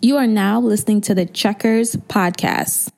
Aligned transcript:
You 0.00 0.16
are 0.16 0.28
now 0.28 0.60
listening 0.60 1.00
to 1.02 1.14
the 1.14 1.26
Checkers 1.26 1.96
podcast. 1.96 2.92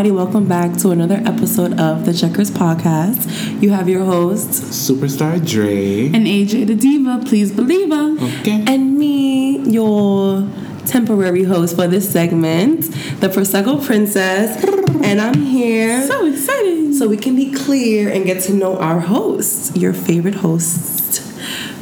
Everybody. 0.00 0.24
Welcome 0.24 0.48
back 0.48 0.78
to 0.78 0.92
another 0.92 1.20
episode 1.26 1.78
of 1.78 2.06
the 2.06 2.14
Checkers 2.14 2.50
Podcast. 2.50 3.60
You 3.60 3.70
have 3.72 3.86
your 3.86 4.02
hosts 4.02 4.60
Superstar 4.90 5.46
Dre. 5.46 6.06
and 6.06 6.26
AJ 6.26 6.68
the 6.68 6.74
Diva. 6.74 7.22
Please 7.26 7.52
believe 7.52 7.90
her. 7.90 8.16
Okay. 8.40 8.64
And 8.66 8.96
me, 8.98 9.58
your 9.70 10.48
temporary 10.86 11.44
host 11.44 11.76
for 11.76 11.86
this 11.86 12.10
segment, 12.10 12.80
the 13.20 13.28
Prosecco 13.28 13.84
Princess. 13.84 14.64
And 15.04 15.20
I'm 15.20 15.34
here 15.42 16.06
So 16.06 16.24
exciting. 16.24 16.94
so 16.94 17.06
we 17.06 17.18
can 17.18 17.36
be 17.36 17.52
clear 17.52 18.08
and 18.10 18.24
get 18.24 18.42
to 18.44 18.54
know 18.54 18.78
our 18.78 19.00
hosts, 19.00 19.76
your 19.76 19.92
favorite 19.92 20.36
host. 20.36 21.20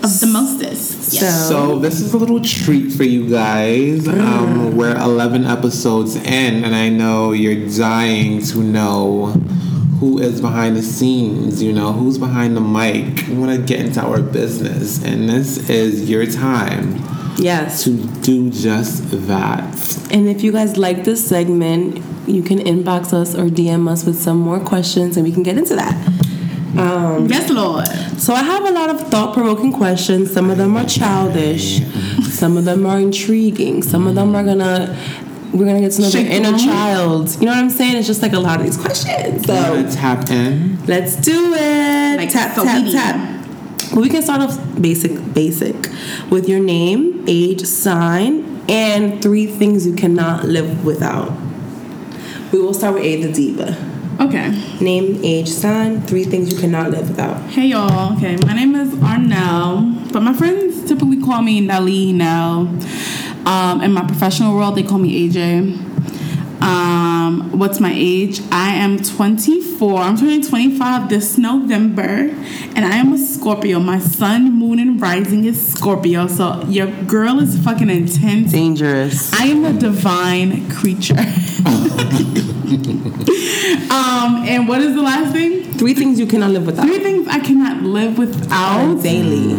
Of 0.02 0.20
the 0.20 0.26
mostest. 0.26 1.12
So 1.12 1.78
this 1.78 2.00
is 2.00 2.14
a 2.14 2.16
little 2.16 2.40
treat 2.40 2.92
for 2.92 3.04
you 3.04 3.28
guys. 3.28 4.06
Um, 4.06 4.76
we're 4.76 4.96
11 4.96 5.44
episodes 5.44 6.14
in, 6.16 6.64
and 6.64 6.74
I 6.74 6.88
know 6.88 7.32
you're 7.32 7.68
dying 7.76 8.40
to 8.42 8.58
know 8.62 9.26
who 10.00 10.18
is 10.18 10.40
behind 10.40 10.76
the 10.76 10.82
scenes. 10.82 11.60
You 11.62 11.72
know 11.72 11.92
who's 11.92 12.16
behind 12.18 12.56
the 12.56 12.60
mic. 12.60 13.26
We 13.28 13.34
want 13.34 13.50
to 13.58 13.58
get 13.66 13.80
into 13.84 14.00
our 14.00 14.22
business, 14.22 15.02
and 15.02 15.28
this 15.28 15.68
is 15.68 16.08
your 16.08 16.26
time 16.26 17.02
Yes. 17.36 17.82
to 17.84 17.90
do 18.22 18.50
just 18.50 19.10
that. 19.26 20.08
And 20.12 20.28
if 20.28 20.42
you 20.44 20.52
guys 20.52 20.76
like 20.76 21.04
this 21.04 21.26
segment, 21.26 22.02
you 22.28 22.42
can 22.42 22.58
inbox 22.58 23.12
us 23.12 23.34
or 23.34 23.46
DM 23.48 23.88
us 23.88 24.04
with 24.04 24.20
some 24.20 24.38
more 24.38 24.60
questions 24.60 25.16
and 25.16 25.24
we 25.24 25.32
can 25.32 25.42
get 25.42 25.56
into 25.56 25.74
that. 25.76 25.96
Um, 26.76 27.26
yes, 27.28 27.48
Lord. 27.50 27.86
So 28.20 28.34
I 28.34 28.42
have 28.42 28.64
a 28.64 28.70
lot 28.70 28.90
of 28.90 29.00
thought-provoking 29.08 29.72
questions. 29.72 30.30
Some 30.32 30.50
of 30.50 30.58
them 30.58 30.76
are 30.76 30.84
childish. 30.84 31.80
Some 32.30 32.56
of 32.58 32.64
them 32.64 32.84
are 32.86 32.98
intriguing. 32.98 33.82
Some 33.82 34.06
of 34.06 34.14
them 34.14 34.34
are 34.36 34.44
gonna 34.44 34.96
we're 35.52 35.64
gonna 35.64 35.80
get 35.80 35.92
to 35.92 36.02
know 36.02 36.10
Shake 36.10 36.28
their 36.28 36.40
the 36.40 36.46
inner 36.48 36.50
room. 36.50 36.58
child. 36.58 37.30
You 37.40 37.46
know 37.46 37.52
what 37.52 37.58
I'm 37.58 37.70
saying? 37.70 37.96
It's 37.96 38.06
just 38.06 38.20
like 38.20 38.34
a 38.34 38.38
lot 38.38 38.58
of 38.60 38.66
these 38.66 38.76
questions. 38.76 39.46
So 39.46 39.54
So 39.54 39.90
tap 39.96 40.28
in. 40.30 40.84
let's 40.86 41.16
do 41.16 41.54
it. 41.54 42.16
Like 42.18 42.30
tap 42.30 42.54
so 42.54 42.64
tap 42.64 42.84
we 42.84 42.92
tap. 42.92 43.46
Well, 43.92 44.02
we 44.02 44.10
can 44.10 44.20
start 44.22 44.42
off 44.42 44.58
basic 44.80 45.32
basic 45.32 45.74
with 46.30 46.48
your 46.50 46.60
name, 46.60 47.24
age, 47.26 47.64
sign, 47.64 48.60
and 48.68 49.22
three 49.22 49.46
things 49.46 49.86
you 49.86 49.94
cannot 49.94 50.44
live 50.44 50.84
without. 50.84 51.32
We 52.52 52.60
will 52.60 52.74
start 52.74 52.94
with 52.94 53.04
A 53.04 53.22
the 53.22 53.32
diva. 53.32 53.97
Okay. 54.20 54.50
Name, 54.80 55.20
age, 55.22 55.48
sign, 55.48 56.00
three 56.02 56.24
things 56.24 56.52
you 56.52 56.58
cannot 56.58 56.90
live 56.90 57.08
without. 57.08 57.40
Hey, 57.50 57.66
y'all. 57.66 58.16
Okay, 58.16 58.36
my 58.38 58.52
name 58.52 58.74
is 58.74 58.92
Arnell, 58.96 60.12
but 60.12 60.22
my 60.22 60.32
friends 60.32 60.88
typically 60.88 61.22
call 61.22 61.40
me 61.40 61.60
Nelly 61.60 62.12
now. 62.12 62.62
Um, 63.46 63.80
in 63.80 63.92
my 63.92 64.04
professional 64.04 64.54
world, 64.56 64.74
they 64.74 64.82
call 64.82 64.98
me 64.98 65.28
AJ. 65.28 65.97
Um, 66.60 67.58
what's 67.58 67.80
my 67.80 67.92
age? 67.94 68.40
I 68.50 68.74
am 68.74 68.98
24. 69.02 70.00
I'm 70.00 70.16
turning 70.16 70.42
25 70.42 71.08
this 71.08 71.38
November, 71.38 72.02
and 72.02 72.78
I 72.78 72.96
am 72.96 73.12
a 73.12 73.18
Scorpio. 73.18 73.78
My 73.78 73.98
sun, 73.98 74.58
moon, 74.58 74.78
and 74.78 75.00
rising 75.00 75.44
is 75.44 75.72
Scorpio. 75.72 76.26
So 76.26 76.64
your 76.64 76.88
girl 77.04 77.38
is 77.40 77.58
fucking 77.62 77.90
intense. 77.90 78.52
Dangerous. 78.52 79.32
I 79.32 79.44
am 79.46 79.64
a 79.64 79.72
divine 79.72 80.70
creature. 80.70 81.14
um, 83.90 84.44
and 84.46 84.68
what 84.68 84.80
is 84.80 84.94
the 84.94 85.02
last 85.02 85.32
thing? 85.32 85.64
Three 85.74 85.94
things 85.94 86.18
you 86.18 86.26
cannot 86.26 86.50
live 86.50 86.66
without. 86.66 86.86
Three 86.86 86.98
things 86.98 87.28
I 87.28 87.38
cannot 87.38 87.82
live 87.82 88.18
without. 88.18 89.02
Daily. 89.02 89.52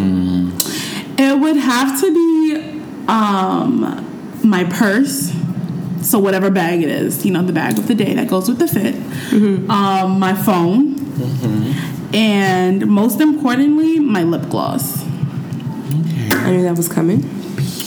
It 1.17 1.39
would 1.39 1.57
have 1.57 1.99
to 2.01 2.13
be 2.13 2.81
um, 3.07 4.05
my 4.43 4.63
purse. 4.65 5.38
So 6.01 6.19
whatever 6.19 6.49
bag 6.49 6.81
it 6.81 6.89
is, 6.89 7.25
you 7.25 7.31
know, 7.31 7.43
the 7.43 7.53
bag 7.53 7.77
of 7.77 7.87
the 7.87 7.95
day 7.95 8.13
that 8.13 8.27
goes 8.27 8.47
with 8.47 8.59
the 8.59 8.67
fit. 8.67 8.95
Um, 9.69 10.19
my 10.19 10.33
phone, 10.33 10.95
and 12.13 12.87
most 12.87 13.19
importantly, 13.21 13.99
my 13.99 14.23
lip 14.23 14.49
gloss. 14.49 15.03
Okay. 15.03 16.35
I 16.35 16.51
knew 16.51 16.63
that 16.63 16.77
was 16.77 16.87
coming. 16.87 17.23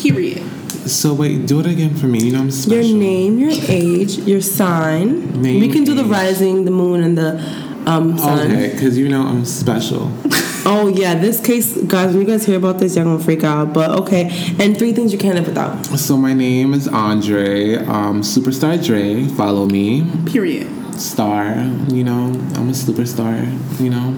Period. 0.03 0.43
So 0.89 1.15
wait, 1.15 1.47
do 1.47 1.61
it 1.61 1.67
again 1.67 1.95
for 1.95 2.06
me. 2.06 2.25
You 2.25 2.33
know 2.33 2.41
I'm 2.41 2.51
special. 2.51 2.84
Your 2.84 2.99
name, 2.99 3.39
your 3.39 3.53
age, 3.69 4.19
your 4.19 4.41
sign. 4.41 5.41
Name, 5.41 5.61
we 5.61 5.69
can 5.69 5.84
do 5.84 5.95
the 5.95 6.05
rising, 6.05 6.65
the 6.65 6.71
moon, 6.71 7.03
and 7.03 7.17
the 7.17 7.39
um, 7.87 8.19
sun. 8.19 8.51
Okay, 8.51 8.72
because 8.72 8.99
you 8.99 9.09
know 9.09 9.22
I'm 9.22 9.45
special. 9.45 10.11
Oh 10.65 10.87
yeah, 10.87 11.15
this 11.17 11.41
case, 11.45 11.77
guys. 11.84 12.12
When 12.15 12.21
you 12.21 12.27
guys 12.27 12.47
hear 12.47 12.56
about 12.56 12.78
this, 12.78 12.95
y'all 12.95 13.05
gonna 13.05 13.23
freak 13.23 13.43
out. 13.43 13.73
But 13.73 13.91
okay, 14.03 14.31
and 14.61 14.78
three 14.78 14.93
things 14.93 15.12
you 15.12 15.19
can't 15.19 15.34
live 15.34 15.47
without. 15.47 15.84
So 15.87 16.17
my 16.17 16.33
name 16.33 16.73
is 16.73 16.87
Andre, 16.87 17.77
um, 17.77 18.23
Superstar 18.23 18.83
Dre. 18.84 19.25
Follow 19.25 19.67
me, 19.67 20.09
Period. 20.27 20.69
star. 20.95 21.56
You 21.89 22.05
know, 22.05 22.27
I'm 22.55 22.69
a 22.69 22.72
superstar. 22.72 23.43
You 23.81 23.91
know, 23.91 24.17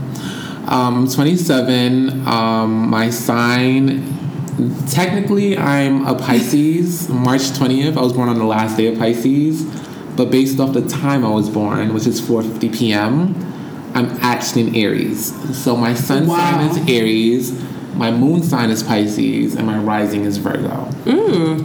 um, 0.69 1.05
I'm 1.05 1.11
27. 1.11 2.27
Um, 2.29 2.91
my 2.91 3.09
sign, 3.09 4.05
technically, 4.91 5.57
I'm 5.57 6.07
a 6.07 6.15
Pisces. 6.15 7.09
March 7.09 7.43
20th. 7.43 7.97
I 7.97 8.03
was 8.03 8.13
born 8.13 8.29
on 8.29 8.39
the 8.39 8.45
last 8.45 8.77
day 8.77 8.89
of 8.93 8.99
Pisces, 8.99 9.63
but 10.15 10.31
based 10.31 10.61
off 10.61 10.75
the 10.75 10.87
time 10.87 11.25
I 11.25 11.31
was 11.31 11.49
born, 11.49 11.95
which 11.95 12.07
is 12.07 12.21
4:50 12.21 12.77
p.m., 12.77 13.35
I'm 13.95 14.11
actually 14.21 14.69
in 14.69 14.75
Aries. 14.77 15.33
So 15.63 15.77
my 15.77 15.95
sun 15.95 16.27
Wow. 16.27 16.37
sign 16.37 16.69
is 16.71 16.77
Aries. 16.91 17.53
My 17.95 18.11
moon 18.11 18.43
sign 18.43 18.71
is 18.71 18.83
Pisces, 18.83 19.55
and 19.55 19.67
my 19.69 19.79
rising 19.79 20.25
is 20.25 20.39
Virgo. 20.39 20.89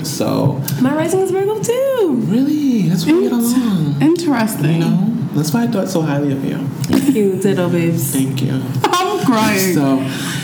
So 0.04 0.62
My 0.80 0.94
rising 0.96 1.22
is 1.22 1.32
Virgo 1.32 1.60
too. 1.62 2.22
Really? 2.28 2.84
That's 2.84 3.06
why 3.06 3.14
we 3.14 3.22
get 3.24 3.32
along. 3.32 3.96
Interesting. 4.00 4.74
You 4.74 4.80
know? 4.80 5.06
That's 5.34 5.52
why 5.54 5.64
I 5.64 5.68
thought 5.68 5.90
so 5.90 6.02
highly 6.02 6.32
of 6.32 6.44
you. 6.46 6.58
Thank 6.84 7.16
you, 7.16 7.34
little 7.34 7.70
babes. 7.70 8.12
Thank 8.14 8.42
you. 8.44 8.62
I'm 8.84 9.26
crying. 9.26 9.74
So, 9.74 10.00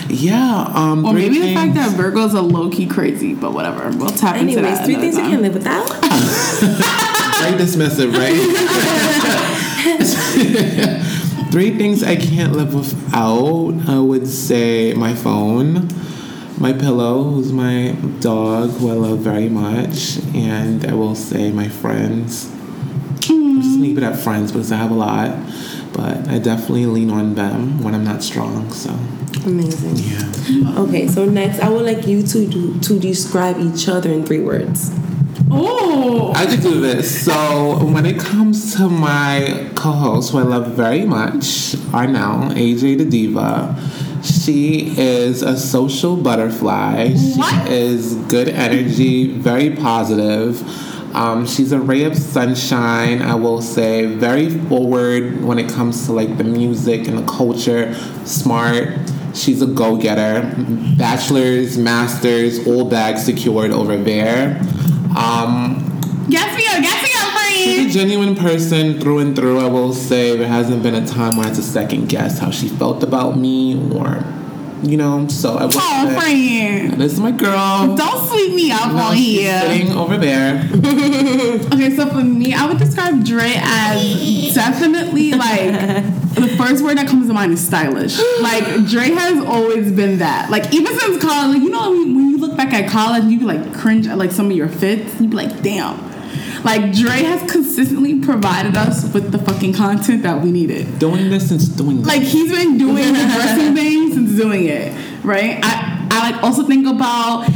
yeah. 0.09 0.66
Um, 0.74 1.06
Or 1.06 1.12
three 1.13 1.29
maybe 1.29 1.40
the 1.40 1.53
fact 1.53 1.74
that 1.75 1.91
Virgo's 1.91 2.34
a 2.34 2.41
low 2.41 2.69
key 2.69 2.85
crazy, 2.88 3.34
but 3.35 3.53
whatever. 3.53 3.90
We'll 3.95 4.09
tap 4.09 4.38
into 4.38 4.53
Anyways, 4.57 4.78
that. 4.79 4.85
three 4.85 4.95
another 4.95 5.12
things 5.12 5.18
you 5.24 5.29
can't 5.29 5.41
live 5.44 5.53
without. 5.53 5.88
very 7.41 7.57
dismissive, 7.62 8.12
right? 8.18 8.34
Three 11.51 11.78
things 11.78 12.03
I 12.03 12.16
can't 12.16 12.53
live 12.53 12.73
without. 12.73 13.88
I 13.88 14.00
would 14.00 14.28
say 14.28 14.94
my 14.94 15.13
phone, 15.13 15.88
my 16.57 16.73
pillow, 16.73 17.23
who's 17.23 17.53
my 17.53 17.95
dog, 18.19 18.72
who 18.72 18.89
I 18.89 18.94
love 18.94 19.19
very 19.19 19.47
much, 19.47 20.17
and 20.33 20.85
I 20.85 20.94
will 20.94 21.16
say 21.16 21.51
my 21.51 21.69
friends. 21.69 22.51
I'm 23.29 23.61
just 23.61 23.79
leave 23.79 23.97
it 23.97 24.03
at 24.03 24.19
friends 24.19 24.51
because 24.51 24.72
I 24.72 24.78
have 24.78 24.91
a 24.91 24.95
lot, 24.95 25.31
but 25.94 26.28
I 26.28 26.39
definitely 26.39 26.88
lean 26.88 27.09
on 27.09 27.35
them 27.35 27.81
when 27.83 27.95
I'm 27.95 28.03
not 28.03 28.22
strong. 28.22 28.72
So 28.72 28.89
Amazing. 29.45 29.95
yeah. 29.97 30.79
Okay, 30.79 31.07
so 31.07 31.25
next, 31.25 31.59
I 31.59 31.69
would 31.69 31.86
like 31.86 32.06
you 32.07 32.21
to 32.24 32.47
do, 32.47 32.80
to 32.80 33.00
describe 33.00 33.57
each 33.59 33.88
other 33.88 34.12
in 34.12 34.25
three 34.25 34.42
words. 34.42 34.92
Oh, 35.51 36.33
I 36.36 36.45
could 36.47 36.62
do 36.62 36.81
this. 36.81 37.25
So 37.25 37.83
when 37.86 38.06
it 38.06 38.19
comes 38.19 38.75
to 38.75 38.89
my 38.89 39.69
co-host, 39.75 40.31
who 40.31 40.39
I 40.39 40.44
love 40.44 40.71
very 40.71 41.06
much, 41.06 41.75
Arnell, 41.94 42.51
AJ 42.53 42.97
the 42.97 43.06
Diva, 43.06 43.75
she 44.24 44.97
is 44.97 45.42
a 45.42 45.57
social 45.57 46.15
butterfly. 46.18 47.09
What? 47.09 47.68
She 47.68 47.74
is 47.74 48.15
good 48.27 48.50
energy, 48.50 49.31
very 49.38 49.75
positive. 49.75 50.62
Um, 51.15 51.45
she's 51.45 51.71
a 51.71 51.80
ray 51.80 52.03
of 52.03 52.18
sunshine, 52.18 53.21
I 53.21 53.36
will 53.36 53.62
say, 53.62 54.06
very 54.06 54.50
forward 54.50 55.42
when 55.44 55.59
it 55.59 55.69
comes 55.69 56.06
to 56.07 56.12
like 56.12 56.38
the 56.38 56.44
music 56.44 57.07
and 57.07 57.19
the 57.19 57.25
culture, 57.31 57.94
smart. 58.25 58.89
She's 59.33 59.62
a 59.62 59.68
go-getter. 59.68 60.53
Bachelor's, 60.97 61.77
master's, 61.77 62.65
all 62.68 62.89
bags 62.89 63.25
secured 63.25 63.71
over 63.71 63.95
there. 63.95 64.62
Um, 65.15 65.79
gas 66.29 66.57
me 66.57 66.65
up, 66.67 66.81
gas 66.83 67.03
me 67.03 67.09
up, 67.17 67.35
She's 67.56 67.95
a 67.95 68.00
genuine 68.00 68.35
person 68.35 69.00
through 69.00 69.19
and 69.19 69.35
through. 69.35 69.59
I 69.59 69.67
will 69.67 69.94
say 69.94 70.35
there 70.38 70.47
hasn't 70.47 70.83
been 70.83 70.95
a 70.95 71.07
time 71.07 71.38
where 71.38 71.45
I 71.45 71.50
had 71.50 71.56
to 71.56 71.63
second 71.63 72.09
guess 72.09 72.38
how 72.38 72.51
she 72.51 72.67
felt 72.67 73.01
about 73.01 73.38
me 73.38 73.75
or 73.95 74.23
you 74.83 74.97
know. 74.97 75.27
So 75.27 75.57
I 75.57 75.65
was. 75.65 75.75
Oh, 75.77 76.19
friend. 76.19 76.94
This 76.94 77.13
is 77.13 77.19
my 77.19 77.31
girl. 77.31 77.95
Don't 77.95 78.29
sweep 78.29 78.53
me 78.53 78.71
up 78.71 78.91
No, 78.91 78.97
on 78.97 79.15
she's 79.15 79.41
here. 79.41 79.62
Sitting 79.62 79.91
over 79.94 80.17
there. 80.17 80.69
Okay, 81.75 81.95
so 81.95 82.07
for 82.07 82.23
me, 82.23 82.53
I 82.53 82.68
would 82.68 82.77
describe 82.77 83.23
Dre 83.25 83.53
as 83.56 84.53
definitely 84.53 85.31
like 85.31 85.71
the 86.35 86.53
first 86.57 86.83
word 86.83 86.97
that 86.97 87.07
comes 87.07 87.27
to 87.27 87.33
mind 87.33 87.53
is 87.53 87.65
stylish. 87.65 88.18
Like 88.41 88.63
Dre 88.88 89.09
has 89.09 89.44
always 89.44 89.91
been 89.91 90.19
that. 90.19 90.50
Like 90.50 90.73
even 90.73 90.97
since 90.97 91.21
college, 91.21 91.56
like 91.56 91.61
you 91.61 91.69
know 91.69 91.91
when 91.91 92.14
when 92.14 92.14
you 92.14 92.14
look 92.56 92.69
back 92.69 92.74
at 92.74 92.90
college, 92.90 93.25
you 93.25 93.40
be 93.40 93.46
like 93.46 93.74
cringe 93.74 94.07
at 94.07 94.18
like 94.18 94.31
some 94.31 94.48
of 94.48 94.54
your 94.54 94.69
fits. 94.69 95.19
You 95.19 95.28
be 95.28 95.36
like, 95.36 95.62
damn. 95.62 96.13
Like 96.63 96.94
Dre 96.94 97.24
has 97.24 97.50
consistently 97.52 98.19
provided 98.22 98.75
us 98.75 99.13
with 99.13 99.31
the 99.31 99.38
fucking 99.38 99.74
content 99.74 100.24
that 100.24 100.42
we 100.42 100.52
needed. 100.52 101.00
Doing 101.00 101.30
this 101.30 101.50
since 101.50 101.68
doing 101.68 101.98
this. 101.98 102.07
Like 102.07 102.22
he's 102.22 102.52
been 102.52 102.78
doing 102.78 103.13
the 103.13 103.31
dressing 103.36 103.75
thing 103.75 104.13
since 104.13 104.36
doing 104.36 104.66
it, 104.66 104.94
right? 105.24 105.60
I 105.63 106.07
I 106.10 106.31
like 106.31 106.44
also 106.44 106.66
think 106.66 106.88
about 106.88 107.48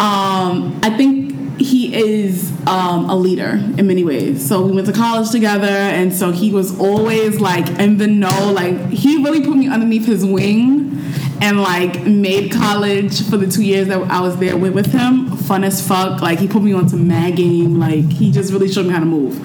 um 0.00 0.78
I 0.82 0.94
think 0.96 1.28
he 1.60 1.94
is 1.94 2.52
um, 2.68 3.10
a 3.10 3.16
leader 3.16 3.50
in 3.76 3.86
many 3.86 4.04
ways. 4.04 4.46
So 4.46 4.64
we 4.64 4.72
went 4.72 4.86
to 4.86 4.92
college 4.92 5.30
together, 5.30 5.66
and 5.66 6.14
so 6.14 6.30
he 6.30 6.52
was 6.52 6.78
always 6.78 7.40
like 7.40 7.68
in 7.80 7.98
the 7.98 8.06
know. 8.06 8.52
Like 8.52 8.90
he 8.90 9.22
really 9.22 9.42
put 9.42 9.56
me 9.56 9.68
underneath 9.68 10.06
his 10.06 10.24
wing, 10.24 11.02
and 11.40 11.60
like 11.60 12.04
made 12.04 12.50
college 12.52 13.28
for 13.28 13.36
the 13.36 13.46
two 13.46 13.62
years 13.62 13.88
that 13.88 14.00
I 14.10 14.20
was 14.20 14.36
there 14.38 14.56
with, 14.56 14.74
with 14.74 14.92
him 14.92 15.36
fun 15.36 15.64
as 15.64 15.86
fuck. 15.86 16.20
Like 16.20 16.38
he 16.38 16.48
put 16.48 16.62
me 16.62 16.72
onto 16.72 16.96
Mad 16.96 17.36
Game. 17.36 17.78
Like 17.78 18.04
he 18.04 18.30
just 18.30 18.52
really 18.52 18.70
showed 18.70 18.86
me 18.86 18.92
how 18.92 19.00
to 19.00 19.06
move, 19.06 19.38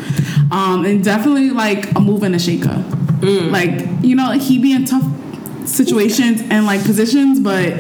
um, 0.52 0.86
and 0.86 1.04
definitely 1.04 1.52
like 1.52 1.96
a 1.96 2.00
move 2.00 2.24
and 2.24 2.36
a 2.36 2.40
shaker. 2.40 2.84
Like 3.24 3.88
you 4.02 4.16
know, 4.16 4.32
he 4.32 4.60
be 4.60 4.74
in 4.74 4.86
tough 4.86 5.06
situations 5.66 6.42
and 6.50 6.66
like 6.66 6.84
positions, 6.84 7.40
but 7.40 7.74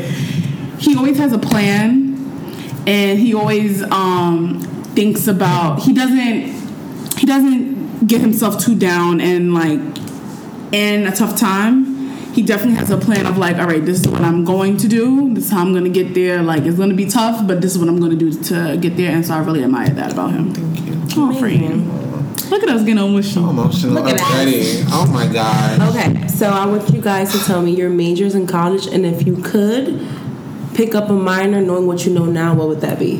he 0.79 0.95
always 0.95 1.17
has 1.17 1.33
a 1.33 1.37
plan 1.37 2.13
and 2.87 3.19
he 3.19 3.33
always 3.33 3.83
um 3.83 4.59
thinks 4.95 5.27
about 5.27 5.81
he 5.81 5.93
doesn't 5.93 7.17
he 7.17 7.25
doesn't 7.25 8.07
get 8.07 8.21
himself 8.21 8.59
too 8.59 8.75
down 8.75 9.21
and 9.21 9.53
like 9.53 9.79
in 10.73 11.07
a 11.07 11.11
tough 11.15 11.37
time 11.39 11.92
he 12.33 12.41
definitely 12.41 12.75
has 12.75 12.89
a 12.89 12.97
plan 12.97 13.25
of 13.25 13.37
like 13.37 13.57
all 13.57 13.67
right 13.67 13.85
this 13.85 14.01
is 14.01 14.07
what 14.07 14.21
i'm 14.21 14.43
going 14.43 14.75
to 14.77 14.87
do 14.87 15.33
this 15.33 15.45
is 15.45 15.51
how 15.51 15.61
i'm 15.61 15.71
going 15.71 15.83
to 15.83 15.89
get 15.89 16.13
there 16.13 16.41
like 16.41 16.63
it's 16.63 16.77
going 16.77 16.89
to 16.89 16.95
be 16.95 17.05
tough 17.05 17.45
but 17.47 17.61
this 17.61 17.73
is 17.73 17.77
what 17.79 17.87
i'm 17.87 17.99
going 17.99 18.11
to 18.11 18.17
do 18.17 18.31
to 18.43 18.77
get 18.77 18.97
there 18.97 19.11
and 19.11 19.25
so 19.25 19.33
i 19.33 19.39
really 19.39 19.63
admire 19.63 19.89
that 19.89 20.11
about 20.11 20.31
him 20.31 20.53
Thank 20.53 21.15
you. 21.15 21.23
oh 21.23 21.33
friend 21.39 21.87
look 22.49 22.63
at 22.63 22.69
us 22.69 22.81
getting 22.81 22.97
emotional 22.97 23.49
Emotional 23.49 23.93
Look 23.93 24.07
at 24.07 24.19
us. 24.19 24.31
already. 24.31 24.83
Oh 24.89 25.09
my 25.11 25.27
god. 25.31 25.81
Okay, 25.95 26.27
so 26.27 26.47
I 26.49 26.65
want 26.65 26.87
you 26.93 27.01
guys 27.01 27.31
to 27.31 27.39
tell 27.45 27.61
me 27.61 27.75
your 27.75 27.89
majors 27.89 28.35
in 28.35 28.45
college, 28.45 28.85
and 28.87 29.05
if 29.05 29.25
you 29.25 29.37
could 29.37 30.05
pick 30.75 30.93
up 30.93 31.09
a 31.09 31.13
minor, 31.13 31.61
knowing 31.61 31.87
what 31.87 32.05
you 32.05 32.13
know 32.13 32.25
now, 32.25 32.53
what 32.53 32.67
would 32.67 32.81
that 32.81 32.99
be? 32.99 33.17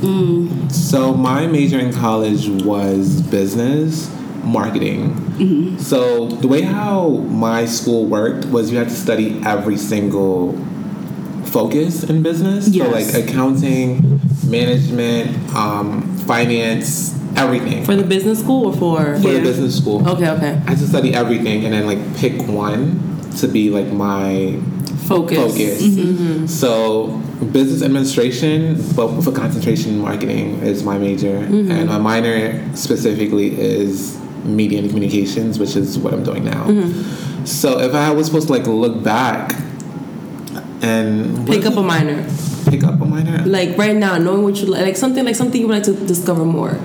Mm. 0.00 0.70
So 0.72 1.12
my 1.12 1.46
major 1.46 1.78
in 1.78 1.92
college 1.92 2.48
was 2.64 3.20
business 3.22 4.08
marketing. 4.44 5.10
Mm-hmm. 5.38 5.78
So 5.78 6.26
the 6.28 6.48
way 6.48 6.62
how 6.62 7.08
my 7.08 7.66
school 7.66 8.06
worked 8.06 8.46
was 8.46 8.70
you 8.70 8.78
had 8.78 8.88
to 8.88 8.94
study 8.94 9.40
every 9.44 9.76
single 9.76 10.52
focus 11.46 12.04
in 12.04 12.22
business. 12.22 12.72
So 12.74 12.88
like 12.90 13.12
accounting, 13.14 14.20
management, 14.46 15.54
um, 15.54 16.02
finance, 16.18 17.18
everything 17.36 17.84
For 17.84 17.96
the 17.96 18.04
business 18.04 18.40
school 18.40 18.66
or 18.66 18.72
for? 18.72 19.16
for 19.20 19.28
Yeah. 19.28 19.34
the 19.34 19.40
business 19.40 19.76
school. 19.76 20.06
Okay, 20.08 20.28
okay. 20.28 20.60
I 20.66 20.70
had 20.70 20.78
to 20.78 20.86
study 20.86 21.14
everything 21.14 21.64
and 21.64 21.74
then 21.74 21.86
like 21.86 22.16
pick 22.16 22.46
one 22.46 23.00
to 23.38 23.48
be 23.48 23.70
like 23.70 23.92
my 23.92 24.58
Focus. 25.06 25.38
focus. 25.38 25.82
Mm-hmm. 25.82 26.46
So 26.46 27.08
business 27.52 27.82
administration, 27.82 28.76
but 28.94 29.12
with 29.12 29.26
a 29.26 29.32
concentration 29.32 29.94
in 29.94 29.98
marketing 30.00 30.60
is 30.62 30.84
my 30.84 30.98
major, 30.98 31.36
mm-hmm. 31.38 31.70
and 31.70 31.88
my 31.88 31.98
minor 31.98 32.62
specifically 32.76 33.58
is 33.58 34.19
media 34.44 34.78
and 34.78 34.88
communications, 34.88 35.58
which 35.58 35.76
is 35.76 35.98
what 35.98 36.12
I'm 36.14 36.22
doing 36.22 36.44
now. 36.44 36.64
Mm-hmm. 36.64 37.44
So 37.44 37.80
if 37.80 37.94
I 37.94 38.10
was 38.10 38.26
supposed 38.26 38.48
to 38.48 38.52
like 38.52 38.66
look 38.66 39.02
back 39.02 39.54
and 40.82 41.46
Pick 41.46 41.66
up 41.66 41.76
a 41.76 41.82
minor. 41.82 42.26
pick 42.66 42.84
up 42.84 43.00
a 43.00 43.04
minor, 43.04 43.44
Like 43.44 43.76
right 43.76 43.96
now, 43.96 44.18
knowing 44.18 44.42
what 44.42 44.56
you 44.56 44.66
like, 44.66 44.82
like 44.82 44.96
something 44.96 45.24
like 45.24 45.36
something 45.36 45.60
you 45.60 45.66
would 45.68 45.74
like 45.74 45.84
to 45.84 46.06
discover 46.06 46.44
more. 46.44 46.78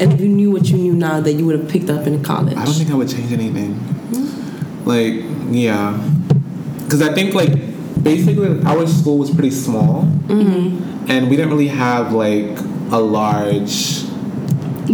And 0.00 0.12
if 0.12 0.20
you 0.20 0.28
knew 0.28 0.50
what 0.50 0.68
you 0.68 0.78
knew 0.78 0.94
now 0.94 1.20
that 1.20 1.34
you 1.34 1.46
would 1.46 1.58
have 1.58 1.68
picked 1.68 1.90
up 1.90 2.06
in 2.06 2.22
college. 2.22 2.56
I 2.56 2.64
don't 2.64 2.74
think 2.74 2.90
I 2.90 2.94
would 2.94 3.08
change 3.08 3.32
anything. 3.32 3.74
Hmm? 3.74 4.88
Like, 4.88 5.22
yeah. 5.50 5.98
Because 6.78 7.02
I 7.02 7.12
think, 7.12 7.34
like, 7.34 7.52
basically, 8.02 8.62
our 8.64 8.86
school 8.86 9.18
was 9.18 9.30
pretty 9.30 9.50
small. 9.50 10.04
Mm-hmm. 10.26 11.10
And 11.10 11.30
we 11.30 11.36
didn't 11.36 11.50
really 11.50 11.68
have, 11.68 12.12
like, 12.12 12.58
a 12.90 12.98
large 12.98 14.01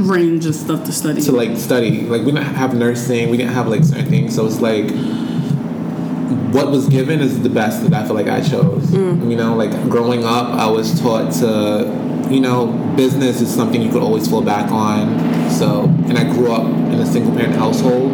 range 0.03 0.47
of 0.47 0.55
stuff 0.55 0.85
to 0.85 0.93
study 0.93 1.23
to, 1.23 1.33
like, 1.33 1.57
study. 1.57 2.03
Like, 2.03 2.23
we 2.23 2.33
didn't 2.33 2.55
have 2.55 2.75
nursing. 2.75 3.31
We 3.31 3.37
didn't 3.37 3.55
have, 3.55 3.69
like, 3.69 3.85
certain 3.85 4.07
things. 4.07 4.35
So 4.35 4.47
it's 4.47 4.61
like, 4.61 4.91
what 6.53 6.71
was 6.71 6.89
given 6.89 7.21
is 7.21 7.43
the 7.43 7.51
best 7.51 7.83
that 7.83 7.93
I 7.93 8.07
feel 8.07 8.15
like 8.15 8.29
I 8.29 8.41
chose. 8.41 8.87
Mm. 8.87 9.31
You 9.31 9.37
know, 9.37 9.55
like, 9.55 9.71
growing 9.89 10.25
up, 10.25 10.49
I 10.49 10.71
was 10.71 10.99
taught 11.01 11.33
to, 11.35 12.29
you 12.31 12.41
know, 12.41 12.67
business 12.97 13.41
is 13.41 13.55
something 13.55 13.81
you 13.81 13.91
could 13.91 14.03
always 14.03 14.29
fall 14.29 14.43
back 14.43 14.71
on. 14.71 15.51
So, 15.51 15.85
and 16.09 16.19
I 16.19 16.25
grew 16.25 16.53
up 16.53 16.67
in 16.67 16.95
a 16.95 17.07
single 17.07 17.35
parent 17.35 17.55
household 17.55 18.13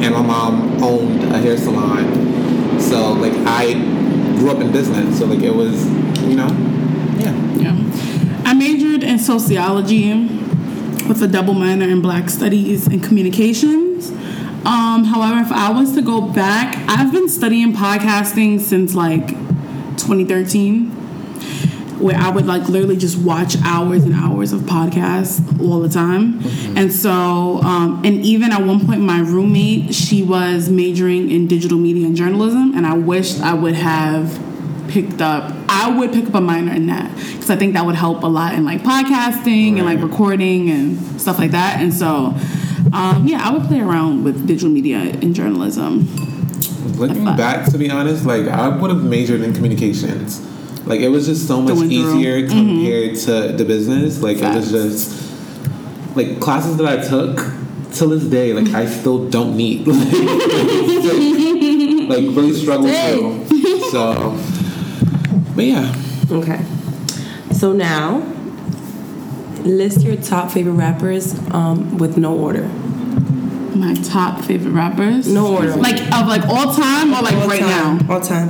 and 0.00 0.14
my 0.14 0.22
mom 0.22 0.82
owned 0.82 1.24
a 1.24 1.38
hair 1.38 1.56
salon. 1.56 2.80
So 2.80 3.12
like 3.12 3.32
I 3.46 3.74
grew 4.38 4.50
up 4.50 4.60
in 4.60 4.70
business. 4.70 5.18
So 5.18 5.26
like 5.26 5.40
it 5.40 5.54
was, 5.54 5.86
you 6.22 6.36
know, 6.36 6.46
yeah. 7.18 7.34
Yeah. 7.56 8.42
I 8.44 8.54
majored 8.54 9.02
in 9.02 9.18
sociology 9.18 10.37
with 11.08 11.22
a 11.22 11.28
double 11.28 11.54
minor 11.54 11.88
in 11.88 12.02
black 12.02 12.28
studies 12.28 12.86
and 12.86 13.02
communications. 13.02 14.10
Um, 14.66 15.04
however, 15.04 15.40
if 15.40 15.50
I 15.50 15.70
was 15.70 15.94
to 15.94 16.02
go 16.02 16.20
back, 16.20 16.76
I've 16.88 17.10
been 17.10 17.28
studying 17.28 17.72
podcasting 17.72 18.60
since 18.60 18.94
like 18.94 19.28
2013, 19.96 20.90
where 21.98 22.16
I 22.16 22.28
would 22.28 22.46
like 22.46 22.68
literally 22.68 22.96
just 22.96 23.16
watch 23.18 23.56
hours 23.64 24.04
and 24.04 24.14
hours 24.14 24.52
of 24.52 24.62
podcasts 24.62 25.60
all 25.60 25.80
the 25.80 25.88
time. 25.88 26.40
And 26.76 26.92
so, 26.92 27.60
um, 27.62 28.02
and 28.04 28.24
even 28.24 28.52
at 28.52 28.62
one 28.62 28.84
point, 28.86 29.00
my 29.00 29.20
roommate, 29.20 29.94
she 29.94 30.22
was 30.22 30.68
majoring 30.68 31.30
in 31.30 31.48
digital 31.48 31.78
media 31.78 32.06
and 32.06 32.14
journalism, 32.16 32.74
and 32.76 32.86
I 32.86 32.94
wished 32.94 33.40
I 33.40 33.54
would 33.54 33.74
have 33.74 34.47
picked 34.88 35.20
up 35.20 35.52
i 35.68 35.90
would 35.98 36.12
pick 36.12 36.26
up 36.26 36.34
a 36.34 36.40
minor 36.40 36.72
in 36.72 36.86
that 36.86 37.14
because 37.14 37.50
i 37.50 37.56
think 37.56 37.74
that 37.74 37.84
would 37.84 37.94
help 37.94 38.22
a 38.22 38.26
lot 38.26 38.54
in 38.54 38.64
like 38.64 38.80
podcasting 38.82 39.76
and 39.76 39.84
like 39.84 40.00
recording 40.00 40.70
and 40.70 41.20
stuff 41.20 41.38
like 41.38 41.50
that 41.50 41.80
and 41.80 41.92
so 41.92 42.34
um, 42.92 43.26
yeah 43.26 43.40
i 43.42 43.52
would 43.52 43.62
play 43.64 43.80
around 43.80 44.24
with 44.24 44.46
digital 44.46 44.70
media 44.70 44.98
and 44.98 45.34
journalism 45.34 46.08
Looking 46.96 47.24
back, 47.24 47.70
to 47.70 47.78
be 47.78 47.90
honest, 47.90 48.24
like 48.24 48.46
I 48.48 48.68
would 48.68 48.90
have 48.90 49.04
majored 49.04 49.42
in 49.42 49.52
communications. 49.52 50.40
Like 50.86 51.00
it 51.00 51.08
was 51.08 51.26
just 51.26 51.46
so 51.46 51.60
much 51.60 51.74
through. 51.74 51.88
Mm-hmm. 51.88 52.18
easier 52.18 52.48
compared 52.48 53.16
to 53.16 53.52
the 53.56 53.64
business. 53.64 54.22
Like 54.22 54.38
it 54.38 54.54
was 54.54 54.70
just 54.70 56.16
like 56.16 56.40
classes 56.40 56.76
that 56.78 56.86
I 56.86 56.96
took 57.06 57.38
till 57.92 58.08
this 58.08 58.24
day. 58.24 58.52
Like 58.52 58.74
I 58.74 58.86
still 58.86 59.28
don't 59.28 59.56
need. 59.56 59.86
like 62.08 62.24
really 62.34 62.54
struggle 62.54 62.88
through. 62.88 63.44
So, 63.90 64.36
but 65.58 65.64
yeah. 65.66 65.92
Okay. 66.30 66.60
So 67.52 67.72
now, 67.72 68.22
list 69.64 70.02
your 70.02 70.14
top 70.16 70.52
favorite 70.52 70.74
rappers 70.74 71.34
um, 71.50 71.98
with 71.98 72.16
no 72.16 72.36
order. 72.38 72.68
my 73.74 73.94
top 73.94 74.44
favorite 74.44 74.70
rappers 74.72 75.26
No 75.26 75.56
order. 75.56 75.74
like 75.76 75.98
of 76.14 76.28
like 76.28 76.44
all 76.46 76.72
time 76.72 77.12
or 77.12 77.22
like 77.22 77.34
All 77.34 77.48
right 77.48 77.60
time. 77.60 77.98
now 77.98 78.14
All 78.14 78.20
time. 78.20 78.48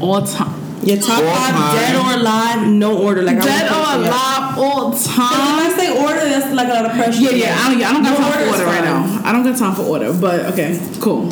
all 0.00 0.22
time 0.26 0.52
Your 0.84 0.98
top 0.98 1.22
All 1.22 1.34
five, 1.36 1.54
time. 1.54 1.76
dead 1.76 1.96
or 1.96 2.20
alive, 2.20 2.68
no 2.68 3.02
order. 3.02 3.22
Like 3.22 3.36
I 3.38 3.44
dead 3.44 3.70
wanna 3.70 3.82
or 3.82 3.96
put- 3.96 4.04
yeah. 4.04 4.10
alive 4.10 4.58
all 4.58 4.92
If 4.92 5.04
time 5.04 5.56
I 5.66 5.74
say 5.76 5.88
order, 6.04 6.24
that's 6.28 6.54
like 6.54 6.68
a 6.68 6.72
lot 6.72 6.84
of 6.86 6.92
pressure. 6.92 7.20
yeah 7.22 7.30
yeah 7.30 7.56
I 7.60 7.72
don't, 7.72 7.82
I 7.82 7.92
don't 7.94 8.02
got 8.02 8.12
No 8.12 8.16
time 8.18 8.32
for 8.32 8.50
order 8.52 8.64
right 8.66 8.84
now 8.84 9.22
I 9.24 9.32
don't 9.32 9.44
got 9.44 9.56
time 9.58 9.74
for 9.74 9.82
order 9.82 10.12
but 10.12 10.52
okay 10.52 10.78
cool 11.00 11.30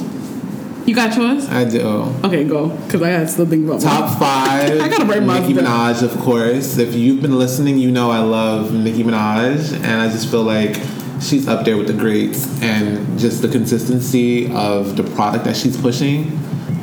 you 0.91 0.97
got 0.97 1.17
yours 1.17 1.49
I 1.49 1.65
do. 1.65 1.87
okay 2.25 2.43
go 2.43 2.69
because 2.69 3.01
I 3.01 3.13
got 3.13 3.21
to 3.21 3.29
still 3.29 3.47
think 3.47 3.65
about. 3.65 3.81
Top 3.81 4.19
five. 4.19 4.81
I 4.85 4.89
gotta 4.89 5.05
write 5.05 5.23
mine 5.23 5.43
Nicki. 5.43 5.55
Minaj, 5.55 6.03
of 6.03 6.19
course. 6.19 6.79
If 6.79 6.97
you've 6.97 7.23
been 7.23 7.39
listening, 7.39 7.79
you 7.79 7.93
know 7.93 8.11
I 8.11 8.19
love 8.19 8.73
Nicki 8.75 9.05
Minaj, 9.05 9.73
and 9.73 10.03
I 10.03 10.09
just 10.09 10.29
feel 10.31 10.43
like 10.43 10.75
she's 11.21 11.47
up 11.47 11.65
there 11.65 11.77
with 11.77 11.87
the 11.87 11.93
greats, 11.93 12.61
and 12.61 13.19
just 13.21 13.41
the 13.41 13.49
consistency 13.49 14.53
of 14.53 14.97
the 14.97 15.05
product 15.05 15.45
that 15.45 15.57
she's 15.57 15.81
pushing, 15.81 16.21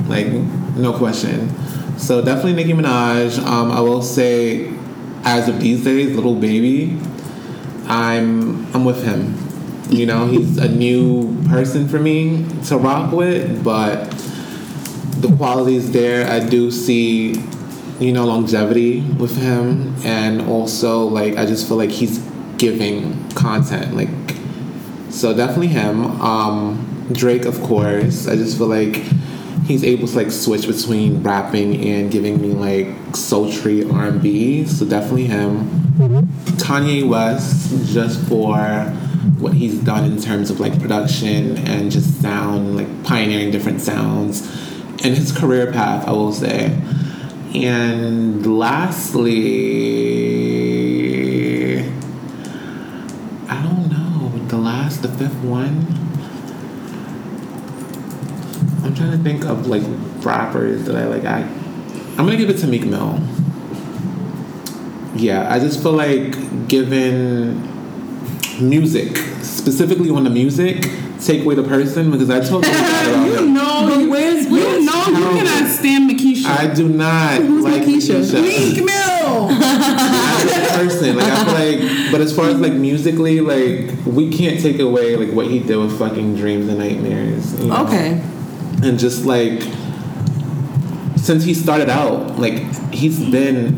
like 0.08 0.28
no 0.28 0.94
question. 0.98 1.50
So 2.00 2.24
definitely 2.24 2.54
Nicki 2.54 2.72
Minaj. 2.72 3.40
Um, 3.44 3.72
I 3.72 3.82
will 3.82 4.02
say, 4.02 4.74
as 5.26 5.50
of 5.50 5.60
these 5.60 5.84
days, 5.84 6.16
Lil 6.16 6.36
Baby, 6.36 6.98
I'm 7.88 8.74
I'm 8.74 8.86
with 8.86 9.04
him. 9.04 9.47
You 9.90 10.06
know, 10.06 10.28
he's 10.28 10.58
a 10.58 10.68
new 10.68 11.42
person 11.48 11.88
for 11.88 12.00
me 12.00 12.46
to 12.66 12.78
rock 12.78 13.14
with, 13.14 13.64
but 13.64 14.10
the 15.22 15.34
qualities 15.38 15.92
there. 15.92 16.30
I 16.30 16.46
do 16.46 16.72
see, 16.72 17.42
you 18.00 18.12
know, 18.12 18.26
longevity 18.26 19.02
with 19.02 19.38
him, 19.38 19.96
and 20.04 20.42
also 20.42 21.06
like 21.06 21.38
I 21.38 21.46
just 21.46 21.68
feel 21.68 21.78
like 21.78 21.90
he's 21.90 22.20
giving 22.58 23.30
content. 23.32 23.96
Like, 23.96 24.10
so 25.10 25.36
definitely 25.36 25.68
him. 25.68 26.20
Um, 26.22 27.08
Drake, 27.14 27.46
of 27.46 27.62
course. 27.62 28.28
I 28.28 28.36
just 28.36 28.58
feel 28.58 28.68
like 28.68 28.98
he's 29.66 29.84
able 29.84 30.08
to 30.08 30.16
like 30.16 30.32
switch 30.32 30.68
between 30.68 31.24
rapping 31.24 31.82
and 31.82 32.12
giving 32.12 32.42
me 32.42 32.50
like 32.50 33.16
sultry 33.16 33.90
R 33.90 34.08
and 34.08 34.22
B. 34.22 34.66
So 34.66 34.86
definitely 34.86 35.28
him. 35.28 35.70
Kanye 36.58 37.08
West, 37.08 37.94
just 37.94 38.20
for 38.28 38.58
what 39.40 39.54
he's 39.54 39.80
done 39.80 40.06
in 40.06 40.22
terms 40.22 40.50
of 40.50 40.60
like 40.60 40.80
production 40.80 41.58
and 41.58 41.92
just 41.92 42.22
sound, 42.22 42.76
like 42.76 43.04
pioneering 43.04 43.52
different 43.52 43.82
sounds, 43.82 44.42
and 45.04 45.16
his 45.16 45.32
career 45.32 45.72
path, 45.72 46.08
I 46.08 46.12
will 46.12 46.34
say. 46.34 46.80
And 47.54 48.58
lastly, 48.58 49.38
I 53.48 53.62
don't 53.64 53.90
know, 53.90 54.32
the 54.48 54.58
last, 54.58 55.02
the 55.02 55.10
fifth 55.10 55.42
one. 55.44 55.86
I'm 58.84 58.94
trying 58.96 59.12
to 59.12 59.18
think 59.18 59.46
of 59.46 59.68
like 59.68 59.84
rappers 60.26 60.86
that 60.86 60.96
I 60.96 61.06
like. 61.06 61.26
I, 61.26 61.42
I'm 61.42 62.26
gonna 62.26 62.38
give 62.38 62.50
it 62.50 62.58
to 62.60 62.68
Meek 62.68 62.86
Mill. 62.86 63.20
Yeah, 65.16 65.52
I 65.52 65.60
just 65.60 65.82
feel 65.82 65.94
like 65.94 66.68
given 66.68 67.77
music, 68.62 69.16
specifically 69.42 70.10
on 70.10 70.24
the 70.24 70.30
music, 70.30 70.90
take 71.20 71.44
away 71.44 71.56
the 71.56 71.64
person 71.64 72.12
because 72.12 72.30
I 72.30 72.40
told 72.42 72.66
you 72.66 72.72
about 72.76 73.26
You 73.26 73.34
him. 73.38 73.54
know, 73.54 74.08
where's- 74.10 74.46
you 74.46 74.86
know 74.86 75.06
you 75.08 75.24
cannot 75.38 75.70
stand 75.72 76.10
Makisha. 76.10 76.46
I 76.46 76.74
do 76.74 76.88
not 76.88 77.42
like 77.42 77.84
Keisha? 77.84 78.22
Keisha. 78.22 78.42
Meek 78.42 78.84
Mill. 78.84 79.50
as 79.52 80.72
a 80.72 80.78
person. 80.78 81.16
Like 81.18 81.26
I 81.26 81.44
feel 81.44 81.54
like, 81.90 82.12
but 82.12 82.22
as 82.22 82.36
far 82.36 82.46
as 82.50 82.60
like 82.60 82.74
musically, 82.74 83.40
like 83.42 83.94
we 84.06 84.30
can't 84.36 84.60
take 84.62 84.80
away 84.80 85.16
like 85.16 85.34
what 85.36 85.48
he 85.48 85.60
did 85.60 85.76
with 85.78 85.98
fucking 86.00 86.36
dreams 86.36 86.68
and 86.70 86.80
nightmares. 86.80 87.60
you 87.62 87.68
know? 87.68 87.86
Okay. 87.86 88.22
and 88.84 88.98
just 88.98 89.26
like 89.26 89.62
since 91.18 91.44
he 91.44 91.54
started 91.54 91.90
out, 91.90 92.40
like 92.40 92.62
he's 92.94 93.20
been 93.30 93.78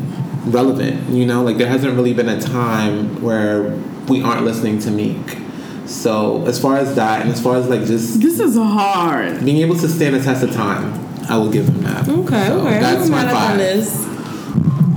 relevant. 0.50 1.08
You 1.10 1.26
know, 1.26 1.42
like 1.42 1.56
there 1.58 1.68
hasn't 1.68 1.94
really 1.96 2.14
been 2.14 2.28
a 2.28 2.40
time 2.40 3.20
where 3.22 3.70
we 4.10 4.22
aren't 4.22 4.44
listening 4.44 4.78
to 4.80 4.90
Meek. 4.90 5.38
So 5.86 6.44
as 6.46 6.60
far 6.60 6.76
as 6.76 6.94
that, 6.96 7.22
and 7.22 7.30
as 7.30 7.40
far 7.40 7.56
as 7.56 7.68
like 7.68 7.84
just 7.86 8.20
This 8.20 8.38
is 8.40 8.56
hard. 8.56 9.44
being 9.44 9.58
able 9.62 9.76
to 9.76 9.88
stand 9.88 10.14
the 10.14 10.22
test 10.22 10.42
of 10.42 10.52
time, 10.52 10.92
I 11.28 11.36
will 11.38 11.50
give 11.50 11.66
him 11.68 11.82
that. 11.82 12.08
Okay, 12.08 12.46
So 12.46 12.60
okay. 12.60 12.78
That's 12.80 13.04
I'm 13.06 13.10
my 13.10 13.24
mad 13.24 13.32
five. 13.32 13.54
Oh, 13.54 13.58
this. 13.58 14.06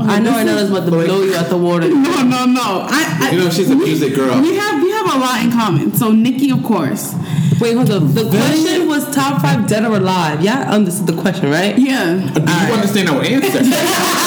I 0.05 0.19
know 0.19 0.31
I 0.31 0.43
know 0.43 0.55
that's 0.55 0.69
about 0.69 0.85
to 0.85 0.91
Like- 0.91 1.05
blow 1.07 1.21
you 1.23 1.35
out 1.35 1.47
the 1.49 1.57
water. 1.57 1.87
No, 2.03 2.21
no, 2.23 2.45
no. 2.45 2.87
I, 2.89 3.17
I 3.21 3.31
You 3.31 3.39
know, 3.45 3.49
she's 3.49 3.69
a 3.69 3.75
music 3.75 4.15
girl. 4.15 4.39
We 4.41 4.55
have 4.55 4.81
we 4.83 4.91
have 4.91 5.15
a 5.15 5.17
lot 5.19 5.43
in 5.43 5.51
common. 5.51 5.93
So 5.95 6.11
Nicki, 6.11 6.51
of 6.51 6.63
course. 6.63 7.13
Wait, 7.61 7.75
hold 7.75 7.89
on. 7.91 8.13
The 8.13 8.25
question 8.29 8.87
was 8.87 9.09
top 9.15 9.41
five 9.41 9.67
dead 9.67 9.85
or 9.85 9.95
alive. 9.95 10.41
Yeah, 10.41 10.69
I 10.69 10.75
understood 10.75 11.07
the 11.07 11.21
question, 11.21 11.49
right? 11.49 11.77
Yeah. 11.77 12.15
Do 12.33 12.41
you 12.41 12.73
understand 12.73 13.09
our 13.09 13.21
answer? 13.23 13.61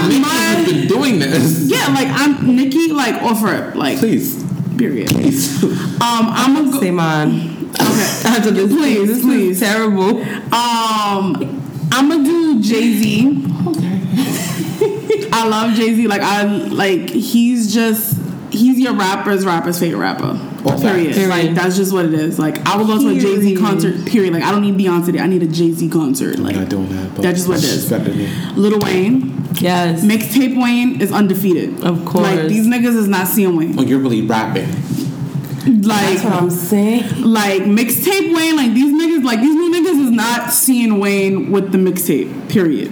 I'm 0.00 0.08
Nicki 0.08 0.20
my 0.20 0.28
has 0.28 0.66
been 0.66 0.86
doing 0.88 1.18
this. 1.18 1.70
Yeah, 1.70 1.88
like 1.88 2.08
I'm 2.08 2.56
Nicki, 2.56 2.92
like 2.92 3.22
offer 3.22 3.52
it. 3.54 3.76
Like 3.76 3.98
Please, 3.98 4.42
period. 4.76 5.10
Um 5.12 5.20
please. 5.20 5.64
I'm 6.00 6.54
gonna 6.54 6.70
go 6.72 6.80
Say 6.80 6.90
mine. 6.90 7.70
Okay. 7.74 7.76
After 8.24 8.50
this, 8.50 8.72
Please, 8.72 9.08
this 9.08 9.22
please. 9.22 9.60
is 9.62 9.68
terrible. 9.68 10.20
Um 10.54 11.62
I'm 11.92 12.08
gonna 12.08 12.24
do 12.24 12.60
Jay 12.62 12.92
Z. 12.94 13.44
I 15.32 15.46
love 15.48 15.74
Jay 15.74 15.94
Z. 15.94 16.06
Like 16.06 16.22
I 16.22 16.44
like 16.44 17.10
he's 17.10 17.72
just 17.74 18.16
he's 18.50 18.78
your 18.78 18.94
rapper's 18.94 19.44
rapper's 19.44 19.78
favorite 19.78 19.98
rapper. 20.00 20.38
Well, 20.64 20.80
period. 20.80 21.14
facts. 21.14 21.28
Like 21.28 21.54
that's 21.54 21.76
just 21.76 21.92
what 21.92 22.04
it 22.06 22.14
is. 22.14 22.38
Like 22.38 22.66
I 22.66 22.76
will 22.76 22.86
go 22.86 22.98
to 22.98 23.08
a 23.08 23.18
Jay 23.18 23.40
Z 23.40 23.56
concert. 23.56 24.06
Period. 24.06 24.32
Like 24.34 24.42
I 24.42 24.50
don't 24.50 24.62
need 24.62 24.74
Beyonce. 24.76 25.18
I 25.20 25.26
need 25.26 25.42
a 25.42 25.46
Jay 25.46 25.70
Z 25.72 25.88
concert. 25.90 26.38
Like 26.38 26.54
I'm 26.56 26.62
not 26.62 26.70
doing 26.70 26.88
that. 26.96 27.14
But 27.14 27.22
That's 27.22 27.38
just 27.38 27.48
what 27.48 27.58
it 27.58 27.64
is. 27.64 27.72
she's 27.82 27.90
better 27.90 28.04
than 28.10 28.18
me. 28.18 28.28
Lil 28.56 28.78
Wayne, 28.80 29.34
Yes. 29.60 30.04
mixtape 30.04 30.60
Wayne 30.60 31.00
is 31.00 31.12
undefeated. 31.12 31.82
Of 31.84 32.04
course. 32.04 32.24
Like 32.26 32.48
these 32.48 32.66
niggas 32.66 32.96
is 32.96 33.08
not 33.08 33.28
seeing 33.28 33.56
Wayne. 33.56 33.76
When 33.76 33.86
you're 33.88 34.00
really 34.00 34.22
rapping, 34.22 34.68
Like 34.68 36.18
That's 36.18 36.24
what 36.24 36.32
I'm 36.34 36.50
saying. 36.50 37.22
like 37.22 37.62
mixtape 37.62 38.34
Wayne, 38.34 38.56
like 38.56 38.72
these 38.74 38.92
niggas, 38.92 39.24
like 39.24 39.40
these 39.40 39.54
new 39.54 39.70
niggas 39.72 40.04
is 40.06 40.10
not 40.10 40.52
seeing 40.52 40.98
Wayne 40.98 41.50
with 41.52 41.72
the 41.72 41.78
mixtape. 41.78 42.48
Period. 42.48 42.90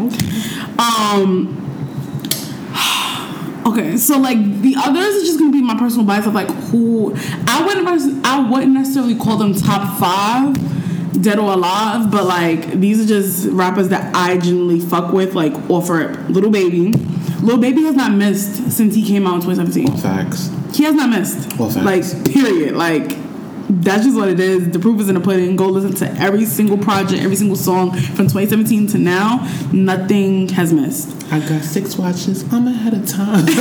Um. 0.78 1.62
Okay, 3.66 3.96
so 3.96 4.18
like 4.18 4.38
the 4.60 4.76
others 4.78 5.14
is 5.16 5.26
just 5.26 5.38
gonna 5.40 5.50
be 5.50 5.60
my 5.60 5.76
personal 5.76 6.06
bias 6.06 6.24
of 6.26 6.34
like 6.34 6.48
who 6.70 7.12
I 7.48 7.64
wouldn't 7.66 8.24
I 8.24 8.48
wouldn't 8.48 8.72
necessarily 8.72 9.16
call 9.16 9.38
them 9.38 9.54
top 9.54 9.98
five, 9.98 10.54
dead 11.20 11.40
or 11.40 11.52
alive, 11.52 12.10
but 12.10 12.24
like 12.26 12.78
these 12.78 13.04
are 13.04 13.08
just 13.08 13.48
rappers 13.48 13.88
that 13.88 14.14
I 14.14 14.38
genuinely 14.38 14.78
fuck 14.78 15.12
with. 15.12 15.34
Like 15.34 15.52
offer 15.68 16.14
Lil 16.28 16.50
Baby, 16.50 16.92
Lil 17.42 17.58
Baby 17.58 17.82
has 17.82 17.96
not 17.96 18.12
missed 18.12 18.70
since 18.70 18.94
he 18.94 19.04
came 19.04 19.26
out 19.26 19.36
in 19.36 19.40
2017. 19.42 19.96
facts. 19.98 20.50
He 20.76 20.84
has 20.84 20.94
not 20.94 21.10
missed. 21.10 21.58
Well, 21.58 21.70
facts. 21.70 22.14
like, 22.14 22.32
period. 22.32 22.76
Like, 22.76 23.16
that's 23.68 24.04
just 24.04 24.16
what 24.16 24.28
it 24.28 24.38
is. 24.38 24.70
The 24.70 24.78
proof 24.78 25.00
is 25.00 25.08
in 25.08 25.14
the 25.16 25.20
pudding. 25.20 25.56
Go 25.56 25.68
listen 25.68 25.94
to 25.94 26.20
every 26.20 26.44
single 26.44 26.78
project, 26.78 27.22
every 27.22 27.36
single 27.36 27.56
song 27.56 27.90
from 27.92 28.26
2017 28.28 28.86
to 28.88 28.98
now. 28.98 29.38
Nothing 29.72 30.48
has 30.50 30.72
missed. 30.72 31.10
I 31.32 31.40
got 31.40 31.62
six 31.62 31.96
watches. 31.98 32.44
I'm 32.52 32.66
ahead 32.68 32.94
of 32.94 33.06
time. 33.08 33.44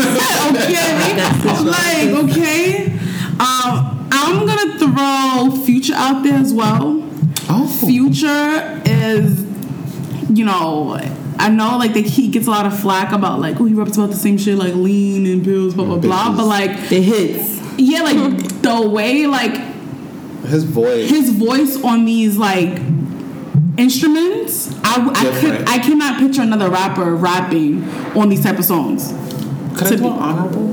Okay, 0.46 1.16
like, 1.64 2.30
okay. 2.30 2.94
Um, 3.40 4.08
I'm 4.12 4.46
gonna 4.46 4.78
throw 4.78 5.64
Future 5.66 5.94
out 5.96 6.24
there 6.24 6.36
as 6.36 6.54
well. 6.54 7.04
oh, 7.50 7.68
Future 7.88 8.82
is, 8.86 9.44
you 10.30 10.46
know, 10.46 11.00
I 11.38 11.50
know 11.50 11.78
like 11.78 11.94
that 11.96 12.06
he 12.06 12.28
gets 12.30 12.48
a 12.48 12.52
lot 12.52 12.66
of 12.68 12.80
flack 12.80 13.12
about 13.12 13.40
like, 13.40 13.60
oh, 13.60 13.66
he 13.66 13.74
raps 13.74 13.98
about 13.98 14.12
the 14.12 14.16
same 14.16 14.38
shit 14.38 14.58
like 14.58 14.76
lean 14.76 15.26
and 15.26 15.44
pills, 15.44 15.74
blah 15.74 15.86
blah 15.86 15.98
blah. 15.98 16.26
Bitches. 16.32 16.38
But 16.38 16.46
like, 16.46 16.92
It 16.92 17.02
hits. 17.04 17.60
yeah, 17.80 18.02
like 18.04 18.18
the 18.62 18.88
way 18.88 19.26
like 19.28 19.75
his 20.46 20.64
voice. 20.64 21.10
his 21.10 21.32
voice 21.32 21.82
on 21.84 22.06
these 22.06 22.38
like 22.38 22.80
instruments 23.78 24.74
I, 24.84 25.10
I 25.14 25.40
could 25.42 25.68
I 25.68 25.80
cannot 25.80 26.20
picture 26.20 26.42
another 26.42 26.70
rapper 26.70 27.16
rapping 27.16 27.84
on 28.16 28.30
these 28.30 28.42
type 28.44 28.58
of 28.60 28.66
songs 28.66 29.12
Could 29.78 29.88
I 29.88 29.90
to 29.92 29.98
do 29.98 30.04
be- 30.04 30.10
honorable? 30.10 30.72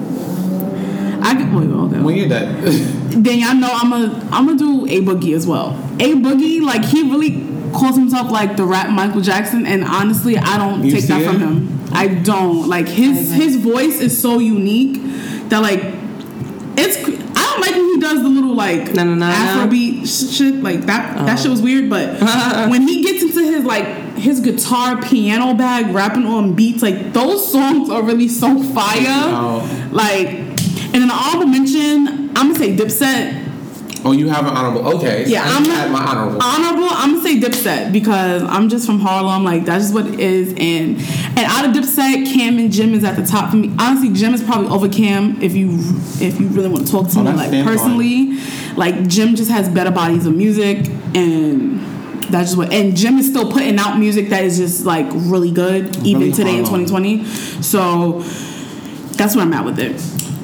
I 1.24 1.34
could 1.36 1.54
wait, 1.54 1.68
okay. 1.68 2.00
When 2.02 2.16
you're 2.16 2.28
dead. 2.28 2.62
then 2.64 3.38
y'all 3.38 3.54
know 3.54 3.70
I'm 3.72 3.92
a 3.92 4.28
I'm 4.32 4.46
gonna 4.46 4.58
do 4.58 4.86
A 4.86 5.00
Boogie 5.00 5.34
as 5.36 5.46
well 5.46 5.70
A 6.00 6.14
Boogie 6.14 6.60
like 6.60 6.84
he 6.84 7.02
really 7.10 7.46
calls 7.72 7.96
himself 7.96 8.30
like 8.30 8.56
the 8.56 8.64
rap 8.64 8.90
Michael 8.90 9.20
Jackson 9.20 9.66
and 9.66 9.82
honestly 9.84 10.36
I 10.36 10.58
don't 10.58 10.84
You 10.84 10.92
take 10.92 11.04
that 11.06 11.20
see 11.20 11.26
from 11.26 11.38
him 11.40 11.80
I 11.92 12.08
don't 12.08 12.68
like 12.68 12.86
his 12.88 13.32
his 13.32 13.56
voice 13.56 14.00
is 14.00 14.20
so 14.20 14.38
unique 14.38 15.00
that 15.48 15.60
like 15.60 15.80
it's 16.76 16.96
I 17.08 17.21
don't 17.52 17.60
like 17.66 17.70
when 17.74 17.84
he 17.94 18.00
does 18.00 18.22
the 18.22 18.28
little 18.28 18.54
like 18.54 18.92
na, 18.94 19.04
na, 19.04 19.14
na. 19.14 19.32
Afrobeat 19.32 20.06
sh- 20.06 20.36
shit 20.36 20.54
like 20.62 20.80
that 20.82 21.18
oh. 21.18 21.24
that 21.26 21.38
shit 21.38 21.50
was 21.50 21.62
weird 21.62 21.88
but 21.90 22.20
when 22.70 22.82
he 22.82 23.02
gets 23.02 23.22
into 23.22 23.40
his 23.40 23.64
like 23.64 23.86
his 24.16 24.40
guitar 24.40 25.00
piano 25.02 25.54
bag 25.54 25.92
rapping 25.94 26.26
on 26.26 26.54
beats 26.54 26.82
like 26.82 27.12
those 27.12 27.50
songs 27.50 27.90
are 27.90 28.02
really 28.02 28.28
so 28.28 28.62
fire 28.62 29.02
Oh. 29.06 29.88
like 29.92 30.28
and 30.28 31.00
then 31.00 31.08
the 31.08 31.14
honorable 31.14 31.46
mention 31.46 32.30
I'm 32.36 32.52
gonna 32.52 32.54
say 32.56 32.76
Dipset 32.76 33.41
oh, 34.04 34.12
you 34.12 34.28
have 34.28 34.46
an 34.46 34.56
honorable. 34.56 34.96
Okay. 34.96 35.24
yeah, 35.26 35.42
I 35.44 35.56
I'm 35.56 35.64
had 35.64 35.90
my 35.90 36.00
honorable. 36.00 36.42
Honorable, 36.42 36.88
I'm 36.90 37.14
gonna 37.14 37.22
say 37.22 37.40
Dipset 37.40 37.92
because 37.92 38.42
I'm 38.42 38.68
just 38.68 38.86
from 38.86 39.00
Harlem. 39.00 39.44
Like 39.44 39.64
that's 39.64 39.84
just 39.84 39.94
what 39.94 40.06
it 40.06 40.20
is. 40.20 40.50
And 40.50 40.98
and 40.98 41.40
out 41.40 41.64
of 41.64 41.72
Dipset, 41.72 42.32
Cam 42.32 42.58
and 42.58 42.70
Jim 42.72 42.94
is 42.94 43.04
at 43.04 43.16
the 43.16 43.24
top 43.26 43.50
for 43.50 43.56
me. 43.56 43.74
Honestly, 43.78 44.12
Jim 44.12 44.34
is 44.34 44.42
probably 44.42 44.68
over 44.68 44.88
Cam 44.88 45.40
if 45.42 45.54
you 45.54 45.70
if 46.20 46.40
you 46.40 46.48
really 46.48 46.68
want 46.68 46.86
to 46.86 46.92
talk 46.92 47.08
to 47.10 47.20
Oh, 47.20 47.24
me 47.24 47.32
like 47.32 47.50
personally. 47.64 48.38
Like 48.76 49.06
Jim 49.08 49.34
just 49.36 49.50
has 49.50 49.68
better 49.68 49.90
bodies 49.90 50.26
of 50.26 50.34
music 50.34 50.86
and. 51.14 51.80
That's 52.30 52.50
just 52.50 52.56
what, 52.56 52.72
and 52.72 52.96
Jim 52.96 53.18
is 53.18 53.28
still 53.28 53.52
putting 53.52 53.78
out 53.78 53.98
music 53.98 54.30
that 54.30 54.42
is 54.42 54.56
just 54.56 54.86
like 54.86 55.04
really 55.12 55.50
good, 55.50 55.94
even 55.98 56.20
Really 56.22 56.32
today 56.32 56.56
in 56.56 56.64
2020. 56.64 57.26
So 57.26 58.20
that's 59.16 59.36
where 59.36 59.44
I'm 59.44 59.52
at 59.52 59.66
with 59.66 59.78
it. 59.78 60.00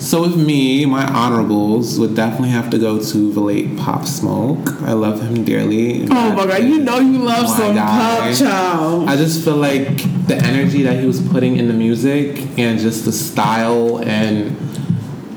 So 0.08 0.22
with 0.22 0.36
me, 0.38 0.86
my 0.86 1.04
honorables 1.06 1.98
would 2.00 2.16
definitely 2.16 2.48
have 2.48 2.70
to 2.70 2.78
go 2.78 2.98
to 2.98 3.32
Valate 3.34 3.76
Pop 3.76 4.06
Smoke. 4.06 4.80
I 4.80 4.92
love 4.92 5.20
him 5.20 5.44
dearly. 5.44 6.04
Oh 6.04 6.32
my 6.34 6.46
god, 6.46 6.62
you 6.62 6.78
know 6.78 6.98
you 6.98 7.18
love 7.18 7.46
some 7.46 7.74
guy. 7.74 8.18
pop 8.30 8.34
child. 8.38 9.06
I 9.06 9.16
just 9.16 9.44
feel 9.44 9.56
like 9.56 9.98
the 10.26 10.36
energy 10.36 10.80
that 10.84 10.98
he 10.98 11.06
was 11.06 11.20
putting 11.28 11.58
in 11.58 11.68
the 11.68 11.74
music 11.74 12.38
and 12.58 12.78
just 12.78 13.04
the 13.04 13.12
style 13.12 13.98
and 13.98 14.56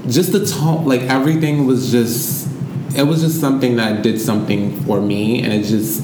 just 0.09 0.31
the 0.31 0.45
tone, 0.45 0.85
like 0.85 1.01
everything 1.01 1.65
was 1.65 1.91
just, 1.91 2.47
it 2.95 3.03
was 3.03 3.19
just 3.19 3.41
something 3.41 3.75
that 3.75 4.03
did 4.03 4.21
something 4.21 4.71
for 4.85 5.01
me, 5.01 5.43
and 5.43 5.51
it 5.51 5.63
just, 5.63 6.01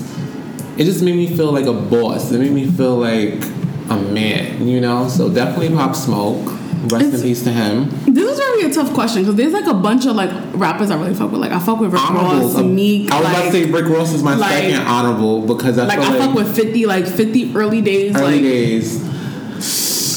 it 0.78 0.84
just 0.84 1.02
made 1.02 1.16
me 1.16 1.34
feel 1.38 1.54
like 1.54 1.68
a 1.68 1.74
boss. 1.74 2.34
It 2.34 2.40
made 2.40 2.52
me 2.52 2.70
feel 2.70 2.98
like 2.98 3.42
a 3.90 3.96
man, 4.12 4.68
you 4.68 4.82
know. 4.82 5.08
So 5.08 5.30
definitely 5.34 5.70
Pop 5.70 5.96
Smoke. 5.96 6.56
Rest 6.90 7.06
It's- 7.08 7.22
in 7.22 7.28
peace 7.28 7.44
to 7.44 7.52
him. 7.52 7.90
This 8.14 8.27
is 8.58 8.64
really 8.64 8.72
a 8.72 8.74
tough 8.74 8.94
question 8.94 9.22
because 9.24 9.36
there's 9.36 9.54
like 9.54 9.68
a 9.68 9.74
bunch 9.74 10.06
of 10.06 10.16
like 10.16 10.30
rappers 10.54 10.92
I 10.92 11.00
really 11.00 11.14
fuck 11.16 11.32
with. 11.32 11.42
Like 11.42 11.52
I 11.52 11.60
fuck 11.60 11.80
with 11.80 11.94
Rick 11.94 12.02
Honorables. 12.02 12.54
Ross, 12.54 12.56
uh, 12.56 12.64
Meek. 12.64 13.12
I 13.12 13.18
was 13.20 13.26
like, 13.26 13.36
about 13.38 13.46
to 13.46 13.52
say 13.52 13.72
Rick 13.72 13.86
Ross 13.88 14.14
is 14.14 14.24
my 14.24 14.36
like- 14.36 14.52
second 14.52 14.82
honorable 14.88 15.42
because 15.46 15.78
I 15.78 15.86
like 15.86 16.00
feel 16.00 16.08
I 16.08 16.18
like 16.18 16.28
fuck 16.28 16.36
with 16.36 16.56
50, 16.56 16.86
like 16.86 17.08
50 17.08 17.56
early 17.56 17.82
days. 17.82 18.16
early 18.16 18.34
like 18.34 18.42
days. 18.42 19.08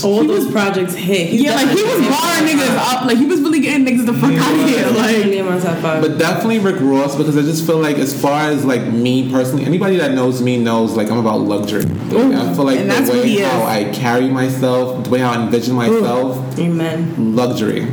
All 0.03 0.25
those 0.25 0.51
projects 0.51 0.95
hit. 0.95 1.29
He's 1.29 1.43
yeah, 1.43 1.55
like 1.57 1.69
he 1.69 1.83
was 1.83 2.01
definitely 2.01 2.09
barring 2.09 2.57
niggas 2.59 2.77
up. 2.79 3.05
Like 3.05 3.19
he 3.19 3.27
was 3.27 3.41
really 3.43 3.61
getting 3.61 3.85
niggas 3.87 4.07
the 4.07 4.15
fuck 4.15 4.33
out 4.33 4.55
of 4.55 4.69
here. 4.69 4.85
five. 4.85 4.97
Like 4.97 5.07
Definitely 5.13 5.39
in 5.39 5.45
my 5.45 5.61
five. 5.61 6.01
But 6.03 6.19
definitely 6.19 6.59
Rick 6.61 6.77
Ross 6.81 7.17
because 7.17 7.37
I 7.37 7.43
just 7.43 7.67
feel 7.67 7.77
like 7.79 7.99
as 7.99 8.19
far 8.19 8.49
as 8.51 8.65
like 8.65 8.83
me 8.87 9.31
personally, 9.31 9.67
anybody 9.67 9.97
that 9.99 10.13
knows 10.13 10.41
me 10.41 10.57
knows 10.57 10.97
like 10.97 11.11
I'm 11.11 11.19
about 11.19 11.41
luxury. 11.43 11.83
Like, 11.83 12.35
I 12.35 12.55
feel 12.55 12.65
like 12.65 12.79
And 12.79 12.91
the 12.91 12.95
that's 12.95 13.11
way 13.11 13.37
how 13.41 13.63
I 13.65 13.85
carry 13.93 14.29
myself, 14.29 15.05
the 15.05 15.11
way 15.11 15.19
how 15.19 15.33
I 15.33 15.43
envision 15.45 15.75
myself, 15.75 16.59
Amen. 16.59 17.37
luxury. 17.37 17.87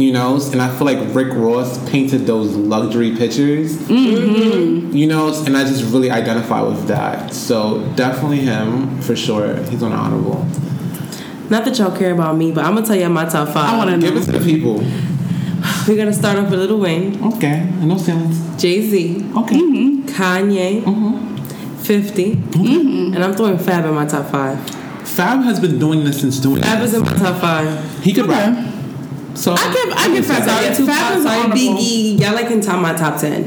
You 0.00 0.12
know, 0.12 0.40
and 0.52 0.62
I 0.62 0.74
feel 0.76 0.86
like 0.86 1.14
Rick 1.14 1.34
Ross 1.34 1.78
painted 1.90 2.26
those 2.26 2.56
luxury 2.56 3.14
pictures. 3.16 3.76
Mm-hmm. 3.76 4.96
You 4.96 5.06
know, 5.06 5.28
and 5.44 5.56
I 5.56 5.64
just 5.64 5.92
really 5.92 6.10
identify 6.10 6.62
with 6.62 6.86
that. 6.88 7.34
So 7.34 7.84
definitely 7.96 8.38
him 8.40 9.00
for 9.02 9.14
sure. 9.14 9.56
He's 9.64 9.82
on 9.82 9.92
honorable. 9.92 10.46
Not 11.50 11.64
that 11.64 11.76
y'all 11.78 11.94
care 11.96 12.12
about 12.12 12.36
me, 12.36 12.50
but 12.52 12.64
I'm 12.64 12.74
gonna 12.74 12.86
tell 12.86 12.96
you 12.96 13.08
my 13.08 13.24
top 13.26 13.48
five. 13.48 13.74
I 13.74 13.76
want 13.76 13.90
to 13.90 13.98
Give 13.98 14.14
know. 14.14 14.20
it 14.22 14.24
to 14.26 14.32
the 14.32 14.40
people. 14.44 14.78
We're 15.86 15.96
gonna 15.96 16.12
start 16.12 16.38
off 16.38 16.50
with 16.50 16.60
Lil 16.60 16.78
Wayne, 16.78 17.22
Okay, 17.34 17.68
no 17.80 17.98
ceilings. 17.98 18.38
Jay 18.60 18.80
Z, 18.88 19.26
Okay. 19.36 19.58
Kanye, 19.58 20.82
Mm-hmm. 20.82 21.26
50, 21.82 22.32
and 23.14 23.24
I'm 23.24 23.34
throwing 23.34 23.58
Fab 23.58 23.84
in 23.84 23.94
my 23.94 24.06
top 24.06 24.30
five. 24.30 24.58
Fab 25.06 25.42
has 25.42 25.58
been 25.58 25.78
doing 25.78 26.04
this 26.04 26.20
since 26.20 26.38
doing 26.38 26.62
Fab 26.62 26.82
is 26.84 26.94
in 26.94 27.02
my 27.02 27.12
top 27.14 27.40
five. 27.40 28.02
He 28.02 28.12
could 28.12 28.24
Okay. 28.26 28.32
rap. 28.32 28.69
So 29.34 29.52
I 29.52 29.72
give 29.72 29.92
I 29.96 30.14
give 30.14 30.26
Fab 30.26 30.42
Sorry, 30.44 30.86
Fab 30.86 31.16
is 31.18 31.24
sorry. 31.24 31.50
Biggie. 31.52 32.20
Y'all 32.20 32.34
like 32.34 32.50
in 32.50 32.60
top 32.60 32.80
my 32.82 32.94
top 32.94 33.20
ten. 33.20 33.44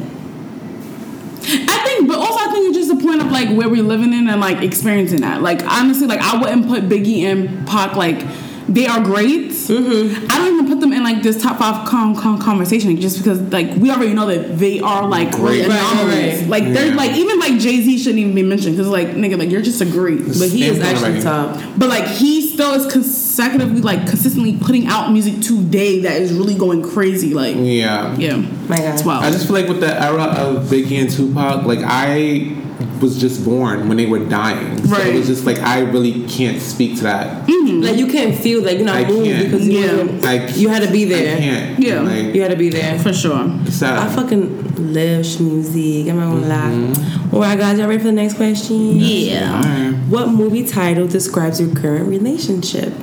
I 1.46 1.84
think, 1.86 2.08
but 2.08 2.18
also 2.18 2.40
I 2.40 2.52
think 2.54 2.70
it's 2.70 2.78
just 2.88 2.92
a 2.92 3.06
point 3.06 3.22
of 3.22 3.30
like 3.30 3.50
where 3.50 3.68
we're 3.68 3.84
living 3.84 4.14
in 4.14 4.30
and 4.30 4.40
like 4.40 4.62
experiencing 4.64 5.22
that. 5.22 5.42
Like 5.42 5.62
honestly, 5.66 6.08
like 6.08 6.22
I 6.22 6.40
wouldn't 6.40 6.68
put 6.68 6.84
Biggie 6.84 7.24
and 7.24 7.68
Pac 7.68 7.96
like 7.96 8.24
they 8.70 8.86
are 8.88 9.04
great. 9.04 9.50
Mm-hmm. 9.52 10.26
I 10.32 10.38
don't 10.38 10.54
even 10.54 10.68
put 10.68 10.80
them 10.80 10.94
in 10.94 11.04
like 11.04 11.22
this 11.22 11.42
top 11.44 11.58
five 11.60 11.86
con- 11.86 12.16
con- 12.16 12.42
conversation 12.42 12.96
just 13.00 13.18
because 13.18 13.42
like 13.52 13.76
we 13.76 13.92
already 13.92 14.14
know 14.14 14.26
that 14.28 14.58
they 14.58 14.80
are 14.80 15.06
like 15.06 15.32
great 15.32 15.66
Great. 15.66 15.68
Right, 15.68 15.80
anomalies. 15.94 16.40
right. 16.42 16.50
Like 16.50 16.64
they're 16.74 16.88
Yeah. 16.88 16.96
like 16.96 17.12
even 17.12 17.40
like 17.40 17.60
Jay 17.60 17.82
Z 17.82 17.98
shouldn't 17.98 18.20
even 18.20 18.34
be 18.36 18.42
mentioned 18.44 18.78
because 18.78 18.88
like 18.88 19.10
nigga 19.10 19.38
like 19.38 19.50
you're 19.52 19.62
just 19.62 19.82
a 19.82 19.86
great. 19.86 20.20
But 20.26 20.48
he 20.50 20.64
is 20.66 20.80
actually 20.80 21.20
already. 21.20 21.22
top. 21.24 21.62
But 21.78 21.90
like 21.90 22.06
he 22.08 22.42
still 22.54 22.74
is 22.74 22.92
consecutively 23.36 23.82
like 23.82 24.08
consistently 24.08 24.56
putting 24.58 24.86
out 24.88 25.12
music 25.12 25.42
today 25.42 26.02
that 26.02 26.22
is 26.22 26.32
really 26.34 26.54
going 26.56 26.84
crazy. 26.84 27.34
Like 27.34 27.56
Yeah. 27.58 28.16
yeah, 28.18 28.36
My 28.68 28.78
God. 28.78 28.94
it's 28.94 29.04
wild. 29.04 29.24
I 29.26 29.32
just 29.32 29.48
feel 29.48 29.56
like 29.56 29.68
with 29.68 29.80
the 29.80 30.00
era 30.02 30.24
of 30.24 30.66
Biggie 30.68 31.02
and 31.02 31.10
Tupac, 31.10 31.66
like 31.66 31.80
I 31.82 32.56
was 33.02 33.20
just 33.20 33.44
born 33.44 33.88
when 33.88 33.98
they 33.98 34.06
were 34.06 34.20
dying. 34.20 34.78
So 34.86 34.92
Right. 34.94 35.08
it 35.08 35.16
was 35.16 35.26
just 35.28 35.46
like 35.46 35.58
I 35.60 35.80
really 35.80 36.26
can't 36.28 36.62
speak 36.62 36.98
to 36.98 37.04
that. 37.04 37.48
Mm-hmm. 37.48 37.82
Like 37.82 37.96
you 37.98 38.06
can't 38.08 38.36
feel 38.36 38.62
like 38.64 38.78
you're 38.78 38.86
not 38.86 38.98
I 38.98 39.08
moved 39.08 39.26
can't. 39.26 39.44
because 39.52 39.68
you, 39.68 39.80
Yeah. 39.80 40.04
wasn't- 40.04 40.58
you 40.58 40.70
had 40.70 40.84
to 40.84 40.92
be 40.92 41.06
there. 41.06 41.22
I 41.22 41.24
there. 41.24 41.38
can't. 41.40 41.80
Yeah. 41.80 42.02
Like, 42.02 42.36
You 42.36 42.42
had 42.44 42.52
to 42.52 42.58
be 42.58 42.70
there. 42.70 43.00
for 43.00 43.14
sure. 43.14 43.52
it's 43.66 43.78
sad. 43.78 43.98
I 43.98 44.08
fucking 44.14 44.94
love 44.94 45.26
sh- 45.26 45.40
music. 45.40 46.08
I'm 46.08 46.18
not 46.20 46.34
gonna 46.36 46.48
lie. 46.48 46.94
Mm-hmm. 46.94 47.36
All 47.36 47.42
right, 47.42 47.58
guys, 47.58 47.80
y'all 47.80 47.88
ready 47.88 47.98
for 48.00 48.06
the 48.06 48.12
next 48.12 48.36
question? 48.36 49.00
Yeah. 49.00 49.56
Alright. 49.56 49.96
What 50.08 50.30
movie 50.30 50.66
title 50.68 51.08
describes 51.08 51.60
your 51.60 51.74
current 51.74 52.08
relationship? 52.08 52.94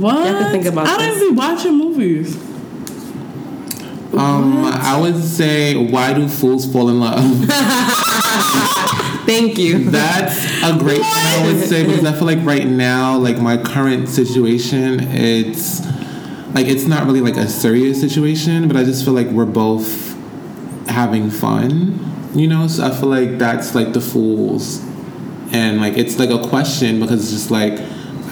What? 0.00 0.18
You 0.18 0.34
have 0.34 0.46
to 0.46 0.50
think 0.52 0.66
about 0.66 0.86
I 0.88 0.98
don't 0.98 1.16
even 1.16 1.34
be 1.34 1.38
watching 1.38 1.78
movies. 1.78 2.36
Um, 4.14 4.64
I 4.64 4.98
would 5.00 5.22
say, 5.22 5.74
why 5.74 6.12
do 6.12 6.28
fools 6.28 6.70
fall 6.70 6.90
in 6.90 7.00
love? 7.00 7.22
Thank 9.24 9.56
you. 9.56 9.90
That's 9.90 10.36
a 10.62 10.76
great 10.78 11.00
one, 11.00 11.08
I 11.08 11.42
would 11.46 11.64
say, 11.64 11.86
because 11.86 12.04
I 12.04 12.12
feel 12.12 12.26
like 12.26 12.44
right 12.44 12.66
now, 12.66 13.16
like 13.16 13.38
my 13.38 13.56
current 13.56 14.08
situation, 14.08 15.00
it's 15.00 15.80
like 16.54 16.66
it's 16.66 16.86
not 16.86 17.06
really 17.06 17.22
like 17.22 17.36
a 17.36 17.48
serious 17.48 18.00
situation, 18.00 18.68
but 18.68 18.76
I 18.76 18.84
just 18.84 19.04
feel 19.04 19.14
like 19.14 19.28
we're 19.28 19.46
both 19.46 20.14
having 20.88 21.30
fun, 21.30 21.98
you 22.34 22.48
know. 22.48 22.66
So 22.66 22.84
I 22.84 22.90
feel 22.90 23.08
like 23.08 23.38
that's 23.38 23.74
like 23.74 23.94
the 23.94 24.00
fools, 24.00 24.80
and 25.52 25.80
like 25.80 25.96
it's 25.96 26.18
like 26.18 26.30
a 26.30 26.46
question 26.48 27.00
because 27.00 27.22
it's 27.22 27.30
just 27.30 27.50
like 27.50 27.78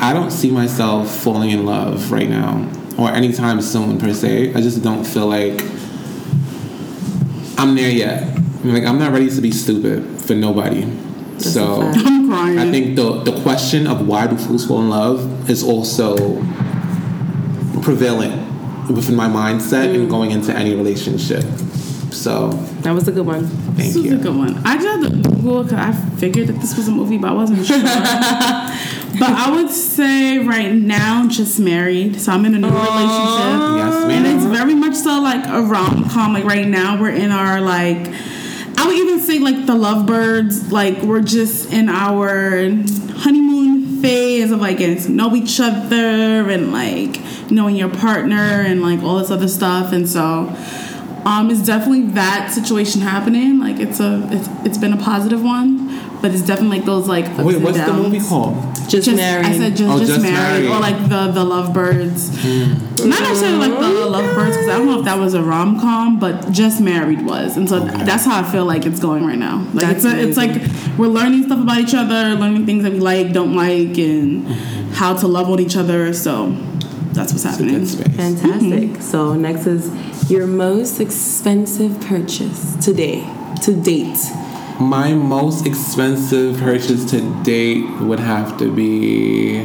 I 0.00 0.12
don't 0.12 0.30
see 0.30 0.50
myself 0.50 1.14
falling 1.14 1.50
in 1.50 1.66
love 1.66 2.10
right 2.10 2.28
now 2.28 2.66
or 2.98 3.10
anytime 3.10 3.60
soon 3.60 3.98
per 3.98 4.12
se. 4.12 4.54
I 4.54 4.60
just 4.60 4.82
don't 4.82 5.04
feel 5.04 5.26
like 5.26 5.60
I'm 7.58 7.74
there 7.74 7.90
yet. 7.90 8.36
Like 8.64 8.84
I'm 8.84 8.98
not 8.98 9.12
ready 9.12 9.30
to 9.30 9.40
be 9.40 9.50
stupid 9.50 10.20
for 10.22 10.34
nobody. 10.34 10.82
so. 11.38 11.82
I'm 11.94 12.28
crying. 12.28 12.58
I 12.58 12.70
think 12.70 12.96
the 12.96 13.22
the 13.24 13.40
question 13.42 13.86
of 13.86 14.06
why 14.06 14.26
do 14.26 14.36
fools 14.36 14.66
fall 14.66 14.80
in 14.80 14.88
love 14.90 15.50
is 15.50 15.62
also 15.62 16.16
prevalent 17.82 18.36
within 18.90 19.16
my 19.16 19.28
mindset 19.28 19.94
and 19.94 20.06
mm. 20.06 20.10
going 20.10 20.30
into 20.30 20.52
any 20.52 20.74
relationship. 20.74 21.44
So 22.10 22.50
That 22.82 22.92
was 22.92 23.06
a 23.08 23.12
good 23.12 23.26
one. 23.26 23.46
thank 23.76 23.94
you. 23.94 24.02
this 24.02 24.12
was 24.12 24.20
a 24.20 24.24
good 24.24 24.36
one. 24.36 24.56
I 24.66 24.76
just 24.76 24.86
had 24.86 25.00
to 25.02 25.30
Google 25.30 25.62
because 25.62 25.78
I 25.78 25.92
figured 26.16 26.48
that 26.48 26.60
this 26.60 26.76
was 26.76 26.88
a 26.88 26.90
movie, 26.90 27.18
but 27.18 27.30
I 27.30 27.32
wasn't 27.32 27.64
sure. 27.70 27.78
But 29.20 29.28
I 29.28 29.50
would 29.50 29.70
say 29.70 30.38
right 30.38 30.72
now, 30.72 31.28
just 31.28 31.60
married. 31.60 32.18
So 32.18 32.32
I'm 32.32 32.46
in 32.46 32.54
a 32.54 32.58
new 32.58 32.68
relationship. 32.68 33.60
Yes, 33.76 34.10
And 34.10 34.26
it's 34.26 34.46
very 34.46 34.74
much 34.74 34.94
so 34.94 35.20
like 35.20 35.46
a 35.46 35.60
rom 35.60 36.08
com. 36.08 36.32
Like 36.32 36.44
right 36.44 36.66
now, 36.66 36.98
we're 36.98 37.10
in 37.10 37.30
our 37.30 37.60
like, 37.60 38.08
I 38.78 38.86
would 38.86 38.96
even 38.96 39.20
say 39.20 39.38
like 39.38 39.66
the 39.66 39.74
lovebirds. 39.74 40.72
Like 40.72 41.02
we're 41.02 41.20
just 41.20 41.70
in 41.70 41.90
our 41.90 42.70
honeymoon 43.18 44.00
phase 44.00 44.50
of 44.52 44.60
like 44.60 44.78
getting 44.78 45.02
to 45.04 45.10
know 45.10 45.36
each 45.36 45.60
other 45.60 46.48
and 46.50 46.72
like 46.72 47.20
knowing 47.50 47.76
your 47.76 47.90
partner 47.90 48.34
and 48.36 48.80
like 48.80 49.02
all 49.02 49.18
this 49.18 49.30
other 49.30 49.48
stuff. 49.48 49.92
And 49.92 50.08
so, 50.08 50.46
um, 51.24 51.50
it's 51.50 51.64
definitely 51.64 52.06
that 52.12 52.50
situation 52.52 53.00
happening. 53.00 53.58
Like 53.58 53.78
it's 53.78 54.00
a, 54.00 54.26
it's, 54.30 54.48
it's 54.66 54.78
been 54.78 54.92
a 54.92 54.96
positive 54.96 55.42
one, 55.42 56.20
but 56.20 56.32
it's 56.32 56.42
definitely 56.42 56.78
like 56.78 56.86
those 56.86 57.08
like. 57.08 57.26
ups 57.26 57.38
Wait, 57.40 57.56
and 57.56 57.64
what's 57.64 57.78
the 57.78 57.92
movie 57.92 58.20
called? 58.20 58.54
Just, 58.88 59.04
Just, 59.04 59.16
married. 59.16 59.46
I 59.46 59.56
said 59.56 59.76
just, 59.76 59.88
Oh, 59.88 59.98
just, 59.98 60.10
Just 60.12 60.22
married, 60.22 60.64
Married. 60.64 60.70
or 60.70 60.80
like 60.80 61.08
the 61.08 61.30
the 61.30 61.44
lovebirds. 61.44 62.44
Not 63.04 63.20
necessarily 63.20 63.68
like 63.68 63.78
the 63.78 63.88
lovebirds 64.06 64.56
because 64.56 64.68
I 64.68 64.78
don't 64.78 64.86
know 64.86 64.98
if 64.98 65.04
that 65.04 65.18
was 65.18 65.34
a 65.34 65.42
rom 65.42 65.78
com, 65.80 66.18
but 66.18 66.50
just 66.50 66.80
married 66.80 67.24
was, 67.24 67.56
and 67.56 67.68
so 67.68 67.78
that's 67.80 68.24
how 68.24 68.40
I 68.42 68.50
feel 68.50 68.64
like 68.64 68.86
it's 68.86 68.98
going 68.98 69.24
right 69.24 69.38
now. 69.38 69.58
Like 69.72 69.86
That's 69.86 70.04
it's 70.04 70.14
a, 70.14 70.28
it's 70.28 70.36
like 70.36 70.98
we're 70.98 71.06
learning 71.06 71.44
stuff 71.44 71.60
about 71.60 71.78
each 71.78 71.94
other, 71.94 72.34
learning 72.34 72.66
things 72.66 72.82
that 72.82 72.92
we 72.92 72.98
like, 72.98 73.32
don't 73.32 73.54
like, 73.54 73.96
and 73.96 74.46
how 74.94 75.14
to 75.14 75.28
love 75.28 75.48
on 75.48 75.60
each 75.60 75.76
other. 75.76 76.12
So 76.12 76.50
that's 77.20 77.32
what's 77.32 77.44
It's 77.44 77.44
a 77.44 77.48
happening. 77.50 77.78
good 77.80 77.88
space. 77.88 78.16
Fantastic. 78.16 79.02
So 79.02 79.34
next 79.34 79.66
is 79.66 80.30
your 80.30 80.46
most 80.46 81.00
expensive 81.00 82.00
purchase 82.00 82.76
today, 82.84 83.20
to 83.62 83.74
date. 83.74 84.18
My 84.80 85.12
most 85.12 85.66
expensive 85.66 86.56
purchase 86.58 87.04
to 87.10 87.20
date 87.42 87.84
would 88.00 88.20
have 88.20 88.56
to 88.58 88.72
be 88.74 89.60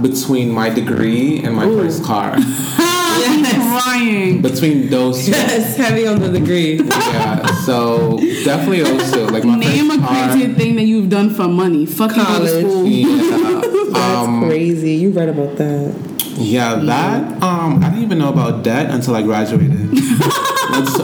between 0.00 0.50
my 0.50 0.70
degree 0.70 1.42
and 1.44 1.54
my 1.54 1.66
first 1.66 2.02
car. 2.04 2.32
I'm 2.38 3.44
crying. 3.44 4.40
between 4.40 4.88
those 4.88 5.26
two. 5.26 5.32
Yes, 5.32 5.76
heavy 5.76 6.06
on 6.06 6.20
the 6.20 6.30
degree. 6.30 6.76
Yeah, 6.78 7.44
so 7.66 8.16
definitely 8.44 8.82
those 8.82 9.12
two. 9.12 9.26
Like 9.26 9.44
my 9.44 9.56
Name 9.56 9.90
a 9.90 9.98
crazy 10.06 10.54
thing 10.54 10.76
that 10.76 10.84
you've 10.84 11.10
done 11.10 11.28
for 11.34 11.46
money. 11.48 11.84
Fuck 11.84 12.12
you 12.16 12.16
go 12.16 12.22
to 12.22 12.26
College. 12.32 12.50
school. 12.66 12.86
Yeah. 12.86 13.60
That's 13.92 14.26
Um, 14.28 14.44
crazy. 14.44 14.92
You 14.94 15.10
read 15.10 15.28
about 15.28 15.56
that. 15.58 16.09
Yeah, 16.36 16.76
that 16.76 17.42
um, 17.42 17.82
I 17.82 17.90
didn't 17.90 18.04
even 18.04 18.18
know 18.18 18.30
about 18.30 18.62
debt 18.62 18.90
until 18.90 19.14
I 19.14 19.22
graduated. 19.22 19.90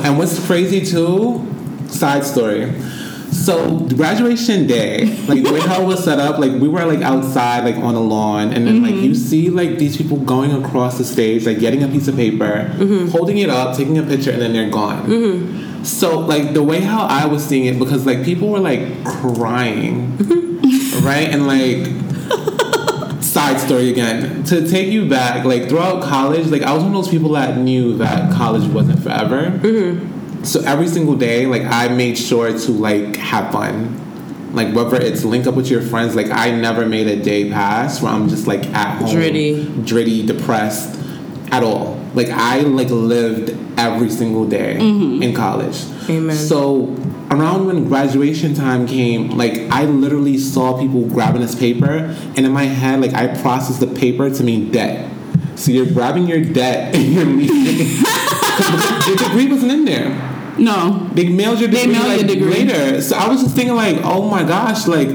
And 0.06 0.16
what's 0.18 0.44
crazy 0.46 0.84
too? 0.84 1.44
Side 1.88 2.24
story. 2.24 2.72
So 3.32 3.80
graduation 3.80 4.66
day, 4.66 5.04
like 5.26 5.42
the 5.42 5.52
way 5.52 5.60
how 5.60 5.82
it 5.82 5.84
was 5.84 6.02
set 6.02 6.18
up, 6.18 6.38
like 6.38 6.52
we 6.52 6.68
were 6.68 6.84
like 6.84 7.02
outside, 7.02 7.64
like 7.64 7.76
on 7.76 7.94
a 7.94 8.00
lawn, 8.00 8.52
and 8.52 8.66
then 8.66 8.82
like 8.82 8.94
you 8.94 9.10
mm-hmm. 9.10 9.14
see 9.14 9.50
like 9.50 9.78
these 9.78 9.96
people 9.96 10.16
going 10.18 10.52
across 10.52 10.98
the 10.98 11.04
stage, 11.04 11.44
like 11.44 11.58
getting 11.58 11.82
a 11.82 11.88
piece 11.88 12.08
of 12.08 12.16
paper, 12.16 12.70
mm-hmm. 12.74 13.08
holding 13.08 13.38
it 13.38 13.50
up, 13.50 13.76
taking 13.76 13.98
a 13.98 14.02
picture, 14.02 14.30
and 14.30 14.40
then 14.40 14.52
they're 14.52 14.70
gone. 14.70 15.06
Mm-hmm. 15.06 15.84
So 15.84 16.20
like 16.20 16.54
the 16.54 16.62
way 16.62 16.80
how 16.80 17.06
I 17.06 17.26
was 17.26 17.44
seeing 17.44 17.66
it, 17.66 17.78
because 17.78 18.06
like 18.06 18.24
people 18.24 18.48
were 18.48 18.60
like 18.60 19.04
crying, 19.04 20.16
right, 21.02 21.28
and 21.28 21.46
like 21.46 22.05
side 23.46 23.60
story 23.60 23.90
again 23.90 24.42
to 24.44 24.68
take 24.68 24.88
you 24.88 25.08
back 25.08 25.44
like 25.44 25.68
throughout 25.68 26.02
college 26.02 26.46
like 26.48 26.62
i 26.62 26.72
was 26.72 26.82
one 26.82 26.94
of 26.94 27.04
those 27.04 27.08
people 27.08 27.30
that 27.30 27.56
knew 27.58 27.96
that 27.96 28.32
college 28.32 28.68
wasn't 28.70 29.00
forever 29.02 29.50
mm-hmm. 29.50 30.42
so 30.44 30.60
every 30.64 30.88
single 30.88 31.14
day 31.14 31.46
like 31.46 31.62
i 31.62 31.88
made 31.88 32.16
sure 32.18 32.56
to 32.58 32.72
like 32.72 33.16
have 33.16 33.52
fun 33.52 34.02
Like 34.52 34.74
whether 34.74 34.96
it's 34.96 35.22
link 35.22 35.46
up 35.46 35.54
with 35.54 35.68
your 35.68 35.82
friends, 35.82 36.16
like 36.16 36.30
I 36.30 36.50
never 36.50 36.86
made 36.86 37.08
a 37.08 37.16
day 37.22 37.50
pass 37.50 38.00
where 38.00 38.10
I'm 38.10 38.28
just 38.28 38.46
like 38.46 38.64
at 38.72 38.98
home, 38.98 39.10
Dritty. 39.10 39.82
dritty, 39.84 40.24
depressed, 40.24 40.98
at 41.52 41.62
all. 41.62 42.00
Like 42.14 42.28
I 42.30 42.60
like 42.60 42.88
lived 42.88 43.50
every 43.78 44.08
single 44.08 44.46
day 44.46 44.78
mm-hmm. 44.80 45.22
in 45.22 45.34
college. 45.34 45.84
Amen. 46.08 46.34
So 46.34 46.86
around 47.30 47.66
when 47.66 47.88
graduation 47.88 48.54
time 48.54 48.86
came, 48.86 49.30
like 49.30 49.54
I 49.70 49.84
literally 49.84 50.38
saw 50.38 50.78
people 50.78 51.06
grabbing 51.06 51.40
this 51.40 51.54
paper, 51.54 52.14
and 52.36 52.38
in 52.38 52.52
my 52.52 52.64
head, 52.64 53.00
like 53.00 53.14
I 53.14 53.40
processed 53.40 53.80
the 53.80 53.86
paper 53.86 54.30
to 54.30 54.44
mean 54.44 54.70
debt. 54.70 55.10
So 55.56 55.72
you're 55.72 55.86
grabbing 55.86 56.26
your 56.26 56.42
debt 56.42 56.94
and 56.96 57.12
you're 57.12 57.24
leaving. 57.24 58.04
your 59.06 59.16
degree 59.16 59.48
wasn't 59.48 59.72
in 59.72 59.84
there. 59.84 60.32
No. 60.58 61.08
They 61.12 61.28
mailed 61.28 61.60
your 61.60 61.68
degree, 61.68 61.92
mailed 61.92 62.06
like, 62.06 62.20
your 62.20 62.28
degree. 62.28 62.64
later. 62.64 63.00
So 63.00 63.16
I 63.16 63.28
was 63.28 63.42
just 63.42 63.54
thinking 63.54 63.74
like, 63.74 63.98
oh 64.02 64.28
my 64.28 64.42
gosh, 64.44 64.86
like 64.86 65.08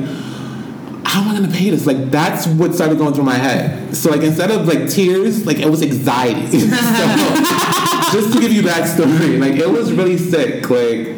how 1.12 1.22
am 1.22 1.30
I 1.30 1.34
gonna 1.36 1.54
pay 1.54 1.70
this? 1.70 1.86
Like 1.86 2.10
that's 2.10 2.48
what 2.48 2.74
started 2.74 2.98
going 2.98 3.14
through 3.14 3.26
my 3.26 3.36
head. 3.36 3.96
So 3.96 4.10
like 4.10 4.22
instead 4.22 4.50
of 4.52 4.68
like 4.68 4.90
tears, 4.90 5.46
like 5.46 5.60
it 5.60 5.68
was 5.68 5.82
anxiety. 5.82 6.60
so, 6.60 6.68
just 8.14 8.34
to 8.34 8.40
give 8.40 8.52
you 8.52 8.62
that 8.64 8.88
story, 8.88 9.38
like 9.38 9.56
it 9.56 9.70
was 9.70 9.92
really 9.92 10.18
sick. 10.18 10.70
Like 10.70 11.18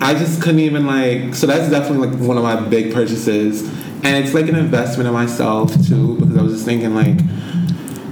I 0.00 0.14
just 0.14 0.40
couldn't 0.42 0.60
even 0.60 0.86
like. 0.86 1.34
So 1.34 1.46
that's 1.46 1.70
definitely 1.70 2.08
like 2.08 2.18
one 2.20 2.36
of 2.36 2.42
my 2.42 2.60
big 2.68 2.92
purchases, 2.94 3.62
and 4.04 4.24
it's 4.24 4.34
like 4.34 4.48
an 4.48 4.54
investment 4.56 5.06
in 5.06 5.12
myself 5.14 5.72
too 5.86 6.16
because 6.18 6.36
I 6.36 6.42
was 6.42 6.52
just 6.52 6.64
thinking 6.64 6.94
like. 6.94 7.18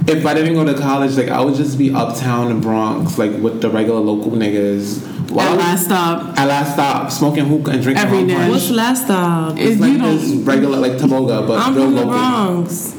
If 0.09 0.25
I 0.25 0.33
didn't 0.33 0.53
go 0.53 0.63
to 0.63 0.73
college, 0.73 1.17
like 1.17 1.27
I 1.27 1.41
would 1.41 1.55
just 1.55 1.77
be 1.77 1.93
uptown 1.93 2.49
in 2.49 2.61
Bronx, 2.61 3.17
like 3.17 3.33
with 3.41 3.59
the 3.61 3.69
regular 3.69 3.99
local 3.99 4.31
niggas. 4.31 5.01
While 5.29 5.49
I 5.49 5.51
At 5.51 5.57
last 5.57 5.83
stop. 5.83 6.39
at 6.39 6.47
last 6.47 6.73
stop, 6.75 7.11
smoking 7.11 7.43
hookah 7.45 7.71
and 7.71 7.81
drinking 7.83 8.05
Every 8.05 8.25
day. 8.25 8.49
What's 8.49 8.69
last 8.69 9.03
stop? 9.03 9.57
It's 9.57 9.71
If 9.71 9.79
like 9.81 9.97
this 9.97 10.31
regular 10.45 10.77
like 10.77 10.93
Taboga, 10.93 11.45
but 11.45 11.59
I'm 11.59 11.75
real 11.75 11.87
from 11.87 11.95
the 11.95 12.05
local. 12.05 12.13
Bronx. 12.13 12.95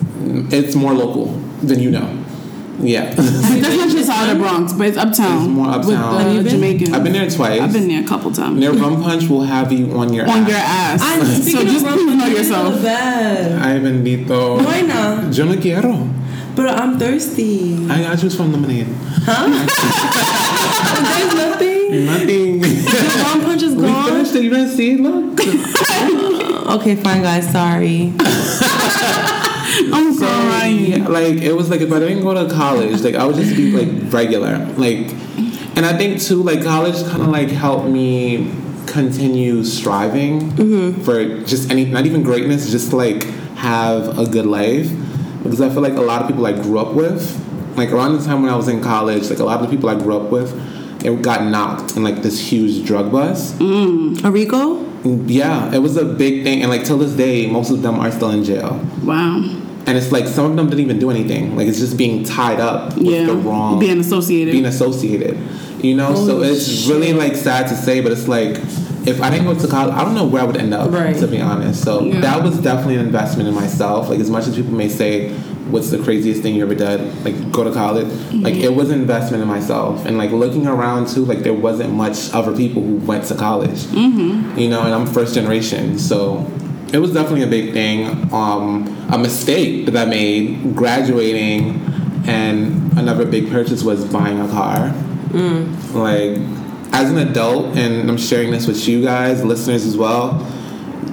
It's 0.52 0.74
more 0.74 0.92
local 0.92 1.28
than 1.62 1.80
you 1.80 1.90
know. 1.90 2.24
Yeah, 2.80 3.12
That's 3.14 3.76
not 3.76 3.90
just 3.90 4.08
out 4.08 4.28
of 4.30 4.36
the 4.36 4.42
Bronx, 4.42 4.72
but 4.72 4.86
it's 4.86 4.96
uptown. 4.96 5.38
It's 5.38 5.48
more 5.48 5.66
uptown. 5.68 5.86
With 5.86 5.96
Have 5.98 6.26
the 6.26 6.34
you 6.34 6.42
been? 6.42 6.52
Jamaicans. 6.52 6.92
I've 6.92 7.02
been 7.04 7.12
there 7.12 7.28
twice. 7.30 7.60
I've 7.60 7.72
been 7.72 7.88
there 7.88 8.02
a 8.02 8.06
couple 8.06 8.30
times. 8.30 8.60
Their 8.60 8.72
rum 8.72 9.02
punch 9.02 9.26
will 9.28 9.42
have 9.42 9.72
you 9.72 9.90
on 9.98 10.12
your 10.14 10.24
On 10.30 10.42
ass. 10.42 10.48
your 10.48 10.58
ass. 10.58 11.02
I, 11.02 11.18
so 11.24 11.62
just 11.64 11.84
of 11.84 11.92
please 11.94 12.06
rum, 12.06 12.18
know 12.18 12.24
I'm 12.24 12.32
yourself. 12.32 12.82
Bad. 12.82 13.62
Ay 13.62 13.78
bendito. 13.80 14.64
Why 14.64 14.80
not? 14.82 15.34
Yo 15.36 15.44
no 15.44 15.56
quiero. 15.60 16.08
But 16.54 16.68
I'm 16.70 16.98
thirsty. 16.98 17.86
I 17.88 18.02
got 18.02 18.22
you 18.22 18.30
some 18.30 18.52
lemonade. 18.52 18.86
Huh? 19.26 19.46
There's 21.08 21.34
nothing. 21.34 22.06
Nothing. 22.06 22.60
The 22.60 23.22
rum 23.24 23.40
punch 23.42 23.62
is 23.62 23.74
we 23.74 23.82
gone. 23.82 24.08
finished 24.10 24.34
it. 24.36 24.42
You 24.44 24.50
didn't 24.50 24.70
see 24.70 24.92
it? 24.92 25.00
Look. 25.00 25.40
Okay, 26.80 26.94
fine, 26.96 27.22
guys. 27.22 27.50
Sorry. 27.50 28.12
I'm 29.92 30.16
crying. 30.16 31.04
like 31.04 31.36
it 31.36 31.52
was 31.52 31.70
like 31.70 31.80
if 31.80 31.92
I 31.92 31.98
didn't 32.00 32.22
go 32.22 32.34
to 32.34 32.52
college, 32.52 33.00
like 33.02 33.14
I 33.14 33.24
would 33.24 33.36
just 33.36 33.56
be 33.56 33.70
like 33.70 34.12
regular, 34.12 34.58
like, 34.76 35.12
and 35.76 35.86
I 35.86 35.96
think 35.96 36.20
too, 36.20 36.42
like 36.42 36.62
college 36.64 37.02
kind 37.06 37.22
of 37.22 37.28
like 37.28 37.48
helped 37.48 37.88
me 37.88 38.52
continue 38.86 39.62
striving 39.62 40.50
mm-hmm. 40.52 41.02
for 41.02 41.44
just 41.44 41.70
any, 41.70 41.84
not 41.84 42.06
even 42.06 42.22
greatness, 42.22 42.70
just 42.70 42.92
like 42.92 43.24
have 43.54 44.18
a 44.18 44.26
good 44.26 44.46
life, 44.46 44.90
because 45.42 45.60
I 45.60 45.68
feel 45.68 45.82
like 45.82 45.94
a 45.94 46.00
lot 46.00 46.22
of 46.22 46.28
people 46.28 46.46
I 46.46 46.52
grew 46.52 46.78
up 46.78 46.94
with, 46.94 47.76
like 47.76 47.92
around 47.92 48.18
the 48.18 48.24
time 48.24 48.42
when 48.42 48.50
I 48.50 48.56
was 48.56 48.68
in 48.68 48.82
college, 48.82 49.30
like 49.30 49.38
a 49.38 49.44
lot 49.44 49.60
of 49.60 49.70
the 49.70 49.76
people 49.76 49.88
I 49.88 49.94
grew 49.94 50.16
up 50.16 50.30
with, 50.32 50.52
it 51.04 51.22
got 51.22 51.44
knocked 51.44 51.96
in 51.96 52.02
like 52.02 52.22
this 52.22 52.40
huge 52.40 52.84
drug 52.84 53.12
bust. 53.12 53.58
Mm-hmm. 53.58 54.26
Arico? 54.26 54.84
Yeah, 55.28 55.72
it 55.72 55.78
was 55.78 55.96
a 55.96 56.04
big 56.04 56.42
thing, 56.42 56.62
and 56.62 56.70
like 56.70 56.84
till 56.84 56.98
this 56.98 57.12
day, 57.12 57.46
most 57.46 57.70
of 57.70 57.82
them 57.82 58.00
are 58.00 58.10
still 58.10 58.30
in 58.30 58.42
jail. 58.42 58.84
Wow. 59.04 59.57
And 59.88 59.96
it's 59.96 60.12
like 60.12 60.26
some 60.26 60.44
of 60.50 60.56
them 60.56 60.66
didn't 60.68 60.84
even 60.84 60.98
do 60.98 61.10
anything. 61.10 61.56
Like 61.56 61.66
it's 61.66 61.78
just 61.78 61.96
being 61.96 62.22
tied 62.22 62.60
up 62.60 62.94
with 62.96 63.06
Yeah. 63.06 63.26
the 63.26 63.34
wrong 63.36 63.78
Being 63.78 64.00
associated. 64.00 64.52
being 64.52 64.66
associated. 64.66 65.38
You 65.82 65.94
know, 65.96 66.14
so 66.14 66.42
it's 66.42 66.86
really 66.86 67.12
like 67.14 67.34
sad 67.36 67.68
to 67.68 67.74
say, 67.74 68.00
but 68.00 68.12
it's 68.12 68.28
like 68.28 68.56
if 69.06 69.22
I 69.22 69.30
didn't 69.30 69.46
go 69.46 69.54
to 69.54 69.66
college, 69.66 69.94
I 69.94 70.04
don't 70.04 70.14
know 70.14 70.26
where 70.26 70.42
I 70.42 70.44
would 70.44 70.58
end 70.58 70.74
up. 70.74 70.92
Right. 70.92 71.16
To 71.16 71.26
be 71.26 71.40
honest, 71.40 71.82
so 71.82 72.02
Yeah. 72.02 72.20
that 72.20 72.42
was 72.42 72.58
definitely 72.58 72.96
an 72.96 73.06
investment 73.06 73.48
in 73.48 73.54
myself. 73.54 74.10
Like 74.10 74.20
as 74.20 74.28
much 74.30 74.46
as 74.46 74.56
people 74.56 74.74
may 74.74 74.88
say, 74.90 75.30
"What's 75.70 75.88
the 75.90 75.98
craziest 75.98 76.42
thing 76.42 76.54
you 76.56 76.64
ever 76.64 76.74
did?" 76.74 77.00
Like 77.24 77.50
go 77.50 77.64
to 77.64 77.70
college. 77.70 78.08
Like 78.34 78.56
it 78.56 78.74
was 78.74 78.90
an 78.90 79.00
investment 79.00 79.40
in 79.42 79.48
myself, 79.48 80.04
and 80.04 80.18
like 80.18 80.32
looking 80.32 80.66
around 80.66 81.08
too, 81.08 81.24
like 81.24 81.42
there 81.44 81.54
wasn't 81.54 81.94
much 81.94 82.30
other 82.34 82.52
people 82.52 82.82
who 82.82 82.96
went 82.96 83.24
to 83.30 83.34
college. 83.34 83.80
Mm-hmm. 84.02 84.58
You 84.58 84.68
know, 84.68 84.82
and 84.82 84.92
I'm 84.94 85.06
first 85.06 85.34
generation, 85.34 85.98
so 85.98 86.44
it 86.92 86.98
was 86.98 87.12
definitely 87.12 87.42
a 87.42 87.46
big 87.46 87.72
thing. 87.72 88.32
Um, 88.32 88.86
a 89.10 89.18
mistake 89.18 89.86
that 89.86 89.96
I 89.96 90.04
made 90.04 90.74
graduating, 90.74 91.80
and 92.26 92.92
another 92.98 93.24
big 93.24 93.50
purchase 93.50 93.82
was 93.82 94.04
buying 94.06 94.40
a 94.40 94.48
car. 94.48 94.92
Like, 95.94 96.38
as 96.92 97.10
an 97.10 97.18
adult, 97.18 97.76
and 97.76 98.08
I'm 98.10 98.16
sharing 98.16 98.50
this 98.50 98.66
with 98.66 98.88
you 98.88 99.02
guys, 99.02 99.44
listeners 99.44 99.84
as 99.84 99.96
well. 99.96 100.44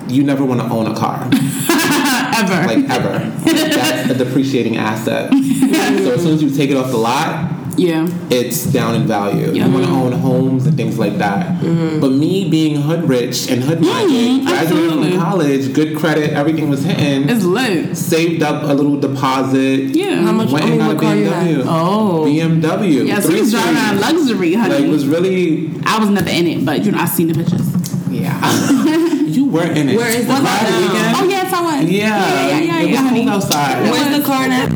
You 0.08 0.24
never 0.24 0.46
want 0.46 0.62
to 0.62 0.68
own 0.68 0.86
a 0.88 0.96
car, 0.96 1.24
Ever. 1.32 2.68
like 2.68 2.90
ever. 2.90 3.20
That's 3.44 4.12
a 4.12 4.14
depreciating 4.24 4.78
asset. 4.78 5.32
so 5.34 6.12
as 6.14 6.22
soon 6.22 6.34
as 6.36 6.44
you 6.44 6.50
take 6.52 6.70
it 6.70 6.78
off 6.78 6.92
the 6.92 6.98
lot, 6.98 7.52
yeah. 7.78 8.08
it's 8.30 8.66
down 8.66 8.96
in 8.96 9.08
value. 9.08 9.52
Yeah. 9.52 9.66
You 9.68 9.74
want 9.74 9.86
to 9.86 9.92
own 9.92 10.12
homes 10.14 10.66
and 10.66 10.76
things 10.78 10.98
like 11.00 11.18
that. 11.18 11.62
But 12.02 12.12
me 12.12 12.50
being 12.50 12.82
hood 12.82 13.08
rich 13.08 13.50
and 13.50 13.64
hood 13.64 13.82
minded, 13.82 14.12
Mhm, 14.12 14.46
graduating 14.46 14.90
absolutely. 14.90 15.12
from 15.12 15.20
college, 15.22 15.74
good 15.74 15.98
credit, 15.98 16.32
everything 16.32 16.70
was 16.70 16.84
hitting. 16.84 17.30
It's 17.30 17.44
lit. 17.44 17.96
saved 17.98 18.42
up 18.44 18.64
a 18.64 18.74
little 18.74 19.00
deposit. 19.00 19.96
Yeah. 19.96 20.22
How 20.24 20.32
much? 20.32 20.50
Went 20.52 20.66
I 20.66 20.70
and 20.70 20.80
got 20.80 20.92
a 20.92 20.96
what 20.96 21.18
you 21.18 21.26
BMW. 21.26 21.64
Oh. 21.68 22.26
BMW. 22.26 23.08
Yeah, 23.08 23.20
so 23.20 23.30
Three 23.30 23.40
he's 23.40 23.52
driving 23.52 23.76
around 23.76 24.00
luxury, 24.02 24.54
honey. 24.54 24.80
Like 24.80 24.90
was 24.90 25.08
really 25.08 25.72
I 25.86 26.00
was 26.00 26.10
never 26.10 26.30
in 26.30 26.48
it, 26.48 26.66
but 26.66 26.84
you 26.86 26.92
know, 26.92 27.00
I 27.00 27.06
seen 27.06 27.28
the 27.28 27.34
pictures. 27.36 27.66
yeah. 28.12 28.40
you 29.26 29.46
were 29.46 29.64
in 29.64 29.90
it. 29.90 29.98
Where 29.98 30.10
is 30.10 30.26
the 30.28 30.34
car 30.34 30.42
that 30.44 30.70
now? 30.70 30.80
weekend? 30.94 31.16
Oh 31.18 31.30
yes, 31.30 31.54
I 31.54 31.62
was. 31.62 31.90
Yeah. 31.90 32.08
yeah, 32.08 32.48
yeah, 32.48 32.60
yeah, 32.60 32.80
It 32.80 32.84
was 32.84 32.92
yeah, 32.92 33.02
honey. 33.02 33.28
outside. 33.30 33.92
Where's 33.92 34.18
the 34.18 34.24
car 34.24 34.48
now? 34.48 34.68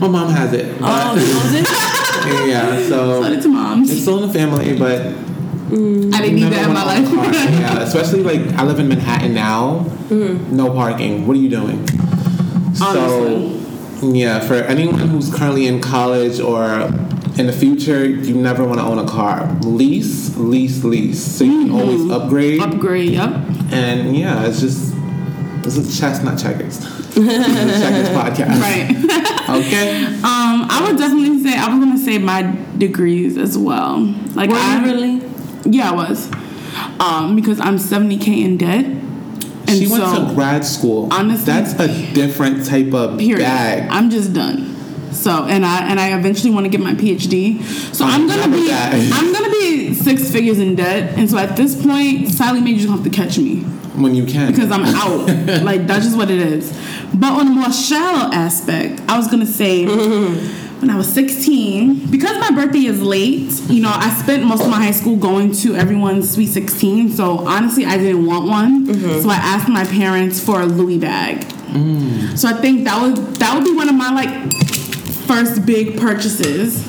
My 0.00 0.08
mom 0.08 0.28
has 0.30 0.52
it. 0.52 0.74
Oh, 0.80 1.14
but- 1.14 1.18
owns 1.18 1.54
it? 1.54 2.00
Yeah. 2.26 2.88
So 2.88 3.40
to 3.40 3.48
moms. 3.48 3.90
it's 3.90 4.02
still 4.02 4.22
in 4.22 4.28
the 4.28 4.34
family, 4.34 4.78
but 4.78 5.00
I 5.04 6.20
didn't 6.20 6.36
need 6.36 6.52
that 6.52 6.68
in 6.68 6.74
my 6.74 6.84
life. 6.84 7.08
yeah, 7.10 7.80
especially 7.82 8.22
like 8.22 8.40
I 8.58 8.64
live 8.64 8.78
in 8.78 8.88
Manhattan 8.88 9.34
now. 9.34 9.86
Mm-hmm. 10.08 10.56
No 10.56 10.72
parking. 10.72 11.26
What 11.26 11.36
are 11.36 11.40
you 11.40 11.48
doing? 11.48 11.80
Honestly. 12.80 13.60
So, 14.00 14.12
yeah, 14.12 14.40
for 14.40 14.54
anyone 14.54 15.08
who's 15.08 15.34
currently 15.34 15.66
in 15.66 15.80
college 15.80 16.38
or 16.38 16.90
in 17.36 17.46
the 17.46 17.52
future, 17.52 18.06
you 18.06 18.34
never 18.34 18.64
want 18.64 18.78
to 18.78 18.84
own 18.84 18.98
a 18.98 19.06
car. 19.06 19.50
Lease, 19.62 20.36
lease, 20.36 20.84
lease. 20.84 21.22
So 21.22 21.44
you 21.44 21.64
can 21.64 21.72
always 21.72 22.00
mm-hmm. 22.00 22.10
upgrade. 22.10 22.60
Upgrade, 22.60 23.12
yep. 23.12 23.30
And 23.72 24.16
yeah, 24.16 24.46
it's 24.46 24.60
just 24.60 24.94
this 25.62 25.76
is 25.76 25.98
chestnut 25.98 26.34
not 26.34 26.42
checkers. 26.42 26.93
This 27.14 27.46
is 27.46 27.76
a 27.76 27.80
checkers 27.80 28.08
podcast. 28.08 28.60
Right. 28.60 29.60
Okay. 29.66 30.04
Um, 30.24 30.66
I 30.70 30.86
would 30.88 30.96
definitely 30.98 31.42
say 31.42 31.54
I 31.56 31.68
was 31.68 31.78
gonna 31.84 31.98
say 31.98 32.16
my 32.18 32.42
degrees 32.78 33.36
as 33.36 33.58
well. 33.58 34.00
Like 34.34 34.48
Were 34.50 34.56
I 34.56 34.78
you 34.78 34.84
really? 34.84 35.30
yeah, 35.64 35.90
I 35.90 35.94
was. 35.94 36.30
Um, 36.98 37.36
because 37.36 37.60
I'm 37.60 37.76
70k 37.76 38.42
in 38.44 38.56
debt. 38.56 38.84
And 38.86 39.68
she 39.70 39.86
went 39.86 40.02
so 40.02 40.28
to 40.28 40.34
grad 40.34 40.64
school. 40.64 41.08
honestly- 41.12 41.44
that's 41.44 41.74
a 41.74 41.88
different 42.14 42.64
type 42.66 42.92
of 42.94 43.18
period. 43.18 43.40
bag. 43.44 43.88
I'm 43.90 44.08
just 44.10 44.32
done. 44.32 44.74
So 45.12 45.44
and 45.44 45.64
I 45.64 45.88
and 45.90 46.00
I 46.00 46.16
eventually 46.18 46.50
want 46.52 46.64
to 46.64 46.70
get 46.70 46.80
my 46.80 46.94
PhD. 46.94 47.62
So 47.94 48.04
I'm 48.06 48.22
I'm 48.22 48.28
gonna 48.28 48.56
be. 48.56 48.70
I'm 48.72 49.32
gonna 49.32 49.50
be 49.50 49.92
six 49.94 50.30
figures 50.30 50.58
in 50.58 50.74
debt. 50.74 51.16
And 51.18 51.30
so 51.30 51.36
at 51.38 51.54
this 51.54 51.80
point, 51.84 52.30
Sallie 52.30 52.60
Mae 52.62 52.74
just 52.76 52.88
have 52.88 53.04
to 53.04 53.10
catch 53.10 53.36
me 53.38 53.62
when 53.94 54.14
you 54.14 54.24
can. 54.26 54.50
because 54.52 54.70
I'm 54.70 54.84
out. 54.84 55.62
like 55.64 55.86
that's 55.86 56.04
just 56.04 56.16
what 56.16 56.30
it 56.30 56.38
is. 56.40 56.72
But 57.14 57.32
on 57.32 57.46
a 57.48 57.50
more 57.50 57.72
shallow 57.72 58.32
aspect, 58.32 59.00
I 59.08 59.16
was 59.16 59.28
gonna 59.28 59.46
say 59.46 59.86
when 59.86 60.90
I 60.90 60.96
was 60.96 61.10
16, 61.14 62.10
because 62.10 62.36
my 62.38 62.50
birthday 62.50 62.84
is 62.86 63.00
late, 63.00 63.50
you 63.70 63.80
know, 63.80 63.90
I 63.94 64.10
spent 64.22 64.44
most 64.44 64.64
of 64.64 64.68
my 64.70 64.82
high 64.84 64.90
school 64.90 65.16
going 65.16 65.52
to 65.52 65.74
everyone's 65.76 66.30
sweet 66.34 66.48
16. 66.48 67.10
So 67.12 67.38
honestly, 67.46 67.86
I 67.86 67.96
didn't 67.96 68.26
want 68.26 68.48
one. 68.48 68.92
So 69.22 69.30
I 69.30 69.36
asked 69.36 69.68
my 69.68 69.84
parents 69.84 70.44
for 70.44 70.60
a 70.60 70.66
Louis 70.66 70.98
bag. 70.98 71.42
So 72.36 72.48
I 72.48 72.54
think 72.60 72.84
that 72.84 73.00
would 73.00 73.16
that 73.36 73.54
would 73.54 73.64
be 73.64 73.74
one 73.74 73.88
of 73.88 73.94
my 73.94 74.10
like 74.12 74.52
first 75.26 75.64
big 75.64 75.98
purchases. 75.98 76.84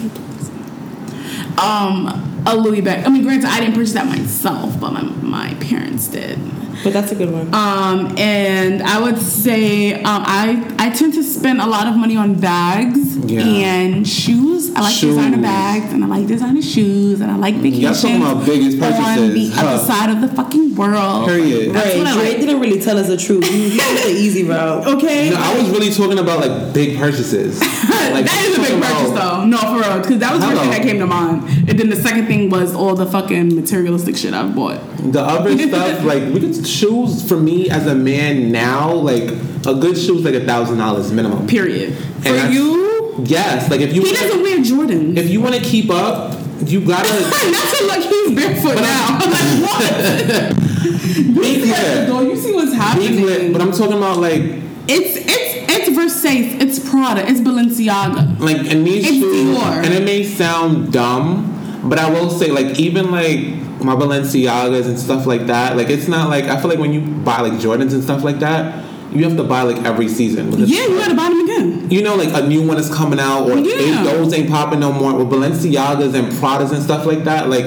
Um, 1.58 2.44
a 2.46 2.56
Louis 2.56 2.82
bag. 2.82 3.06
I 3.06 3.10
mean, 3.10 3.24
granted, 3.24 3.48
I 3.50 3.60
didn't 3.62 3.76
purchase 3.76 3.94
that 3.94 4.08
myself, 4.08 4.80
but 4.80 4.92
my 4.92 5.02
my 5.04 5.54
parents 5.56 6.08
did. 6.08 6.38
But 6.84 6.94
that's 6.94 7.12
a 7.12 7.16
good 7.16 7.32
one. 7.32 7.54
Um, 7.54 8.16
and 8.18 8.84
I 8.84 9.02
would 9.02 9.18
say 9.18 9.94
um, 10.04 10.24
I 10.26 10.76
I 10.78 10.90
tend 10.92 11.14
to 11.16 11.24
spend 11.24 11.62
a 11.62 11.66
lot 11.68 11.88
of 11.88 11.96
money 11.96 12.16
on 12.18 12.36
bags 12.40 13.18
Yeah. 13.18 13.42
and 13.44 14.08
shoes. 14.08 14.72
I 14.76 14.82
like 14.82 15.00
designer 15.00 15.42
bags 15.42 15.94
and 15.94 16.04
I 16.04 16.08
like 16.08 16.28
designer 16.28 16.62
shoes 16.62 17.22
and 17.22 17.32
I 17.32 17.38
like 17.38 17.62
big 17.62 17.74
shoes. 17.76 17.82
Y'all 17.82 17.94
vacations 17.96 18.02
talking 18.04 18.22
about 18.22 18.46
biggest 18.46 18.82
on 18.82 18.90
the 18.90 19.34
purchases, 19.34 19.54
huh? 19.56 19.66
other 19.68 19.84
side 19.84 20.10
of 20.10 20.22
the 20.22 20.28
fucking 20.36 20.76
world. 20.76 21.28
Period. 21.30 21.74
That's 21.74 21.88
right, 21.96 21.98
what 21.98 22.08
I 22.08 22.14
Dre 22.14 22.30
like. 22.32 22.40
didn't 22.42 22.60
really 22.60 22.82
tell 22.82 22.98
us 22.98 23.08
the 23.08 23.18
truth. 23.18 23.46
He, 23.48 23.70
he 23.70 23.78
took 23.80 24.04
the 24.04 24.10
easy 24.26 24.44
route. 24.44 24.86
Okay. 24.86 25.30
No, 25.30 25.38
I 25.38 25.58
was 25.58 25.70
really 25.70 25.92
talking 25.92 26.20
about 26.20 26.46
like 26.46 26.74
big 26.74 26.98
purchases. 26.98 27.62
Like, 28.06 28.26
that 28.26 28.46
is 28.48 28.58
a 28.58 28.62
big 28.62 28.82
purchase 28.82 29.12
about- 29.12 29.40
though. 29.42 29.46
No, 29.46 29.58
for 29.58 29.80
real. 29.90 30.00
Because 30.00 30.20
that 30.20 30.32
was 30.32 30.42
the 30.42 30.48
first 30.48 30.62
thing 30.62 30.70
that 30.72 30.82
came 30.84 31.00
to 31.00 31.08
mind. 31.08 31.44
And 31.70 31.78
then 31.80 31.90
the 31.90 31.96
second 31.96 32.28
thing 32.28 32.50
was 32.50 32.74
all 32.76 32.94
the 32.96 33.06
fucking 33.06 33.56
materialistic 33.56 34.16
shit 34.16 34.34
I've 34.34 34.56
bought. 34.56 34.80
The 35.12 35.22
other 35.22 35.58
stuff, 35.68 36.04
like 36.04 36.24
we 36.34 36.40
could 36.40 36.66
shoes 36.66 37.28
for 37.28 37.38
me 37.38 37.70
as 37.70 37.88
a 37.88 37.96
man 37.96 38.52
now, 38.52 38.94
like 38.94 39.30
a 39.68 39.74
good 39.76 39.98
shoe 39.98 40.18
is 40.18 40.24
like 40.26 40.36
a 40.36 40.46
thousand 40.46 40.78
dollars 40.80 41.12
minimum. 41.12 41.48
Period. 41.48 41.94
And 42.26 42.48
For 42.48 42.52
you, 42.54 42.86
Yes, 43.24 43.70
like 43.72 43.80
if 43.80 43.94
you 43.94 44.02
he 44.04 44.12
doesn't 44.14 44.42
wear 44.42 44.58
Jordans. 44.58 45.18
if 45.18 45.30
you 45.30 45.40
want 45.40 45.56
to 45.56 45.62
keep 45.62 45.90
up, 45.90 46.38
you 46.66 46.86
gotta 46.86 47.08
Not 47.08 47.74
to 47.74 47.86
look, 47.86 48.04
he's 48.04 48.36
barefoot 48.36 48.76
now. 48.76 49.20
I'm 49.22 49.32
like, 49.32 49.70
what? 49.70 50.56
be 51.16 51.62
clear. 51.62 52.06
Girl, 52.08 52.24
you 52.24 52.36
see 52.36 52.54
what's 52.54 52.74
happening. 52.74 53.18
clear. 53.18 53.52
But 53.54 53.62
I'm 53.62 53.72
talking 53.72 53.98
about 53.98 54.18
like 54.18 54.42
It's 54.88 55.16
it's 55.18 55.56
it's 55.72 55.90
Versace, 55.98 56.62
it's 56.62 56.80
Prada, 56.90 57.26
it's 57.30 57.40
Balenciaga. 57.40 58.38
like 58.40 58.58
and 58.72 58.86
these 58.86 59.06
It's 59.06 59.16
shoes, 59.16 59.58
Dior. 59.58 59.84
and 59.84 59.94
it 59.94 60.04
may 60.04 60.24
sound 60.24 60.92
dumb, 60.92 61.82
but 61.86 61.98
I 62.00 62.10
will 62.12 62.30
say 62.30 62.52
like 62.52 62.78
even 62.80 63.12
like 63.12 63.40
my 63.82 63.96
Balenciagas 63.96 64.86
and 64.86 64.98
stuff 65.00 65.26
like 65.26 65.48
that, 65.48 65.76
like 65.78 65.90
it's 65.90 66.08
not 66.08 66.30
like 66.30 66.46
I 66.46 66.60
feel 66.60 66.70
like 66.70 66.80
when 66.80 66.94
you 66.94 67.02
buy 67.02 67.42
like 67.42 67.54
Jordans 67.54 67.94
and 67.94 68.04
stuff 68.04 68.24
like 68.24 68.40
that, 68.40 68.84
you 69.14 69.24
have 69.24 69.38
to 69.38 69.44
buy 69.44 69.62
like 69.64 69.78
every 69.86 70.08
season. 70.08 70.52
Yeah, 70.66 70.86
you 70.88 70.98
gotta 70.98 71.16
buy 71.16 71.30
them 71.30 71.42
again. 71.42 71.90
you 71.92 72.02
know, 72.02 72.16
like 72.16 72.34
a 72.34 72.48
new 72.48 72.66
one 72.68 72.78
is 72.78 72.94
coming 72.94 73.20
out, 73.20 73.50
or 73.50 73.58
Yeah. 73.58 74.04
those 74.04 74.34
ain't 74.34 74.50
popping 74.50 74.80
no 74.80 74.92
more. 74.92 75.14
With 75.16 75.30
Balenciagas 75.30 76.14
and 76.14 76.32
Pradas 76.34 76.72
and 76.72 76.82
stuff 76.84 77.06
like 77.06 77.24
that, 77.26 77.50
like 77.50 77.66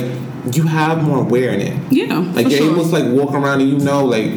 you 0.53 0.63
have 0.65 1.03
more 1.05 1.23
wear 1.23 1.51
in 1.51 1.61
it. 1.61 1.93
Yeah, 1.93 2.19
Like 2.19 2.49
you're 2.49 2.59
sure. 2.59 2.71
able 2.73 2.85
to 2.85 2.91
like 2.91 3.07
walk 3.13 3.35
around 3.35 3.61
and 3.61 3.71
you 3.71 3.79
know 3.79 4.05
like 4.05 4.33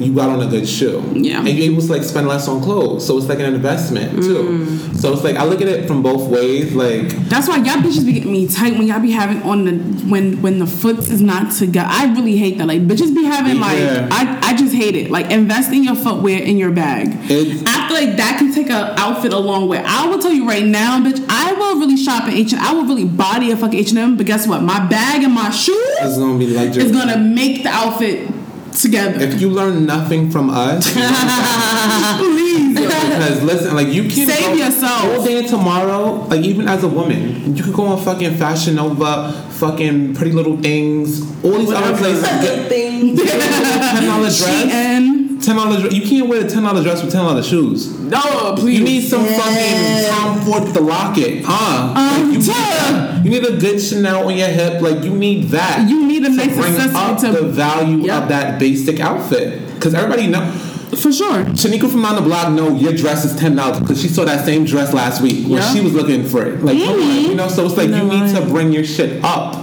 you 0.00 0.14
got 0.14 0.28
on 0.30 0.40
a 0.46 0.50
good 0.50 0.68
shoe. 0.68 1.02
Yeah. 1.14 1.38
And 1.38 1.48
you're 1.48 1.72
able 1.72 1.82
to 1.82 1.88
like 1.92 2.02
spend 2.02 2.28
less 2.28 2.48
on 2.48 2.62
clothes. 2.62 3.06
So 3.06 3.16
it's 3.16 3.28
like 3.28 3.38
an 3.38 3.54
investment 3.54 4.22
too. 4.22 4.66
Mm. 4.66 4.96
So 4.96 5.12
it's 5.12 5.24
like 5.24 5.36
I 5.36 5.44
look 5.44 5.60
at 5.60 5.68
it 5.68 5.86
from 5.86 6.02
both 6.02 6.28
ways. 6.28 6.74
Like 6.74 7.08
That's 7.28 7.48
why 7.48 7.56
y'all 7.56 7.76
bitches 7.82 8.04
be 8.04 8.12
getting 8.12 8.32
me 8.32 8.46
tight 8.46 8.74
when 8.74 8.86
y'all 8.86 9.00
be 9.00 9.10
having 9.10 9.42
on 9.42 9.64
the 9.64 9.72
when 10.10 10.42
when 10.42 10.58
the 10.58 10.66
foot 10.66 10.98
is 10.98 11.20
not 11.20 11.52
together. 11.52 11.88
I 11.90 12.12
really 12.14 12.36
hate 12.36 12.58
that. 12.58 12.66
Like 12.66 12.86
bitches 12.86 13.14
be 13.14 13.24
having 13.24 13.60
like 13.60 13.78
Yeah. 13.78 14.08
I, 14.10 14.50
I 14.50 14.56
just 14.56 14.74
hate 14.74 14.96
it. 14.96 15.10
Like 15.10 15.30
invest 15.30 15.72
in 15.72 15.84
your 15.84 15.94
footwear 15.96 16.42
in 16.42 16.56
your 16.56 16.70
bag. 16.70 17.08
It's- 17.30 17.62
I 17.66 17.88
feel 17.88 18.06
like 18.06 18.16
that 18.16 18.36
can 18.38 18.52
take 18.52 18.70
an 18.70 18.98
outfit 18.98 19.32
a 19.32 19.38
long 19.38 19.68
way. 19.68 19.82
I 19.84 20.06
will 20.06 20.18
tell 20.18 20.32
you 20.32 20.46
right 20.46 20.64
now, 20.64 21.00
bitch. 21.00 21.24
I 21.28 21.52
will 21.52 21.78
really 21.78 21.96
shop 21.96 22.24
at 22.24 22.40
I 22.54 22.72
will 22.72 22.84
really 22.84 23.04
body 23.04 23.50
a 23.50 23.56
fucking 23.56 23.78
H 23.78 23.90
and 23.90 23.98
M. 23.98 24.16
But 24.16 24.26
guess 24.26 24.46
what? 24.46 24.62
My 24.62 24.84
bag 24.86 25.22
and 25.22 25.34
my 25.34 25.50
shoes 25.50 25.76
is 26.02 26.18
gonna 26.18 26.38
be 26.38 26.48
like 26.48 26.74
is 26.76 26.92
gonna 26.92 27.18
make 27.18 27.62
the 27.62 27.68
outfit 27.68 28.28
together. 28.74 29.20
if 29.20 29.40
you 29.40 29.50
learn 29.50 29.86
nothing 29.86 30.30
from 30.30 30.50
us, 30.50 30.90
Please. 32.18 32.74
because 32.78 33.42
listen, 33.42 33.74
like 33.74 33.88
you 33.88 34.02
can 34.04 34.26
Save 34.28 34.40
go 34.40 34.52
yourself. 34.54 35.04
all 35.04 35.24
day 35.24 35.46
tomorrow. 35.46 36.12
Like 36.28 36.42
even 36.42 36.68
as 36.68 36.82
a 36.84 36.88
woman, 36.88 37.56
you 37.56 37.62
could 37.62 37.74
go 37.74 37.86
on 37.86 38.02
fucking 38.02 38.36
Fashion 38.36 38.76
Nova, 38.76 39.32
fucking 39.52 40.14
Pretty 40.14 40.32
Little 40.32 40.56
Things, 40.58 41.20
all 41.44 41.52
these 41.58 41.70
other 41.72 41.96
places. 41.96 42.22
Get 42.22 42.68
thing. 42.68 43.16
ten 43.16 44.04
dollar 44.04 44.28
dress. 44.30 45.19
And 45.40 45.44
Ten 45.44 45.56
dollar 45.56 45.80
dress. 45.80 45.92
You 45.94 46.02
can't 46.08 46.28
wear 46.28 46.44
a 46.44 46.48
ten 46.48 46.62
dollar 46.62 46.82
dress 46.82 47.02
with 47.02 47.12
ten 47.12 47.24
dollar 47.24 47.42
shoes. 47.42 47.98
no, 47.98 48.54
please. 48.56 48.78
You 48.78 48.84
need 48.84 49.00
some 49.02 49.24
fucking 49.24 50.08
Tom 50.10 50.40
Ford 50.42 50.64
with 50.64 50.74
the 50.74 50.80
locket, 50.80 51.42
huh? 51.44 51.94
Um, 51.96 52.30
Like, 52.30 52.32
you, 52.32 52.38
need 52.38 52.46
yeah. 52.46 53.22
you 53.22 53.30
need 53.30 53.44
a 53.46 53.56
good 53.56 53.80
Chanel 53.80 54.28
on 54.28 54.36
your 54.36 54.48
hip. 54.48 54.80
Like 54.82 55.02
you 55.04 55.14
need 55.14 55.48
that. 55.48 55.88
You 55.88 56.06
need 56.06 56.24
a 56.24 56.28
to 56.28 56.34
nice 56.36 56.54
bring 56.56 56.74
accessory 56.74 56.94
up 56.96 57.18
to- 57.20 57.32
the 57.32 57.48
value 57.48 57.98
Yep. 58.04 58.22
of 58.22 58.28
that 58.28 58.58
basic 58.58 59.00
outfit. 59.00 59.74
Because 59.74 59.94
everybody 59.94 60.26
know. 60.26 60.42
for 60.90 61.12
sure. 61.12 61.44
Shanika 61.54 61.88
from 61.90 62.04
on 62.04 62.16
the 62.16 62.20
block 62.22 62.52
know 62.52 62.74
your 62.76 62.92
dress 62.92 63.24
is 63.24 63.34
ten 63.36 63.56
dollars 63.56 63.80
because 63.80 64.00
she 64.00 64.08
saw 64.08 64.24
that 64.24 64.44
same 64.44 64.64
dress 64.64 64.92
last 64.92 65.22
week 65.22 65.44
when 65.44 65.58
Yeah. 65.62 65.72
she 65.72 65.80
was 65.80 65.94
looking 65.94 66.24
for 66.24 66.44
it. 66.44 66.62
Like 66.62 66.78
come 66.78 67.00
on, 67.00 67.24
you 67.24 67.34
know. 67.34 67.48
So 67.48 67.64
it's 67.64 67.76
like 67.76 67.88
you 67.90 68.02
need 68.04 68.34
to 68.34 68.42
bring 68.46 68.72
your 68.72 68.84
shit 68.84 69.24
up. 69.24 69.56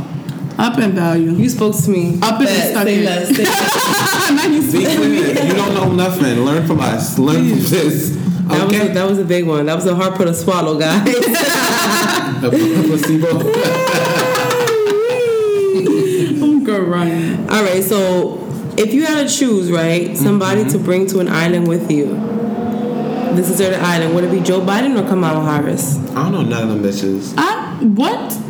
Up 0.58 0.80
in 0.80 0.92
value. 0.92 1.32
You 1.32 1.50
spoke 1.50 1.76
to 1.76 1.90
me. 1.90 2.20
Up 2.22 2.40
in 2.40 2.46
the 2.46 2.52
Say 2.52 3.04
less, 3.04 3.36
say 3.36 3.46
less. 3.46 4.32
Now 4.32 4.46
you 4.48 4.62
Be 4.62 4.68
see. 4.68 4.84
clear. 4.84 5.46
you 5.46 5.54
don't 5.54 5.74
know 5.74 5.94
nothing. 5.94 6.44
Learn 6.44 6.68
from 6.68 6.80
us. 6.82 7.18
Learn 7.18 7.50
from 7.50 7.60
this. 7.60 8.18
That 8.48 8.68
was, 8.68 8.76
a, 8.76 8.94
that 8.94 9.10
was 9.10 9.20
a 9.20 9.26
big 9.26 9.46
one. 9.46 9.66
That 9.68 9.76
was 9.76 9.86
a 9.86 9.96
hard 9.96 10.16
pill 10.16 10.26
to 10.26 10.34
swallow, 10.34 10.80
guys. 10.80 11.04
Placebo. 12.40 13.40
I'm 16.44 16.64
good, 16.64 16.88
Ryan. 16.88 17.50
All 17.50 17.64
right, 17.64 17.84
so 17.84 18.48
if 18.78 18.94
you 18.94 19.06
had 19.06 19.28
to 19.28 19.34
choose, 19.34 19.72
right, 19.72 20.16
somebody 20.18 20.62
mm-hmm. 20.62 20.72
to 20.72 20.80
bring 20.80 21.08
to 21.08 21.20
an 21.20 21.28
island 21.28 21.68
with 21.68 21.92
you, 21.92 22.08
this 23.36 23.50
is 23.50 23.58
their 23.60 23.82
island. 23.82 24.16
Would 24.16 24.24
it 24.24 24.32
be 24.32 24.40
Joe 24.40 24.62
Biden 24.62 24.98
or 25.02 25.08
Kamala 25.08 25.44
Harris? 25.44 25.98
I 26.12 26.30
don't 26.30 26.32
know 26.32 26.42
none 26.42 26.64
of 26.64 26.70
them 26.70 26.84
bitches. 26.84 27.34
I 27.38 27.76
what? 27.84 28.47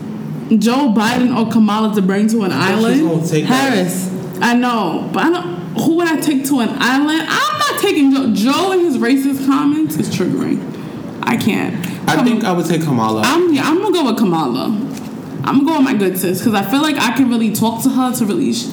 Joe 0.49 0.93
Biden 0.95 1.35
or 1.35 1.51
Kamala 1.51 1.93
to 1.95 2.01
bring 2.01 2.27
to 2.29 2.43
an 2.43 2.51
island? 2.51 3.27
take 3.27 3.45
that. 3.47 3.73
Harris. 3.73 4.09
I 4.41 4.53
know, 4.55 5.09
but 5.13 5.23
I 5.25 5.29
don't. 5.29 5.57
Who 5.81 5.97
would 5.97 6.07
I 6.07 6.19
take 6.19 6.45
to 6.45 6.59
an 6.61 6.69
island? 6.79 7.25
I'm 7.29 7.59
not 7.59 7.79
taking 7.81 8.11
Joe. 8.13 8.33
Joe 8.33 8.71
and 8.71 8.81
his 8.81 8.97
racist 8.97 9.45
comments 9.45 9.95
is 9.97 10.09
triggering. 10.09 10.59
I 11.23 11.37
can't. 11.37 11.75
I 12.09 12.15
Kam- 12.15 12.25
think 12.25 12.43
I 12.45 12.51
would 12.53 12.65
take 12.65 12.83
Kamala. 12.83 13.21
I'm 13.25 13.53
yeah, 13.53 13.63
I'm 13.69 13.77
gonna 13.81 13.91
go 13.93 14.05
with 14.05 14.17
Kamala. 14.17 14.65
I'm 15.43 15.59
gonna 15.59 15.65
go 15.65 15.73
with 15.77 15.83
my 15.85 15.93
good 15.93 16.17
sis 16.17 16.39
because 16.39 16.53
I 16.53 16.63
feel 16.63 16.81
like 16.81 16.95
I 16.97 17.11
can 17.15 17.29
really 17.29 17.51
talk 17.53 17.83
to 17.83 17.89
her 17.89 18.13
to 18.15 18.25
really 18.25 18.53
sh- 18.53 18.67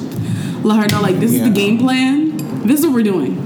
let 0.63 0.81
her 0.81 0.87
know 0.95 1.01
like 1.01 1.19
this 1.19 1.33
is 1.33 1.41
the 1.41 1.49
game 1.49 1.77
plan. 1.77 2.37
This 2.65 2.79
is 2.79 2.85
what 2.87 2.95
we're 2.95 3.03
doing, 3.03 3.37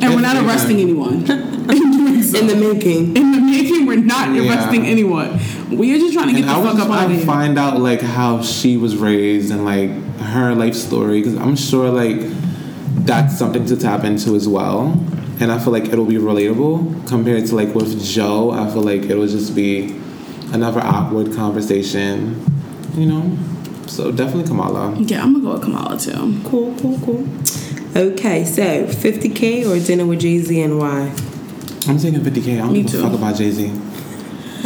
and 0.00 0.14
we're 0.14 0.20
not 0.20 0.36
arresting 0.36 0.78
anyone. 0.80 1.24
in 2.34 2.48
so. 2.48 2.54
In 2.54 2.60
the 2.60 2.74
making. 2.74 3.16
in 3.16 3.32
the 3.32 3.40
making, 3.40 3.86
we're 3.86 3.96
not 3.96 4.34
Yeah. 4.34 4.48
arresting 4.48 4.86
anyone. 4.86 5.38
We 5.70 5.94
are 5.94 5.98
just 5.98 6.12
trying 6.14 6.28
to 6.28 6.32
get 6.32 6.42
and 6.42 6.48
the 6.50 6.54
I 6.54 6.58
was 6.58 6.72
fuck 6.72 6.80
up 6.82 6.90
out 6.90 6.94
trying 6.94 7.04
of 7.06 7.10
to 7.12 7.16
here. 7.16 7.26
find 7.26 7.58
out 7.58 7.80
like 7.80 8.00
how 8.00 8.42
she 8.42 8.76
was 8.76 8.96
raised 8.96 9.50
and 9.50 9.64
like 9.64 9.90
her 10.20 10.54
life 10.54 10.74
story 10.74 11.20
because 11.20 11.34
I'm 11.36 11.56
sure 11.56 11.90
like 11.90 12.20
that's 13.04 13.36
something 13.38 13.64
to 13.66 13.76
tap 13.76 14.04
into 14.04 14.34
as 14.36 14.48
well. 14.48 14.92
And 15.38 15.52
I 15.52 15.58
feel 15.58 15.72
like 15.72 15.84
it'll 15.86 16.06
be 16.06 16.14
relatable 16.16 17.06
compared 17.08 17.44
to 17.46 17.54
like 17.56 17.74
with 17.74 18.02
Joe. 18.02 18.50
I 18.52 18.70
feel 18.70 18.82
like 18.82 19.02
it'll 19.02 19.26
just 19.26 19.54
be 19.54 19.94
another 20.52 20.80
awkward 20.80 21.34
conversation, 21.34 22.42
you 22.96 23.06
know. 23.06 23.36
So 23.86 24.10
definitely 24.10 24.44
Kamala. 24.48 24.94
yeah, 24.98 25.22
I'm 25.22 25.32
gonna 25.34 25.44
go 25.44 25.52
with 25.54 25.62
Kamala 25.62 25.98
too. 25.98 26.40
Cool, 26.44 26.74
cool, 26.80 26.98
cool. 27.04 27.28
Okay, 27.94 28.44
so 28.44 28.86
50K 28.86 29.64
or 29.66 29.78
dinner 29.84 30.04
with 30.06 30.20
Jay 30.20 30.38
Z 30.38 30.60
and 30.60 30.78
why? 30.78 31.12
I'm 31.88 31.98
taking 31.98 32.20
50k. 32.20 32.54
I 32.54 32.58
don't 32.58 32.72
Me 32.72 32.82
give 32.82 32.94
a 32.94 32.96
too. 32.96 33.02
fuck 33.02 33.12
about 33.14 33.36
Jay 33.36 33.50
Z. 33.50 33.72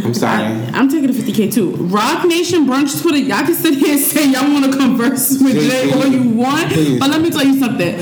I'm 0.05 0.15
sorry. 0.15 0.45
I'm 0.73 0.89
taking 0.89 1.11
a 1.11 1.13
50k 1.13 1.53
too. 1.53 1.73
Roc 1.77 2.25
Nation 2.27 2.67
Brunch 2.67 3.01
Twitter, 3.03 3.19
y'all 3.19 3.45
can 3.45 3.55
sit 3.55 3.75
here 3.75 3.93
and 3.93 4.01
say 4.01 4.31
y'all 4.31 4.51
want 4.53 4.73
to 4.73 4.79
converse 4.79 5.31
with 5.43 5.53
Please, 5.53 5.69
Jay 5.71 5.91
please. 5.91 5.95
all 5.95 6.07
you 6.07 6.31
want, 6.31 6.73
Please. 6.73 6.99
but 6.99 7.11
let 7.11 7.21
me 7.21 7.31
tell 7.31 7.45
you 7.45 7.59
something. 7.59 7.99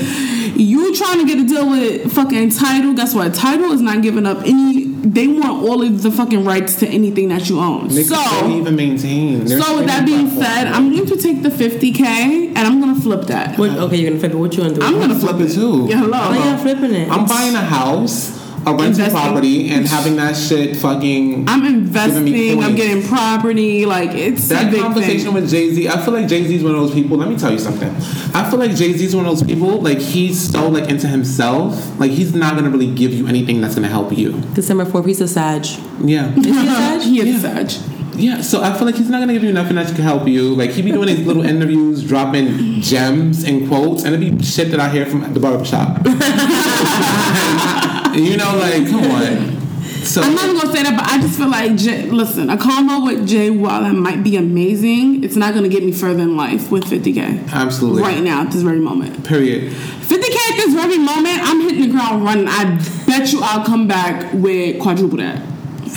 You 0.57 0.95
trying 0.95 1.19
to 1.19 1.25
get 1.25 1.43
a 1.43 1.47
deal 1.47 1.69
with 1.69 2.11
fucking 2.13 2.51
Tidal? 2.51 2.93
Guess 2.93 3.15
what? 3.15 3.33
Tidal 3.33 3.71
is 3.71 3.81
not 3.81 4.01
giving 4.01 4.25
up 4.25 4.39
any. 4.45 4.87
They 4.99 5.27
want 5.27 5.63
all 5.65 5.81
of 5.81 6.03
the 6.03 6.11
fucking 6.11 6.43
rights 6.45 6.75
to 6.79 6.87
anything 6.87 7.29
that 7.29 7.49
you 7.49 7.59
own. 7.59 7.87
Niggas 7.89 8.09
can't 8.11 8.39
so, 8.45 8.49
even 8.57 8.75
maintain. 8.75 9.45
Their 9.45 9.61
so 9.61 9.77
with 9.77 9.87
that 9.87 10.05
being 10.05 10.27
platform. 10.29 10.43
said, 10.45 10.67
I'm 10.67 10.91
going 10.93 11.05
to 11.07 11.15
take 11.17 11.41
the 11.41 11.49
50k 11.49 11.99
and 11.99 12.57
I'm 12.57 12.79
gonna 12.81 12.99
flip 12.99 13.23
that. 13.27 13.57
What, 13.57 13.71
okay, 13.71 13.95
you're 13.97 14.09
gonna 14.09 14.19
flip 14.19 14.33
it. 14.33 14.37
What 14.37 14.53
you 14.55 14.63
gonna 14.63 14.75
do? 14.75 14.81
I'm 14.81 14.99
gonna 14.99 15.17
flip 15.17 15.37
flip 15.37 15.49
it 15.49 15.53
too. 15.53 15.87
Yeah, 15.89 15.97
hello. 15.99 16.19
Oh, 16.21 16.29
Why 16.31 16.37
y'all 16.49 16.57
flipping 16.57 16.93
it? 16.93 17.09
I'm 17.09 17.25
buying 17.25 17.55
a 17.55 17.61
house, 17.61 18.38
a 18.65 18.71
rental 18.71 18.85
Investing. 18.85 19.11
property, 19.11 19.69
and 19.69 19.87
having 19.87 20.15
that 20.17 20.35
shit 20.35 20.75
fucking. 20.77 21.47
I'm 21.49 21.61
giving 21.61 22.23
me 22.23 22.49
investing. 22.51 22.63
I'm 22.63 22.75
getting 22.75 23.07
property. 23.07 23.85
Like 23.85 24.11
it's 24.11 24.45
a 24.51 24.53
That 24.55 24.71
big 24.71 24.81
conversation 24.81 25.25
thing. 25.25 25.33
with 25.33 25.49
Jay 25.49 25.73
Z, 25.73 25.87
I 25.87 25.97
feel 26.03 26.13
like 26.13 26.27
Jay 26.27 26.43
Z 26.45 26.55
is 26.55 26.63
one 26.63 26.73
of 26.75 26.81
those 26.81 26.93
people. 26.93 27.17
Let 27.17 27.29
me 27.29 27.37
tell 27.37 27.51
you 27.51 27.59
something. 27.59 27.89
I 28.35 28.49
feel 28.49 28.59
like 28.59 28.75
Jay 28.75 28.93
Z 28.93 29.03
is 29.05 29.15
one 29.15 29.25
of 29.25 29.31
those 29.37 29.43
people. 29.47 29.81
Like 29.81 29.99
he's 29.99 30.51
so 30.51 30.67
like 30.69 30.89
into 30.89 31.07
himself. 31.07 31.99
Like 31.99 32.11
he's 32.11 32.33
not 32.35 32.55
gonna 32.55 32.69
really 32.69 32.93
give 32.93 33.13
you 33.13 33.27
anything 33.27 33.61
that's 33.61 33.75
gonna 33.75 33.87
help 33.87 34.15
you. 34.17 34.33
December 34.53 34.85
4th, 34.85 35.05
he's 35.07 35.21
a 35.21 35.27
Sag. 35.27 35.65
Yeah, 36.03 36.33
Is 36.37 36.45
he 36.45 36.51
a 36.51 36.53
Sag? 36.65 37.01
He 37.01 37.19
is 37.29 37.41
Sag. 37.41 37.71
yeah. 38.19 38.41
So 38.41 38.61
I 38.61 38.73
feel 38.73 38.85
like 38.85 38.95
he's 38.95 39.09
not 39.09 39.19
gonna 39.19 39.33
give 39.33 39.43
you 39.43 39.53
nothing 39.53 39.75
that 39.77 39.87
can 39.87 40.03
help 40.03 40.27
you. 40.27 40.53
Like 40.55 40.71
he 40.71 40.81
be 40.81 40.91
doing 40.91 41.07
these 41.07 41.25
little 41.25 41.43
interviews, 41.45 42.03
dropping 42.03 42.81
gems 42.81 43.43
and 43.45 43.67
quotes, 43.67 44.03
and 44.03 44.13
it'd 44.13 44.37
be 44.37 44.43
shit 44.43 44.69
that 44.71 44.79
I 44.79 44.89
hear 44.89 45.05
from 45.05 45.33
the 45.33 45.39
barbershop. 45.39 46.05
you 48.15 48.37
know, 48.37 48.55
like 48.57 48.87
come 48.89 49.03
on. 49.03 49.59
So 50.03 50.21
I'm 50.21 50.33
not 50.33 50.45
even 50.45 50.57
gonna 50.57 50.75
say 50.75 50.83
that, 50.83 50.95
but 50.97 51.05
I 51.05 51.19
just 51.19 51.37
feel 51.37 51.49
like, 51.49 51.75
Jay, 51.75 52.09
listen, 52.09 52.49
a 52.49 52.57
combo 52.57 53.05
with 53.05 53.27
Jay 53.27 53.49
Waller 53.49 53.91
might 53.93 54.23
be 54.23 54.37
amazing. 54.37 55.23
It's 55.23 55.35
not 55.35 55.53
gonna 55.53 55.67
get 55.69 55.83
me 55.83 55.91
further 55.91 56.21
in 56.23 56.35
life 56.37 56.71
with 56.71 56.85
50k 56.85 57.51
absolutely 57.51 58.01
right 58.01 58.23
now 58.23 58.41
at 58.41 58.51
this 58.51 58.61
very 58.61 58.79
moment. 58.79 59.23
Period. 59.25 59.71
50k 59.71 60.49
at 60.51 60.55
this 60.57 60.73
very 60.73 60.97
moment, 60.97 61.39
I'm 61.41 61.61
hitting 61.61 61.81
the 61.81 61.87
ground 61.89 62.23
running. 62.23 62.47
I 62.47 62.63
bet 63.05 63.31
you 63.31 63.39
I'll 63.43 63.65
come 63.65 63.87
back 63.87 64.33
with 64.33 64.79
quadruple 64.81 65.17
that. 65.17 65.43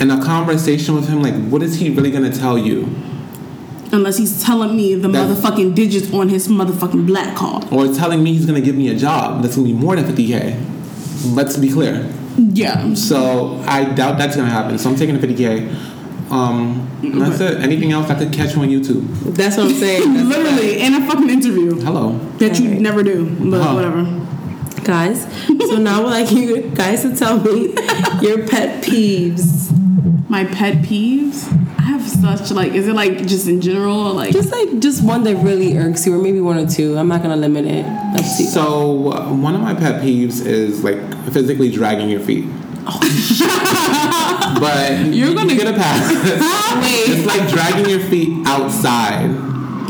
In 0.01 0.11
a 0.11 0.23
conversation 0.23 0.95
with 0.95 1.07
him, 1.07 1.21
like, 1.21 1.35
what 1.49 1.63
is 1.63 1.75
he 1.75 1.89
really 1.89 2.11
gonna 2.11 2.31
tell 2.31 2.57
you? 2.57 2.87
Unless 3.91 4.17
he's 4.17 4.43
telling 4.43 4.75
me 4.75 4.95
the 4.95 5.07
That's- 5.07 5.39
motherfucking 5.39 5.75
digits 5.75 6.11
on 6.13 6.27
his 6.29 6.47
motherfucking 6.47 7.05
black 7.05 7.35
card. 7.35 7.65
Or 7.71 7.87
telling 7.93 8.23
me 8.23 8.33
he's 8.33 8.45
gonna 8.45 8.59
give 8.61 8.75
me 8.75 8.89
a 8.89 8.95
job 8.95 9.41
that's 9.43 9.55
gonna 9.55 9.67
be 9.67 9.73
more 9.73 9.95
than 9.95 10.05
50k. 10.05 10.55
Let's 11.25 11.57
be 11.57 11.71
clear. 11.71 12.11
Yeah. 12.37 12.93
So 12.95 13.61
I 13.65 13.85
doubt 13.93 14.17
that's 14.17 14.35
gonna 14.35 14.49
happen. 14.49 14.77
So 14.77 14.89
I'm 14.89 14.95
taking 14.95 15.19
the 15.19 15.25
50k. 15.27 16.31
Um, 16.31 16.89
that's 17.03 17.39
it. 17.41 17.61
Anything 17.61 17.91
else 17.91 18.09
I 18.09 18.15
could 18.17 18.33
catch 18.33 18.55
you 18.55 18.61
on 18.61 18.69
YouTube? 18.69 19.07
That's 19.35 19.57
what 19.57 19.67
I'm 19.67 19.73
saying. 19.73 20.13
That's 20.15 20.27
Literally 20.29 20.81
in 20.81 20.93
a 20.95 21.05
fucking 21.07 21.29
interview 21.29 21.75
Hello. 21.81 22.17
that 22.39 22.57
you 22.59 22.65
Alright. 22.67 22.81
never 22.81 23.03
do, 23.03 23.29
but 23.51 23.61
Huh. 23.61 23.75
whatever. 23.75 24.03
guys. 24.83 25.23
So 25.69 25.77
now 25.77 25.99
I 25.99 26.03
would 26.03 26.09
like 26.11 26.31
you 26.31 26.61
guys 26.73 27.03
to 27.03 27.15
tell 27.15 27.39
me 27.39 27.67
your 28.21 28.47
pet 28.47 28.83
peeves. 28.83 29.69
My 30.29 30.45
pet 30.45 30.77
peeves. 30.77 31.45
I 31.83 31.87
have 31.87 32.07
such 32.07 32.49
like. 32.51 32.71
Is 32.73 32.87
it 32.87 32.93
like 32.93 33.25
just 33.27 33.45
in 33.47 33.59
general? 33.59 34.13
Like 34.13 34.31
Just 34.31 34.51
like 34.53 34.79
just 34.79 35.03
one 35.03 35.23
that 35.25 35.35
really 35.37 35.77
irks 35.77 36.05
you, 36.07 36.15
or 36.15 36.17
maybe 36.21 36.39
one 36.39 36.57
or 36.57 36.65
two. 36.65 36.97
I'm 36.97 37.09
not 37.09 37.21
gonna 37.21 37.35
limit 37.35 37.65
it. 37.65 37.85
Let's 38.15 38.37
see. 38.37 38.45
So 38.45 39.11
uh, 39.11 39.33
one 39.33 39.53
of 39.53 39.61
my 39.61 39.73
pet 39.73 40.01
peeves 40.01 40.45
is 40.45 40.81
like 40.83 40.97
physically 41.33 41.69
dragging 41.71 42.09
your 42.09 42.21
feet. 42.21 42.45
but 44.59 45.05
You're 45.13 45.33
gonna- 45.33 45.55
get 45.55 45.67
a 45.67 45.73
pass. 45.73 46.11
it's 46.85 47.25
like 47.25 47.49
dragging 47.49 47.89
your 47.89 47.99
feet 48.01 48.45
outside. 48.47 49.29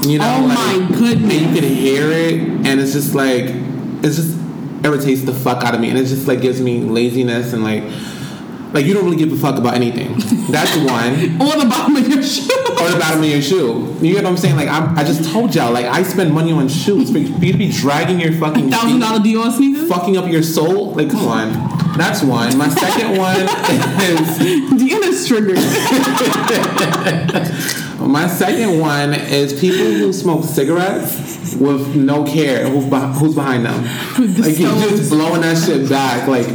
You 0.06 0.19
know, 0.19 0.38
Oh 0.41 0.45
like, 0.47 0.58
my 0.89 0.97
goodness. 0.97 1.32
And 1.34 1.56
you 1.56 1.62
can 1.62 1.69
hear 1.69 2.12
it, 2.12 2.39
and 2.67 2.79
it's 2.79 2.91
just 2.93 3.15
like 3.15 3.45
it's 4.03 4.15
just 4.17 4.38
irritates 4.84 5.21
the 5.23 5.34
fuck 5.34 5.63
out 5.63 5.73
of 5.75 5.79
me, 5.82 5.89
and 5.89 5.97
it 5.97 6.06
just 6.06 6.27
like 6.27 6.41
gives 6.41 6.60
me 6.60 6.82
laziness 6.82 7.53
and 7.53 7.63
like 7.63 7.84
like 8.73 8.86
you 8.86 8.93
don't 8.93 9.05
really 9.05 9.17
give 9.17 9.31
a 9.31 9.38
fuck 9.38 9.57
about 9.57 9.75
anything. 9.75 10.13
That's 10.51 10.75
one. 10.77 11.41
on 11.41 11.59
the 11.59 11.65
bottom 11.69 11.95
of 11.95 12.07
your 12.07 12.21
shoe. 12.23 12.49
or 12.51 12.89
the 12.91 12.97
bottom 12.99 13.21
of 13.23 13.29
your 13.29 13.41
shoe. 13.41 13.95
You 14.01 14.13
get 14.15 14.23
what 14.23 14.31
I'm 14.31 14.38
saying? 14.38 14.55
Like 14.55 14.67
I'm, 14.69 14.97
I 14.97 15.03
just 15.03 15.31
told 15.31 15.53
y'all, 15.55 15.71
like 15.71 15.86
I 15.86 16.03
spend 16.03 16.33
money 16.33 16.51
on 16.51 16.67
shoes. 16.67 17.12
For 17.12 17.17
you 17.19 17.51
to 17.51 17.57
be 17.57 17.71
dragging 17.71 18.19
your 18.19 18.33
fucking 18.33 18.69
Thousand 18.71 18.99
dollar 18.99 19.19
dollar 19.19 19.25
Dior 19.25 19.51
sneakers. 19.51 19.88
fucking 19.88 20.17
up 20.17 20.27
your 20.29 20.43
soul. 20.43 20.91
Like 20.93 21.09
come 21.12 21.25
on, 21.27 21.97
that's 21.97 22.23
one. 22.23 22.57
My 22.57 22.69
second 22.69 23.17
one 23.27 23.41
is 23.41 24.39
Deanna's 24.81 25.27
triggered. 25.27 25.59
my 28.07 28.27
second 28.27 28.79
one 28.79 29.13
is 29.13 29.53
people 29.59 29.77
who 29.85 30.11
smoke 30.13 30.43
cigarettes 30.43 31.55
with 31.55 31.95
no 31.95 32.23
care 32.25 32.67
who's, 32.67 32.85
beh- 32.85 33.13
who's 33.17 33.35
behind 33.35 33.65
them. 33.65 33.83
Like 34.41 34.57
you're 34.59 34.71
just 34.89 35.09
blowing 35.11 35.41
that 35.41 35.57
shit 35.63 35.87
back. 35.89 36.27
Like 36.27 36.47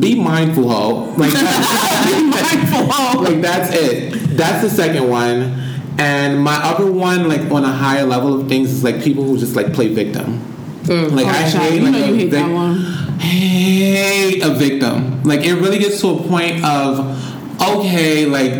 be 0.00 0.14
mindful, 0.20 0.68
ho. 0.68 1.04
Like 1.16 1.30
be 2.06 2.22
Mindful. 2.30 3.22
like 3.22 3.40
that's 3.40 3.74
it. 3.74 4.36
That's 4.36 4.62
the 4.62 4.70
second 4.70 5.08
one. 5.08 5.62
And 5.98 6.42
my 6.42 6.56
other 6.62 6.90
one, 6.90 7.28
like 7.28 7.50
on 7.50 7.64
a 7.64 7.72
higher 7.72 8.04
level 8.04 8.38
of 8.40 8.48
things, 8.48 8.70
is 8.70 8.84
like 8.84 9.02
people 9.02 9.24
who 9.24 9.38
just 9.38 9.56
like 9.56 9.72
play 9.72 9.88
victim. 9.88 10.40
Mm. 10.84 11.12
Like 11.12 11.26
I 11.26 11.42
Oh, 11.46 11.58
hate 11.60 11.80
you 11.82 11.90
like 11.90 11.94
a 11.94 11.98
you 12.08 12.14
hate 12.14 12.30
that 12.30 12.44
vic- 12.46 12.54
one. 12.54 12.76
hate 13.18 14.42
a 14.42 14.50
victim. 14.50 15.22
Like 15.24 15.40
it 15.40 15.54
really 15.54 15.78
gets 15.78 16.00
to 16.02 16.08
a 16.10 16.22
point 16.28 16.64
of 16.64 17.60
okay, 17.60 18.26
like 18.26 18.52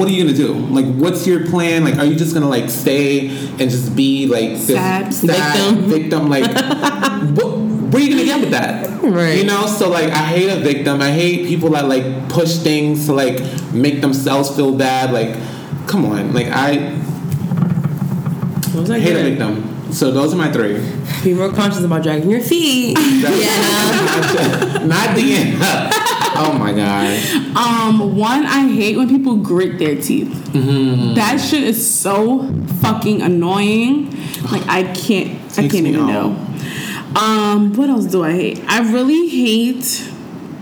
what 0.00 0.08
are 0.08 0.12
you 0.12 0.24
gonna 0.24 0.34
do? 0.34 0.54
Like 0.54 0.86
what's 0.94 1.26
your 1.26 1.46
plan? 1.46 1.84
Like 1.84 1.96
are 1.98 2.06
you 2.06 2.16
just 2.16 2.32
gonna 2.32 2.48
like 2.48 2.70
stay 2.70 3.28
and 3.28 3.68
just 3.70 3.94
be 3.94 4.26
like 4.26 4.52
this 4.52 4.68
Sad. 4.68 5.12
victim? 5.12 5.90
Victim, 5.90 6.30
like 6.30 6.44
what? 7.36 7.58
Where 7.90 8.02
are 8.02 8.06
you 8.06 8.10
gonna 8.10 8.24
get 8.24 8.40
with 8.40 8.50
that? 8.52 9.02
Right. 9.02 9.36
You 9.36 9.44
know, 9.44 9.66
so 9.66 9.90
like 9.90 10.10
I 10.10 10.24
hate 10.24 10.48
a 10.48 10.58
victim. 10.60 11.02
I 11.02 11.10
hate 11.10 11.46
people 11.46 11.68
that 11.72 11.86
like 11.86 12.30
push 12.30 12.56
things 12.56 13.04
to 13.06 13.12
like 13.12 13.42
make 13.74 14.00
themselves 14.00 14.56
feel 14.56 14.74
bad. 14.74 15.12
Like, 15.12 15.36
come 15.86 16.06
on, 16.06 16.32
like 16.32 16.46
I 16.46 16.96
Those 18.70 18.88
are 18.88 18.98
hate 18.98 19.16
a 19.16 19.22
victim. 19.22 19.79
So 19.92 20.10
those 20.10 20.32
are 20.32 20.36
my 20.36 20.50
three. 20.52 20.80
Be 21.24 21.34
more 21.34 21.52
conscious 21.52 21.82
about 21.82 22.02
dragging 22.02 22.30
your 22.30 22.40
feet. 22.40 22.96
That's- 22.96 24.84
not 24.86 25.16
the 25.16 25.34
end. 25.34 25.96
Oh 26.42 26.54
my 26.56 26.72
god. 26.72 27.18
Um, 27.54 28.16
one 28.16 28.46
I 28.46 28.66
hate 28.68 28.96
when 28.96 29.08
people 29.10 29.36
grit 29.36 29.78
their 29.78 30.00
teeth. 30.00 30.28
Mm-hmm. 30.28 31.14
That 31.14 31.38
shit 31.38 31.62
is 31.64 31.86
so 31.94 32.50
fucking 32.80 33.20
annoying. 33.20 34.10
Like 34.50 34.66
I 34.66 34.84
can't, 34.94 35.38
I 35.58 35.68
can't 35.68 35.86
even 35.86 36.00
out. 36.00 36.06
know. 36.08 37.20
Um, 37.20 37.74
what 37.74 37.90
else 37.90 38.06
do 38.06 38.24
I 38.24 38.32
hate? 38.32 38.62
I 38.68 38.90
really 38.90 39.28
hate. 39.28 39.82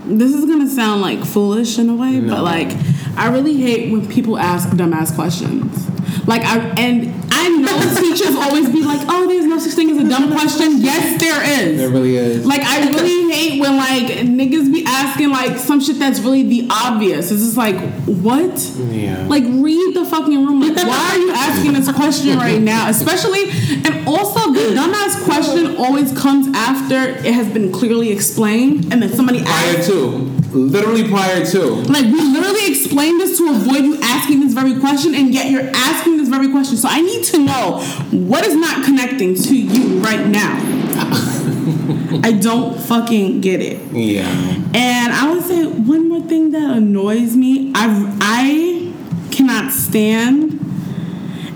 This 0.05 0.33
is 0.33 0.43
gonna 0.45 0.67
sound 0.67 1.01
like 1.01 1.23
foolish 1.23 1.77
in 1.79 1.87
a 1.87 1.95
way, 1.95 2.19
No. 2.19 2.33
but 2.35 2.43
like 2.43 2.75
I 3.15 3.29
really 3.29 3.55
hate 3.55 3.89
when 3.89 4.05
people 4.05 4.37
ask 4.37 4.67
dumbass 4.69 5.15
questions. 5.15 5.87
Like 6.29 6.43
I 6.43 6.59
and 6.77 7.11
I 7.31 7.49
know 7.49 7.79
teachers 7.99 8.35
always 8.35 8.69
be 8.69 8.83
like, 8.83 9.01
"Oh, 9.09 9.27
there's 9.27 9.45
no 9.45 9.57
such 9.57 9.73
thing 9.73 9.89
as 9.89 9.97
a 9.97 10.07
dumb 10.07 10.31
question." 10.31 10.77
Yes, 10.77 11.19
there 11.19 11.41
is. 11.65 11.77
There 11.79 11.89
really 11.89 12.17
is. 12.17 12.45
Like 12.45 12.61
I 12.61 12.87
really 12.87 13.33
hate 13.33 13.59
when 13.59 13.77
like 13.77 14.05
niggas 14.27 14.71
be 14.71 14.85
asking 14.85 15.31
like 15.31 15.57
some 15.57 15.81
shit 15.81 15.97
that's 15.97 16.19
really 16.19 16.43
the 16.43 16.67
obvious. 16.69 17.31
It's 17.31 17.41
just 17.41 17.57
like 17.57 17.77
what? 18.05 18.59
Yeah. 18.91 19.25
Like 19.27 19.43
read 19.43 19.95
the 19.95 20.05
fucking 20.05 20.45
room. 20.45 20.61
Like 20.61 20.75
why 20.75 21.13
are 21.13 21.17
you 21.17 21.31
asking 21.31 21.73
this 21.73 21.91
question 21.91 22.37
right 22.37 22.61
now? 22.61 22.89
Especially 22.89 23.49
and 23.83 24.07
also 24.07 24.53
the 24.53 24.75
dumbass 24.75 25.23
question 25.23 25.77
always 25.77 26.15
comes 26.15 26.55
after 26.55 26.95
it 27.25 27.33
has 27.33 27.51
been 27.51 27.71
clearly 27.71 28.11
explained 28.11 28.93
and 28.93 29.01
then 29.01 29.09
somebody 29.09 29.41
prior 29.41 29.77
asks. 29.77 29.87
to, 29.87 30.31
literally 30.51 31.07
prior 31.07 31.45
to. 31.45 31.61
Like 31.61 32.05
we 32.05 32.21
literally 32.21 32.67
explained 32.71 33.19
this 33.21 33.37
to 33.37 33.49
avoid 33.49 33.83
you 33.83 33.99
asking 34.01 34.41
this 34.41 34.53
very 34.53 34.79
question, 34.79 35.15
and 35.15 35.33
yet 35.33 35.49
you're 35.49 35.69
asking 35.73 36.17
this 36.17 36.29
very 36.29 36.49
question. 36.49 36.77
So 36.77 36.87
I 36.89 37.01
need 37.01 37.23
to 37.25 37.39
know 37.39 37.81
what 38.11 38.45
is 38.45 38.55
not 38.55 38.85
connecting 38.85 39.35
to 39.35 39.55
you 39.55 39.99
right 39.99 40.25
now. 40.25 40.57
I 42.23 42.31
don't 42.33 42.79
fucking 42.79 43.41
get 43.41 43.61
it. 43.61 43.79
Yeah. 43.91 44.27
And 44.73 45.13
I 45.13 45.31
would 45.31 45.43
say 45.43 45.65
one 45.65 46.09
more 46.09 46.21
thing 46.21 46.51
that 46.51 46.77
annoys 46.77 47.35
me. 47.35 47.71
I 47.75 48.17
I 48.21 48.93
cannot 49.31 49.71
stand 49.71 50.59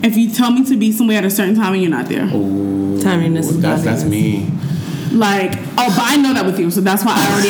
if 0.04 0.18
you 0.18 0.30
tell 0.32 0.52
me 0.52 0.64
to 0.66 0.78
be 0.78 0.92
somewhere 0.92 1.18
at 1.18 1.26
a 1.26 1.30
certain 1.30 1.56
time 1.56 1.74
and 1.74 1.82
you're 1.82 1.92
not 1.92 2.08
there. 2.08 2.28
Timeliness 2.28 3.50
is 3.50 3.62
That's 3.62 3.84
that's 3.84 4.04
me. 4.04 4.50
Like, 5.14 5.52
oh, 5.78 5.94
but 5.96 6.04
I 6.04 6.18
know 6.18 6.34
that 6.34 6.44
with 6.46 6.60
you, 6.60 6.72
so 6.72 6.82
that's 6.82 7.06
why 7.06 7.14
I 7.16 7.32
already. 7.32 7.50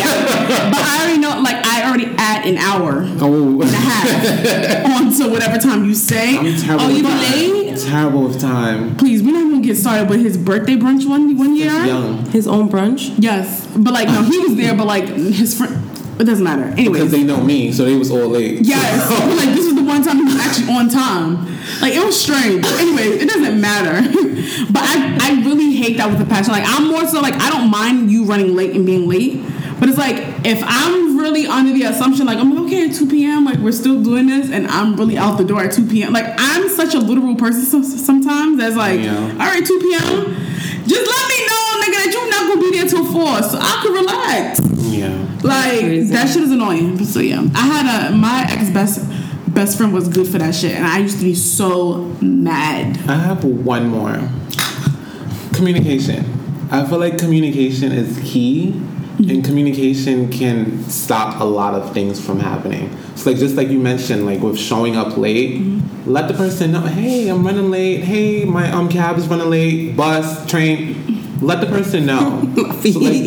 but 0.69 0.81
I 0.83 0.97
already 1.01 1.19
know, 1.19 1.41
like, 1.41 1.65
I 1.65 1.87
already 1.87 2.13
add 2.17 2.45
an 2.45 2.57
hour 2.57 3.07
Oh. 3.21 3.61
and 3.61 3.69
a 3.69 3.75
half 3.75 4.05
oh. 4.85 5.05
onto 5.05 5.31
whatever 5.31 5.57
time 5.57 5.85
you 5.85 5.95
say. 5.95 6.37
I'm 6.37 6.57
terrible 6.57 6.83
oh, 6.83 6.87
with 6.89 6.97
you 6.97 7.03
time. 7.03 7.19
late? 7.19 7.79
Terrible 7.79 8.23
with 8.23 8.39
time. 8.41 8.97
Please, 8.97 9.23
we're 9.23 9.31
not 9.31 9.49
gonna 9.49 9.63
get 9.63 9.77
started 9.77 10.09
with 10.09 10.19
his 10.19 10.37
birthday 10.37 10.75
brunch 10.75 11.07
one 11.07 11.37
one 11.37 11.55
year. 11.55 11.71
Young. 11.85 12.25
His 12.31 12.47
own 12.47 12.69
brunch. 12.69 13.13
Yes, 13.17 13.65
but 13.77 13.93
like, 13.93 14.07
no, 14.09 14.23
he 14.23 14.39
was 14.39 14.55
there, 14.57 14.75
but 14.75 14.85
like 14.85 15.05
his 15.05 15.57
friend. 15.57 15.79
It 16.19 16.25
doesn't 16.25 16.43
matter. 16.43 16.65
Anyway, 16.65 16.99
because 16.99 17.11
they 17.11 17.23
know 17.23 17.41
me, 17.41 17.71
so 17.71 17.85
they 17.85 17.95
was 17.95 18.11
all 18.11 18.27
late. 18.27 18.59
Yes. 18.61 19.09
Like 19.33 19.55
this 19.55 19.65
is 19.65 19.72
the 19.83 19.89
one 19.89 20.03
time 20.03 20.17
he 20.17 20.23
was 20.23 20.35
actually 20.39 20.73
on 20.73 20.89
time. 20.89 21.45
Like 21.81 21.93
it 21.93 22.03
was 22.03 22.19
strange. 22.19 22.61
But 22.61 22.73
anyway, 22.79 23.19
it 23.19 23.29
doesn't 23.29 23.59
matter. 23.59 24.01
but 24.71 24.81
I, 24.83 25.17
I 25.21 25.41
really 25.45 25.75
hate 25.75 25.97
that 25.97 26.09
with 26.09 26.21
a 26.21 26.25
passion. 26.25 26.51
Like 26.51 26.65
I'm 26.65 26.87
more 26.87 27.05
so 27.05 27.21
like 27.21 27.35
I 27.35 27.49
don't 27.49 27.69
mind 27.69 28.11
you 28.11 28.25
running 28.25 28.55
late 28.55 28.75
and 28.75 28.85
being 28.85 29.07
late. 29.07 29.43
But 29.79 29.89
it's 29.89 29.97
like 29.97 30.17
if 30.45 30.63
I'm 30.65 31.17
really 31.17 31.45
under 31.45 31.73
the 31.73 31.83
assumption 31.83 32.25
like 32.25 32.37
I'm 32.37 32.53
like 32.55 32.65
okay 32.65 32.89
at 32.89 32.95
2 32.95 33.09
p.m. 33.09 33.45
like 33.45 33.57
we're 33.59 33.71
still 33.73 34.01
doing 34.01 34.27
this 34.27 34.49
and 34.49 34.67
I'm 34.67 34.95
really 34.95 35.17
out 35.17 35.37
the 35.37 35.43
door 35.43 35.61
at 35.63 35.71
2 35.73 35.87
p.m. 35.87 36.13
Like 36.13 36.25
I'm 36.37 36.69
such 36.69 36.93
a 36.95 36.99
literal 36.99 37.35
person 37.35 37.83
sometimes 37.83 38.57
that's 38.59 38.75
like 38.75 39.01
Yeah. 39.01 39.17
all 39.19 39.37
right 39.37 39.65
2 39.65 39.79
p.m. 39.79 40.35
Just 40.85 41.07
let 41.07 41.27
me 41.27 41.39
know 41.47 41.63
nigga 41.83 41.97
that 41.99 42.09
you're 42.13 42.29
not 42.29 42.47
gonna 42.47 42.61
be 42.61 42.77
there 42.77 42.87
till 42.87 43.05
four 43.05 43.41
so 43.41 43.57
I 43.59 43.81
can 43.83 43.93
relax. 43.93 44.59
Yeah. 44.93 45.09
Like 45.43 46.07
that 46.11 46.29
shit 46.31 46.43
is 46.43 46.51
annoying. 46.51 47.03
So 47.03 47.19
yeah, 47.19 47.43
I 47.55 47.65
had 47.65 48.11
a 48.11 48.15
my 48.15 48.45
ex 48.49 48.69
best 48.69 49.01
best 49.53 49.77
friend 49.77 49.93
was 49.93 50.07
good 50.07 50.27
for 50.27 50.37
that 50.39 50.55
shit, 50.55 50.73
and 50.73 50.85
I 50.85 50.99
used 50.99 51.19
to 51.19 51.23
be 51.23 51.35
so 51.35 52.05
mad. 52.21 52.97
I 53.09 53.15
have 53.15 53.43
one 53.43 53.87
more. 53.87 54.29
Communication. 55.53 56.25
I 56.71 56.85
feel 56.87 56.97
like 56.97 57.17
communication 57.17 57.91
is 57.91 58.19
key, 58.23 58.71
and 59.19 59.45
communication 59.45 60.29
can 60.29 60.83
stop 60.89 61.39
a 61.39 61.43
lot 61.43 61.75
of 61.75 61.93
things 61.93 62.23
from 62.23 62.39
happening. 62.39 62.95
So, 63.15 63.29
like 63.29 63.39
just 63.39 63.55
like 63.55 63.69
you 63.69 63.79
mentioned, 63.79 64.25
like 64.25 64.41
with 64.41 64.57
showing 64.57 64.95
up 64.95 65.17
late, 65.17 65.61
let 66.05 66.27
the 66.27 66.33
person 66.33 66.71
know, 66.71 66.81
hey, 66.81 67.29
I'm 67.29 67.45
running 67.45 67.69
late. 67.69 68.03
Hey, 68.03 68.43
my 68.45 68.71
um 68.71 68.89
cab 68.89 69.17
is 69.17 69.27
running 69.27 69.49
late. 69.49 69.95
Bus, 69.95 70.49
train. 70.49 71.12
Let 71.43 71.59
the 71.61 71.67
person 71.67 72.05
know. 72.05 72.41
So, 72.83 72.99
like, 72.99 73.13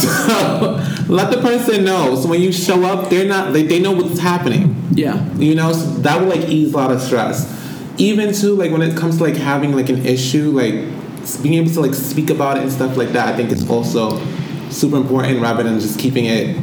so, 0.00 1.04
let 1.08 1.30
the 1.30 1.38
person 1.42 1.84
know. 1.84 2.14
So 2.16 2.28
when 2.28 2.40
you 2.40 2.50
show 2.52 2.84
up, 2.84 3.10
they're 3.10 3.28
not. 3.28 3.52
They, 3.52 3.64
they 3.64 3.80
know 3.80 3.92
what's 3.92 4.18
happening. 4.18 4.74
Yeah, 4.92 5.22
You 5.34 5.54
know, 5.54 5.72
so 5.74 5.86
that 6.00 6.20
will 6.20 6.28
like 6.28 6.48
ease 6.48 6.72
a 6.72 6.76
lot 6.76 6.90
of 6.90 7.02
stress. 7.02 7.52
Even 7.98 8.32
too, 8.32 8.54
like 8.54 8.70
when 8.72 8.80
it 8.80 8.96
comes 8.96 9.18
to 9.18 9.24
like 9.24 9.36
having 9.36 9.76
like 9.76 9.90
an 9.90 10.06
issue, 10.06 10.50
like 10.52 10.72
being 11.42 11.54
able 11.54 11.70
to 11.72 11.80
like 11.80 11.94
speak 11.94 12.30
about 12.30 12.56
it 12.56 12.62
and 12.62 12.72
stuff 12.72 12.96
like 12.96 13.10
that, 13.10 13.28
I 13.28 13.36
think 13.36 13.52
it's 13.52 13.68
also 13.68 14.24
super 14.70 14.96
important 14.96 15.42
rather 15.42 15.62
than 15.62 15.78
just 15.80 15.98
keeping 15.98 16.24
it. 16.24 16.56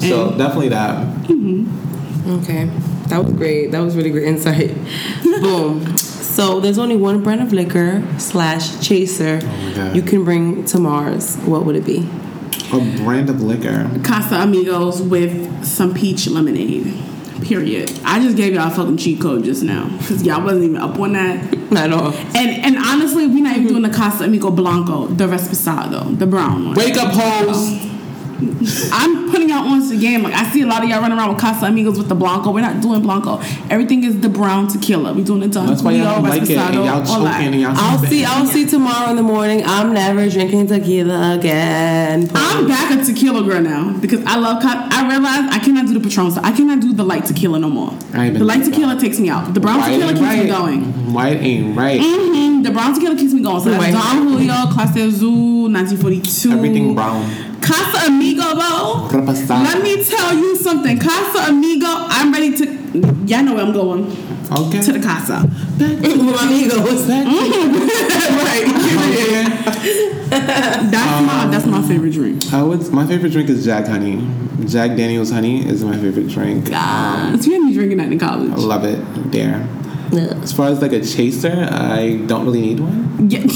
So 0.00 0.36
definitely 0.38 0.68
that. 0.70 1.06
Mm-hmm. 1.26 2.30
Okay, 2.42 2.70
that 3.12 3.24
was 3.24 3.34
great. 3.34 3.70
That 3.72 3.80
was 3.80 3.94
really 3.94 4.10
great 4.10 4.24
insight. 4.24 4.74
Boom. 5.22 5.98
So 5.98 6.60
there's 6.60 6.78
only 6.78 6.96
one 6.96 7.22
brand 7.22 7.42
of 7.42 7.52
liquor 7.52 8.02
slash 8.18 8.80
chaser 8.80 9.38
oh 9.42 9.46
my 9.46 9.74
God. 9.74 9.94
you 9.94 10.00
can 10.00 10.24
bring 10.24 10.64
to 10.66 10.78
Mars. 10.78 11.36
What 11.40 11.66
would 11.66 11.76
it 11.76 11.84
be? 11.84 12.08
A 12.72 12.78
brand 13.04 13.28
of 13.28 13.42
liquor. 13.42 13.84
Casamigos 13.98 15.06
with 15.06 15.62
some 15.62 15.92
peach 15.92 16.26
lemonade. 16.26 16.94
Period. 17.42 17.92
I 18.02 18.18
just 18.18 18.34
gave 18.34 18.54
y'all 18.54 18.68
a 18.68 18.70
fucking 18.70 18.96
cheat 18.96 19.20
code 19.20 19.44
just 19.44 19.62
now 19.62 19.94
because 19.98 20.22
y'all 20.22 20.42
wasn't 20.42 20.64
even 20.64 20.76
up 20.78 20.98
on 20.98 21.12
that. 21.12 21.52
Not 21.70 21.90
at 21.90 21.92
all. 21.92 22.14
And 22.14 22.64
and 22.64 22.78
honestly, 22.78 23.26
we're 23.26 23.42
not 23.42 23.56
even 23.56 23.68
doing 23.68 23.82
the 23.82 23.90
Casa 23.90 24.24
Amigo 24.24 24.50
Blanco, 24.50 25.06
the 25.08 25.26
Reposado, 25.26 26.18
the 26.18 26.26
brown 26.26 26.66
one. 26.66 26.74
Wake 26.74 26.96
up, 26.96 27.12
hoes. 27.12 27.91
I'm 28.92 29.30
putting 29.30 29.48
y'all 29.48 29.66
on 29.66 29.88
the 29.88 29.96
game. 29.98 30.22
Like 30.22 30.34
I 30.34 30.50
see 30.52 30.62
a 30.62 30.66
lot 30.66 30.82
of 30.82 30.88
y'all 30.88 31.00
running 31.00 31.18
around 31.18 31.34
with 31.34 31.42
Casamigos 31.42 31.98
with 31.98 32.08
the 32.08 32.14
Blanco. 32.14 32.50
We're 32.52 32.60
not 32.60 32.80
doing 32.80 33.02
Blanco. 33.02 33.40
Everything 33.70 34.04
is 34.04 34.20
the 34.20 34.28
brown 34.28 34.68
tequila. 34.68 35.12
We're 35.12 35.24
doing 35.24 35.40
the 35.40 35.48
Don 35.48 35.66
That's 35.66 35.82
why 35.82 35.92
y'all 35.92 36.20
don't 36.20 36.24
like 36.24 36.42
it, 36.42 36.50
and 36.56 36.74
y'all 36.84 37.04
choking, 37.04 37.24
that. 37.24 37.40
and 37.42 37.60
y'all 37.60 37.72
I'll 37.76 37.98
sipping. 37.98 38.10
see. 38.10 38.24
I'll 38.24 38.46
see 38.46 38.66
tomorrow 38.66 39.10
in 39.10 39.16
the 39.16 39.22
morning. 39.22 39.62
I'm 39.64 39.92
never 39.92 40.28
drinking 40.28 40.66
tequila 40.68 41.34
again. 41.38 42.30
I'm 42.34 42.66
back 42.68 42.90
a 42.92 43.04
tequila 43.04 43.42
girl 43.42 43.60
now 43.62 43.92
because 43.98 44.24
I 44.24 44.36
love. 44.38 44.62
Co- 44.62 44.68
I 44.72 45.08
realize 45.08 45.54
I 45.54 45.58
cannot 45.58 45.86
do 45.86 45.94
the 45.94 46.00
Patron. 46.00 46.30
stuff. 46.30 46.44
I 46.44 46.52
cannot 46.52 46.80
do 46.80 46.92
the 46.92 47.04
light 47.04 47.24
tequila 47.26 47.58
no 47.58 47.68
more. 47.68 47.90
I 48.14 48.26
ain't 48.26 48.34
been 48.34 48.38
The 48.40 48.44
light 48.44 48.64
tequila 48.64 48.94
that. 48.94 49.00
takes 49.00 49.18
me 49.18 49.28
out. 49.28 49.52
The 49.54 49.60
brown 49.60 49.78
White 49.80 49.90
tequila 49.92 50.10
ain't 50.10 50.18
keeps 50.18 50.42
me 50.42 50.48
going. 50.48 51.12
White 51.12 51.40
ain't 51.40 51.76
right. 51.76 52.00
hmm 52.00 52.62
The 52.62 52.70
brown 52.70 52.94
tequila 52.94 53.16
keeps 53.16 53.32
me 53.32 53.42
going. 53.42 53.60
So 53.62 53.70
that's 53.70 53.82
White. 53.82 53.92
Don 53.92 54.28
Julio, 54.28 54.54
Clase 54.72 55.06
Azul, 55.06 55.68
1942. 55.70 56.52
Everything 56.52 56.94
brown. 56.94 57.51
Casa 57.62 58.06
Amigo, 58.06 58.54
though. 58.54 59.08
Let 59.12 59.82
me 59.82 60.04
tell 60.04 60.34
you 60.34 60.56
something. 60.56 60.98
Casa 60.98 61.50
Amigo, 61.50 61.86
I'm 61.88 62.32
ready 62.32 62.56
to. 62.56 62.82
Y'all 63.26 63.42
know 63.42 63.54
where 63.54 63.64
I'm 63.64 63.72
going. 63.72 64.04
Okay. 64.52 64.82
To 64.82 64.92
the 64.92 65.00
casa. 65.00 65.48
with 65.78 66.02
my 66.02 66.44
amigos. 66.44 67.08
right. 67.08 68.68
That's 70.32 71.26
my 71.26 71.46
that's 71.50 71.66
my 71.66 71.82
favorite 71.82 72.12
drink. 72.12 72.52
I 72.54 72.62
would. 72.62 72.90
My 72.90 73.06
favorite 73.06 73.32
drink 73.32 73.50
is 73.50 73.64
Jack 73.66 73.86
Honey. 73.86 74.26
Jack 74.66 74.96
Daniels 74.96 75.30
Honey 75.30 75.66
is 75.66 75.84
my 75.84 75.96
favorite 75.98 76.28
drink. 76.28 76.70
Uh, 76.72 77.36
so 77.36 77.50
you 77.50 77.52
had 77.54 77.62
me 77.62 77.74
drinking 77.74 77.98
that 77.98 78.10
in 78.10 78.18
college. 78.18 78.50
I 78.50 78.54
love 78.56 78.84
it. 78.84 78.98
There. 79.30 79.66
As 80.12 80.52
far 80.52 80.68
as 80.68 80.80
like 80.82 80.92
a 80.92 81.04
chaser, 81.04 81.68
I 81.70 82.16
don't 82.26 82.44
really 82.44 82.60
need 82.60 82.80
one. 82.80 83.30
Yeah. 83.30 83.40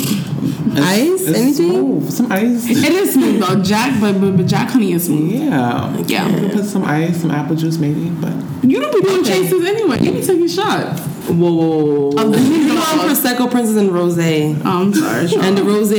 Ice? 0.79 1.23
It's 1.27 1.29
Anything? 1.29 1.71
smooth. 1.71 2.11
Some 2.13 2.31
ice. 2.33 2.69
It 2.69 2.77
is 2.93 3.15
smooth 3.15 3.41
though. 3.41 3.63
Jack, 3.63 3.99
but, 3.99 4.21
but, 4.21 4.37
but 4.37 4.47
Jack 4.47 4.69
Honey 4.71 4.93
is 4.93 5.07
smooth. 5.07 5.33
Yeah. 5.33 5.97
Yeah. 6.07 6.29
You 6.29 6.41
can 6.41 6.51
Put 6.51 6.65
some 6.67 6.85
ice, 6.85 7.21
some 7.23 7.31
apple 7.31 7.57
juice 7.57 7.79
maybe, 7.79 8.11
but 8.11 8.35
You 8.63 8.81
don't 8.81 8.93
be 8.95 9.01
doing 9.01 9.25
chasers 9.25 9.65
anyway. 9.65 10.01
You 10.01 10.13
be 10.13 10.21
taking 10.23 10.47
shots. 10.49 11.01
Whoa, 11.29 11.35
whoa, 11.35 11.53
whoa, 11.53 12.11
whoa. 12.11 12.23
Of 12.27 12.33
the 12.33 12.41
You 12.41 12.75
know 12.75 12.81
Prosecco 12.83 13.51
Princess 13.51 13.77
and 13.77 13.91
Rose. 13.91 14.19
And 14.19 14.61
Oh, 14.67 14.83
I'm 14.83 14.93
sorry. 14.95 15.29
Sean. 15.29 15.55
the 15.55 15.65
Rose 15.65 15.91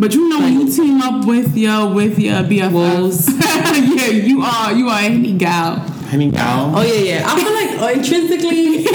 But 0.00 0.14
you 0.14 0.28
know 0.28 0.38
when 0.38 0.60
you 0.60 0.70
team 0.72 1.00
up 1.00 1.26
with 1.26 1.56
your 1.56 1.92
with 1.92 2.18
your 2.18 2.42
BFFs, 2.44 3.28
yeah, 3.96 4.06
you 4.06 4.40
are 4.42 4.72
you 4.72 4.88
are 4.88 5.00
any 5.00 5.32
gal. 5.36 5.84
Henny 6.08 6.30
Gal. 6.30 6.72
Oh 6.76 6.82
yeah, 6.82 6.94
yeah. 6.94 7.24
I 7.26 7.34
feel 7.36 7.52
like 7.52 7.70
uh, 7.82 7.90
intrinsically, 7.98 8.86
any, 8.86 8.88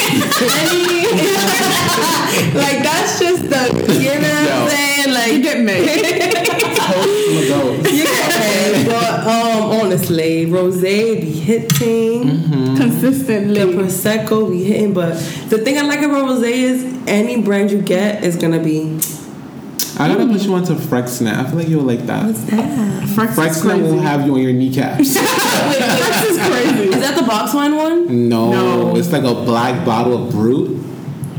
like 2.58 2.80
that's 2.84 3.20
just 3.20 3.44
the 3.44 3.50
you 4.00 4.20
know 4.20 4.32
what 4.32 4.52
I'm 4.52 4.70
saying. 4.70 5.14
Like 5.14 5.32
You 5.34 5.42
get 5.44 5.60
me. 5.60 5.80
you 7.92 8.04
get 8.04 8.88
but 8.88 9.20
um, 9.28 9.64
honestly, 9.82 10.46
rose 10.46 10.82
be 10.82 11.32
hitting, 11.32 12.22
Mm-hmm. 12.22 12.76
the 12.76 12.82
Consistently. 12.82 13.62
prosecco 13.62 14.50
be 14.50 14.64
hitting. 14.64 14.94
But 14.94 15.14
the 15.50 15.58
thing 15.60 15.78
I 15.78 15.82
like 15.82 16.02
about 16.02 16.26
rose 16.28 16.44
is 16.44 16.84
any 17.08 17.42
brand 17.42 17.72
you 17.72 17.82
get 17.82 18.24
is 18.24 18.36
gonna 18.36 18.60
be. 18.64 19.00
I 20.00 20.08
gotta 20.08 20.26
put 20.26 20.42
you 20.44 20.54
onto 20.54 20.74
Freixenet. 20.76 21.34
I 21.34 21.46
feel 21.48 21.56
like 21.60 21.68
you'll 21.68 21.84
like 21.84 22.06
that. 22.08 22.26
What's 22.26 22.44
that? 22.46 23.04
Frex 23.10 23.34
Freixenet 23.36 23.62
crazy. 23.62 23.82
will 23.84 24.00
have 24.00 24.26
you 24.26 24.34
on 24.36 24.42
your 24.42 24.54
kneecaps. 24.54 25.18
Frex 25.18 26.30
is 26.30 26.38
crazy. 26.38 26.90
Is 26.90 27.02
that 27.02 27.16
the 27.20 27.26
box 27.26 27.54
wine 27.54 27.76
one? 27.76 28.30
no, 28.30 28.52
No. 28.52 28.96
it's 28.96 29.12
like 29.12 29.24
a 29.24 29.34
black 29.34 29.86
bottle 29.86 30.28
of 30.28 30.32
brut. 30.32 30.78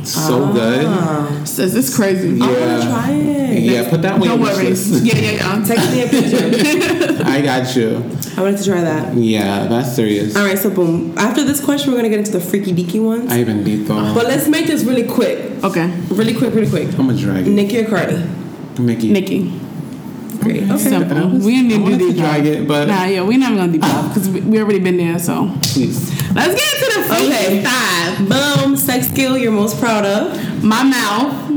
So 0.05 0.44
ah. 0.44 0.53
good. 0.53 1.48
Says 1.48 1.74
it's 1.76 1.94
crazy. 1.94 2.30
Yeah. 2.30 2.44
I 2.44 2.48
wanna 2.48 2.82
try 2.82 3.11
it. 3.12 3.62
Yeah, 3.62 3.88
put 3.88 4.03
that 4.03 4.18
one 4.18 4.28
Don't 4.28 4.40
on 4.40 4.46
your 4.46 4.57
worry. 4.57 4.70
list. 4.70 5.05
Yeah, 5.05 5.14
yeah, 5.14 5.30
yeah. 5.32 5.64
Text 5.64 5.92
me 5.92 6.03
a 6.03 6.09
picture. 6.09 7.22
I 7.26 7.40
got 7.40 7.76
you. 7.76 7.96
I 8.36 8.40
wanted 8.42 8.59
to 8.59 8.64
try 8.64 8.80
that. 8.80 9.14
Yeah, 9.14 9.66
that's 9.68 9.94
serious. 9.94 10.34
All 10.36 10.44
right, 10.44 10.59
so 10.59 10.70
boom. 10.70 11.16
After 11.16 11.44
this 11.44 11.64
question, 11.64 11.92
we're 11.92 11.98
gonna 11.98 12.09
get 12.09 12.18
into 12.18 12.32
the 12.32 12.40
freaky 12.40 12.72
deaky 12.72 13.05
ones. 13.05 13.30
I 13.30 13.38
even 13.38 13.62
beat 13.62 13.84
though. 13.84 14.12
But 14.14 14.26
let's 14.26 14.48
make 14.48 14.66
this 14.66 14.82
really 14.82 15.07
quick. 15.07 15.62
Okay. 15.62 15.86
Really 16.09 16.34
quick, 16.34 16.53
really 16.55 16.68
quick. 16.68 16.98
I'm 16.98 17.09
a 17.09 17.14
drag 17.16 17.46
it. 17.46 17.50
Nicki 17.50 17.78
or 17.78 17.88
Cardi? 17.88 18.22
Mickey. 18.78 19.12
Nicki. 19.12 19.52
Great. 20.40 20.64
Okay. 20.64 20.76
Simple. 20.78 21.28
Was- 21.30 21.44
we 21.44 21.52
didn't 21.62 21.68
need 21.68 21.84
to 21.84 21.98
to 21.98 22.12
do 22.12 22.18
drag 22.18 22.46
it, 22.46 22.66
but 22.66 22.88
Nah, 22.88 23.04
yeah, 23.04 23.22
we're 23.22 23.38
not 23.38 23.54
gonna 23.54 23.70
deep 23.72 23.82
dive 23.82 24.08
because 24.08 24.28
we, 24.28 24.40
we 24.40 24.58
already 24.60 24.80
been 24.80 24.96
there. 24.96 25.18
So 25.18 25.50
please. 25.62 26.10
let's 26.34 26.54
get 26.54 26.74
into 26.74 27.00
the 27.00 27.06
freaky 27.06 27.26
Okay. 27.32 27.64
five. 27.64 28.28
Boom. 28.28 28.76
Sex 28.76 29.08
skill 29.08 29.36
you're 29.38 29.52
most 29.52 29.78
proud 29.78 30.04
of. 30.04 30.64
My 30.64 30.82
mouth. 30.82 31.48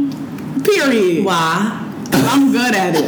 Period. 0.63 1.25
Why? 1.25 1.81
I'm 2.27 2.51
good 2.51 2.73
at 2.73 2.95
it. 2.95 3.03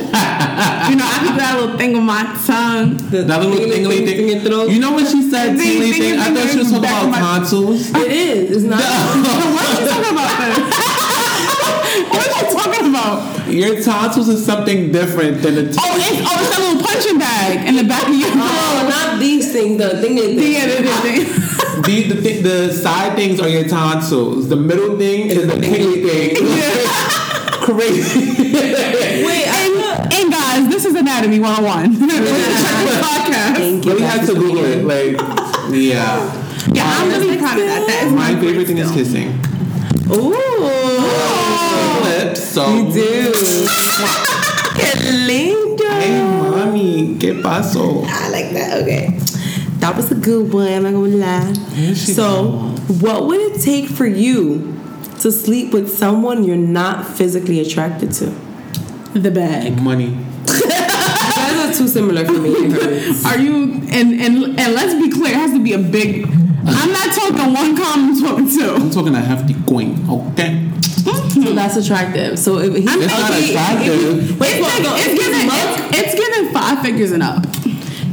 you 0.90 0.96
know, 0.98 1.06
I 1.06 1.18
can 1.24 1.32
do 1.34 1.38
that 1.40 1.58
little 1.60 1.78
thing 1.78 1.94
with 1.94 2.04
my 2.04 2.24
tongue. 2.46 2.98
The 3.10 3.24
That 3.24 3.42
little 3.42 3.58
tingly 3.58 3.76
tingly 3.78 4.06
thing 4.06 4.20
in 4.20 4.28
your 4.28 4.40
thing. 4.66 4.72
You 4.76 4.80
know 4.80 4.92
what 4.94 5.08
she 5.10 5.30
said? 5.30 5.58
Ding, 5.58 5.80
Tingly 5.82 5.92
thing. 5.94 6.20
I 6.20 6.34
thought 6.34 6.50
she 6.50 6.58
was 6.60 6.72
talking 6.72 6.86
about 6.86 7.08
of 7.10 7.16
tonsils. 7.16 7.90
it 7.96 8.12
is. 8.12 8.58
It's 8.58 8.66
not. 8.66 8.80
What 8.82 9.64
are 9.66 9.82
you 9.82 9.90
talking 9.90 10.12
about 10.14 10.32
then? 10.38 10.54
What 13.16 13.48
are 13.48 13.52
you 13.52 13.74
talking 13.74 13.74
about? 13.74 13.76
Your 13.78 13.84
tonsils 13.84 14.28
is 14.30 14.46
something 14.46 14.92
different 14.92 15.42
than 15.42 15.56
the. 15.56 15.64
T- 15.72 15.78
Oh, 15.80 15.96
it's 15.96 16.22
oh, 16.30 16.40
it's 16.40 16.50
that 16.50 16.60
little 16.60 16.84
punching 16.84 17.20
bag 17.20 17.68
in 17.68 17.76
the 17.76 17.84
back 17.84 18.08
of 18.08 18.16
your 18.16 18.30
Oh, 18.34 18.88
not 18.90 19.20
these 19.20 19.52
things. 19.52 19.78
The 19.78 20.02
thing 20.02 20.18
is. 20.18 20.36
Yeah, 20.36 20.66
the, 20.68 20.82
the, 21.82 21.82
the, 21.82 22.14
the, 22.14 22.22
thi- 22.22 22.42
the 22.42 22.72
side 22.74 23.16
things 23.16 23.40
are 23.40 23.48
your 23.50 23.68
tonsils. 23.68 24.50
The 24.50 24.56
middle 24.56 24.98
thing 24.98 25.28
is 25.30 25.48
the 25.48 25.60
tingly 25.60 26.02
thing. 26.04 26.36
Crazy. 27.68 28.44
Wait, 29.26 29.46
I 29.46 29.52
and, 29.68 30.14
and 30.14 30.32
guys, 30.32 30.70
this 30.70 30.86
is 30.86 30.96
Anatomy 30.96 31.40
101. 31.40 31.94
Check 32.00 32.00
this 32.00 33.00
podcast. 33.04 33.56
Thank 33.58 33.86
you. 33.86 33.98
Had 33.98 34.26
to 34.28 34.34
Google 34.36 34.64
it. 34.64 34.86
Like, 34.86 35.18
yeah. 35.74 36.44
Yeah, 36.74 36.84
I'm 36.86 37.10
really 37.10 37.38
proud 37.38 37.60
of 37.60 37.66
that. 37.66 37.86
That 37.88 38.04
is 38.08 38.14
My 38.14 38.34
my 38.34 38.40
favorite 38.40 38.68
thing 38.68 38.78
is 38.78 38.92
kissing. 38.92 39.30
Ooh. 40.12 40.30
Lips. 42.04 42.17
So. 42.38 42.74
You 42.74 42.92
do. 42.92 43.32
Qué 44.78 44.94
lindo. 45.26 45.84
Hey, 45.90 46.22
mommy, 46.22 47.18
¿qué 47.20 47.42
pasó? 47.42 48.04
I 48.06 48.30
like 48.30 48.54
that. 48.54 48.84
Okay. 48.84 49.18
That 49.80 49.96
was 49.96 50.12
a 50.12 50.16
good 50.16 50.54
one. 50.54 50.68
I'm 50.68 50.84
not 50.84 50.94
gonna 50.94 51.16
lie. 51.16 51.54
Here 51.74 51.96
she 51.96 52.14
So, 52.14 52.76
what 53.02 53.26
would 53.26 53.40
it 53.40 53.62
take 53.62 53.88
for 53.90 54.06
you 54.06 54.76
to 55.22 55.32
sleep 55.32 55.74
with 55.74 55.90
someone 55.90 56.44
you're 56.44 56.56
not 56.56 57.08
physically 57.08 57.60
attracted 57.60 58.12
to? 58.14 58.34
The 59.14 59.32
bag. 59.32 59.82
Money. 59.82 60.18
Guys 60.46 61.70
are 61.70 61.74
too 61.74 61.88
similar 61.88 62.26
for 62.26 62.34
me. 62.34 62.50
Are 63.26 63.38
you 63.38 63.82
and 63.90 64.22
and 64.22 64.60
and 64.60 64.74
let's 64.74 64.94
be 64.94 65.10
clear, 65.10 65.32
it 65.34 65.38
has 65.38 65.52
to 65.52 65.64
be 65.64 65.74
a 65.74 65.78
big 65.80 66.28
I'm 66.68 66.92
not 66.92 67.14
talking 67.16 67.54
one 67.54 67.76
comma, 67.78 68.12
I'm 68.12 68.20
talking 68.22 68.50
two. 68.50 68.70
I'm 68.76 68.90
talking 68.90 69.16
a 69.16 69.22
hefty 69.22 69.56
coin, 69.68 70.08
okay? 70.10 70.70
So 70.84 71.54
that's 71.54 71.78
attractive. 71.78 72.38
So 72.38 72.58
if 72.60 72.74
he's 72.76 72.86
It's 72.86 73.08
not 73.08 73.32
ugly, 73.32 73.50
attractive. 73.52 74.32
If, 74.32 74.40
wait, 74.40 74.50
It's, 74.56 74.68
hold 74.74 74.86
on. 74.88 75.00
it's, 75.00 75.24
giving, 75.24 75.48
monk, 75.48 75.94
it's, 75.94 76.14
it's 76.14 76.16
giving 76.36 76.54
five 76.54 76.82
figures 76.82 77.12
and 77.12 77.24
up. 77.24 77.46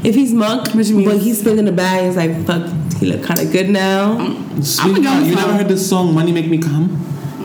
if 0.04 0.14
he's 0.14 0.32
monk, 0.32 0.68
Which 0.74 0.90
means- 0.90 1.04
but 1.10 1.18
he's 1.20 1.40
spending 1.40 1.64
the 1.64 1.72
bag, 1.72 2.04
it's 2.06 2.16
like 2.16 2.44
fuck. 2.46 2.70
He 2.98 3.06
look 3.06 3.24
kind 3.24 3.40
of 3.40 3.50
good 3.50 3.70
now. 3.70 4.16
Sweetheart, 4.62 5.02
go 5.02 5.16
with 5.20 5.28
you 5.28 5.34
never 5.34 5.52
heard 5.54 5.68
the 5.68 5.76
song 5.76 6.14
"Money 6.14 6.30
Make 6.30 6.46
Me 6.46 6.58
Come"? 6.58 7.00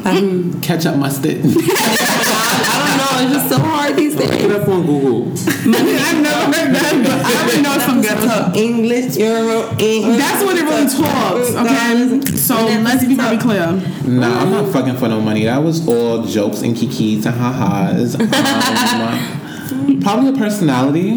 Um, 0.05 0.61
Ketchup 0.61 0.95
mustard. 0.97 1.41
Put 1.41 1.51
I 1.55 1.55
don't 1.57 2.69
know. 2.69 2.78
It's 3.21 3.31
just 3.33 3.49
so 3.49 3.59
hard 3.59 3.95
these 3.95 4.15
days. 4.15 4.29
it 4.29 4.51
up 4.51 4.67
on 4.67 4.85
Google. 4.85 5.31
I've 5.31 6.21
never 6.21 6.57
heard 6.57 6.73
that, 6.75 6.93
but 7.03 7.25
I 7.25 7.43
already 7.43 7.61
know 7.61 7.77
some 7.85 8.01
good 8.01 8.17
So 8.19 8.51
English, 8.55 9.17
Euro, 9.17 9.69
English. 9.77 10.17
That's 10.17 10.43
what 10.43 10.55
it 10.57 10.63
really 10.63 10.87
talks, 10.89 11.55
okay? 11.55 12.35
So 12.37 12.55
let's 12.83 13.05
be 13.05 13.15
very 13.15 13.37
clear. 13.37 13.71
Nah, 14.05 14.41
I'm 14.41 14.51
not 14.51 14.71
fucking 14.71 14.97
for 14.97 15.07
no 15.09 15.19
money. 15.21 15.43
That 15.45 15.61
was 15.63 15.87
all 15.87 16.23
jokes 16.23 16.61
and 16.61 16.75
kikis 16.75 17.25
and 17.25 17.35
ha-has. 17.35 18.15
Um, 18.15 19.99
probably 20.01 20.29
a 20.29 20.33
personality 20.33 21.11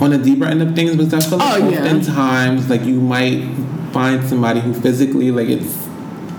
on 0.00 0.10
the 0.10 0.18
deeper 0.18 0.44
end 0.46 0.62
of 0.62 0.74
things, 0.74 0.96
but 0.96 1.12
I 1.12 1.20
feel 1.20 1.38
like 1.38 1.62
Oh, 1.62 1.68
yeah. 1.68 1.80
oftentimes, 1.84 2.68
like 2.70 2.84
you 2.84 3.00
might 3.00 3.44
find 3.92 4.26
somebody 4.28 4.60
who 4.60 4.72
physically, 4.74 5.30
like 5.30 5.48
it's 5.48 5.88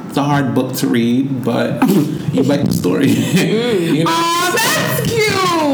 It's 0.09 0.17
a 0.17 0.23
hard 0.23 0.53
book 0.53 0.75
to 0.77 0.87
read, 0.87 1.43
but 1.43 1.81
you 2.33 2.43
like 2.43 2.65
the 2.65 2.73
story. 2.73 3.07
you 3.09 4.03
know? 4.03 4.11
Oh, 4.11 4.51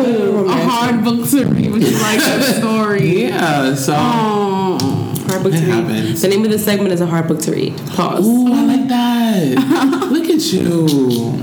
that's. 0.03 0.49
A 0.49 0.69
hard 0.69 1.03
book 1.03 1.29
to 1.29 1.45
read, 1.45 1.71
but 1.71 1.81
you 1.81 1.91
like 1.91 2.19
that 2.19 2.55
story. 2.59 3.23
Yeah, 3.25 3.75
so 3.75 3.93
Oh. 3.97 5.13
Hard 5.27 5.43
book 5.43 5.51
to 5.51 5.57
It 5.57 5.87
read. 5.87 6.15
The 6.17 6.27
name 6.29 6.45
of 6.45 6.51
the 6.51 6.59
segment 6.59 6.93
is 6.93 7.01
a 7.01 7.05
hard 7.05 7.27
book 7.27 7.39
to 7.41 7.51
read. 7.51 7.77
Pause. 7.87 8.25
Ooh, 8.27 8.53
I 8.53 8.65
like 8.65 8.87
that. 8.87 10.07
Look 10.11 10.29
at 10.29 10.53
you. 10.53 11.41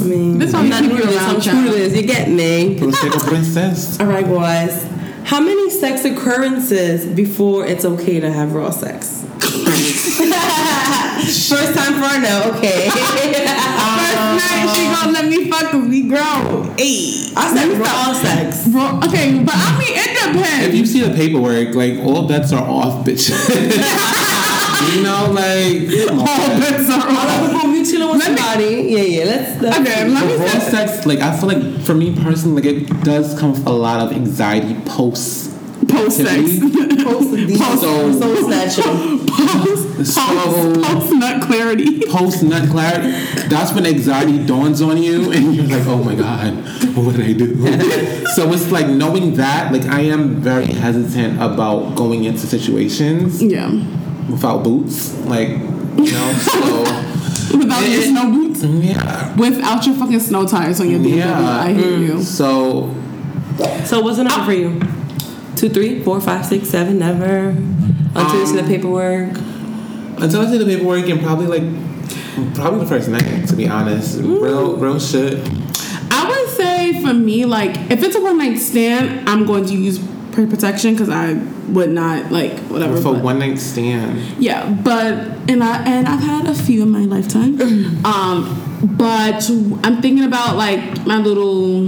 I 0.00 0.04
mean, 0.04 0.38
This 0.38 0.54
I'm 0.54 0.68
not 0.68 0.82
keep 0.82 0.92
new 0.92 0.96
you 0.98 1.02
to 1.02 1.08
this. 1.08 1.22
I'm 1.22 1.40
true 1.40 1.64
to 1.64 1.70
this. 1.76 1.96
You 1.96 2.02
get 2.06 2.28
me. 2.28 2.76
Prosecco 2.78 3.26
princess. 3.26 3.98
All 3.98 4.06
right, 4.06 4.24
guys. 4.24 4.86
How 5.24 5.40
many 5.40 5.70
sex 5.70 6.04
occurrences 6.04 7.04
before 7.06 7.66
it's 7.66 7.84
okay 7.84 8.20
to 8.20 8.30
have 8.32 8.52
raw 8.54 8.70
sex? 8.70 9.24
First 11.50 11.74
time 11.74 11.94
for 11.98 12.06
a 12.06 12.18
no. 12.20 12.52
Okay. 12.56 12.88
First 12.90 14.22
night, 14.38 14.64
she 14.74 14.82
gonna 14.86 15.12
let 15.12 15.26
me 15.28 15.50
fuck 15.50 15.74
if 15.74 15.84
we 15.88 16.02
grow. 16.08 16.62
Hey. 16.78 17.18
I 17.36 17.52
said 17.54 17.76
raw 17.78 18.12
sex. 18.12 18.66
Bro, 18.68 19.00
okay, 19.08 19.42
but 19.42 19.54
I 19.56 19.78
mean, 19.78 19.88
it 19.92 20.68
If 20.68 20.74
you 20.74 20.86
see 20.86 21.00
the 21.02 21.14
paperwork, 21.14 21.74
like 21.74 21.98
all 21.98 22.26
bets 22.28 22.52
are 22.52 22.62
off, 22.62 23.04
bitch. 23.04 23.30
you 24.96 25.02
know, 25.02 25.30
like 25.32 25.88
come 26.08 26.20
on. 26.20 26.28
All 26.28 26.60
bets 26.60 26.88
are 26.90 27.08
off. 27.08 27.62
Boom, 27.62 27.74
you 27.74 27.84
chilling 27.84 28.08
with 28.10 28.20
Let 28.20 28.30
me- 28.32 28.36
somebody. 28.38 28.74
Yeah, 28.88 29.02
yeah. 29.02 29.24
Let's. 29.24 29.60
let's 29.62 29.78
Okay, 29.80 30.08
let 30.08 30.26
me 30.26 30.34
Raw 30.36 30.46
say. 30.48 30.70
sex, 30.70 31.06
like 31.06 31.20
I 31.20 31.36
feel 31.36 31.48
like 31.48 31.62
for 31.82 31.94
me 31.94 32.14
personally, 32.22 32.62
like 32.62 32.82
it 32.82 32.88
does 33.02 33.34
come 33.38 33.52
with 33.52 33.66
a 33.66 33.70
lot 33.70 34.00
of 34.00 34.12
anxiety 34.16 34.74
post 34.86 35.49
Post 35.88 36.16
sex. 36.18 36.30
post 36.30 37.30
the 37.32 37.56
Post- 37.58 37.80
soul, 37.80 38.12
soul 38.12 38.36
snatching. 38.36 39.26
Post, 39.26 40.12
So- 40.14 40.20
post, 40.20 40.82
post 40.82 41.12
nut 41.14 41.42
clarity. 41.42 42.00
Post 42.08 42.42
nut 42.42 42.68
clarity, 42.70 43.10
that's 43.48 43.72
when 43.72 43.86
anxiety 43.86 44.38
dawns 44.44 44.82
on 44.82 45.02
you, 45.02 45.30
and 45.32 45.54
you're 45.54 45.64
like, 45.66 45.86
"Oh 45.86 46.02
my 46.02 46.14
god, 46.14 46.54
what 46.94 47.16
did 47.16 47.26
I 47.26 47.32
do?" 47.32 48.26
so 48.34 48.52
it's 48.52 48.70
like 48.70 48.88
knowing 48.88 49.34
that, 49.36 49.72
like 49.72 49.86
I 49.86 50.00
am 50.02 50.36
very 50.42 50.66
hesitant 50.66 51.40
about 51.40 51.94
going 51.96 52.24
into 52.24 52.46
situations 52.46 53.42
Yeah. 53.42 53.70
without 54.28 54.62
boots, 54.64 55.14
like 55.26 55.48
you 55.96 56.12
know. 56.12 56.32
So 57.50 57.58
Without 57.58 57.82
your 57.88 58.02
snow 58.02 58.30
boots. 58.30 58.62
yeah, 58.62 59.34
Without 59.36 59.84
your 59.84 59.96
fucking 59.96 60.20
snow 60.20 60.46
tires 60.46 60.80
on 60.80 60.88
your 60.88 61.00
BMW. 61.00 61.16
Yeah. 61.16 61.60
I 61.60 61.72
hear 61.72 61.98
you. 61.98 62.22
so 62.22 62.94
So 63.84 64.00
what's 64.00 64.18
the 64.18 64.24
number 64.24 64.40
uh, 64.42 64.44
for 64.46 64.52
you? 64.52 64.80
Two, 65.60 65.68
three, 65.68 66.02
four, 66.02 66.22
five, 66.22 66.46
six, 66.46 66.70
seven, 66.70 66.98
never. 67.00 67.48
Until 67.50 68.40
you 68.40 68.46
see 68.46 68.56
the 68.56 68.62
paperwork. 68.62 69.36
until 70.18 70.40
I 70.40 70.50
see 70.50 70.56
the 70.56 70.64
paperwork, 70.64 71.06
and 71.06 71.20
probably 71.20 71.48
like 71.48 72.54
probably 72.54 72.80
the 72.80 72.86
first 72.86 73.10
night, 73.10 73.46
to 73.48 73.54
be 73.54 73.68
honest, 73.68 74.20
real 74.20 74.78
real 74.78 74.98
shit. 74.98 75.38
I 76.10 76.26
would 76.26 76.48
say 76.56 77.02
for 77.04 77.12
me, 77.12 77.44
like, 77.44 77.76
if 77.90 78.02
it's 78.02 78.16
a 78.16 78.22
one 78.22 78.38
night 78.38 78.56
stand, 78.56 79.28
I'm 79.28 79.44
going 79.44 79.66
to 79.66 79.74
use 79.74 79.98
protection 80.32 80.94
because 80.94 81.10
I 81.10 81.34
would 81.68 81.90
not, 81.90 82.32
like, 82.32 82.58
whatever. 82.60 82.96
For 82.96 83.12
but- 83.12 83.22
one 83.22 83.38
night 83.40 83.58
stand, 83.58 84.18
Yeah, 84.38 84.66
but 84.82 85.12
and 85.46 85.62
I 85.62 85.82
and 85.84 86.08
I've 86.08 86.20
had 86.22 86.46
a 86.46 86.54
few 86.54 86.84
in 86.84 86.90
my 86.90 87.04
lifetime. 87.04 87.60
um, 88.06 88.69
but 88.82 89.48
I'm 89.50 90.00
thinking 90.02 90.24
about 90.24 90.56
like 90.56 91.06
my 91.06 91.18
little 91.18 91.86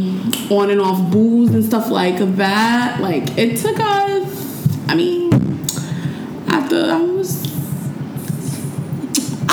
on 0.53 0.70
and 0.70 0.80
off 0.80 1.11
booze 1.11 1.55
and 1.55 1.64
stuff 1.64 1.88
like 1.90 2.18
that. 2.36 3.01
Like 3.01 3.36
it 3.38 3.57
took 3.59 3.78
us. 3.80 4.88
I 4.88 4.95
mean, 4.95 5.32
after 6.49 6.90
I 6.90 7.01
was. 7.01 7.40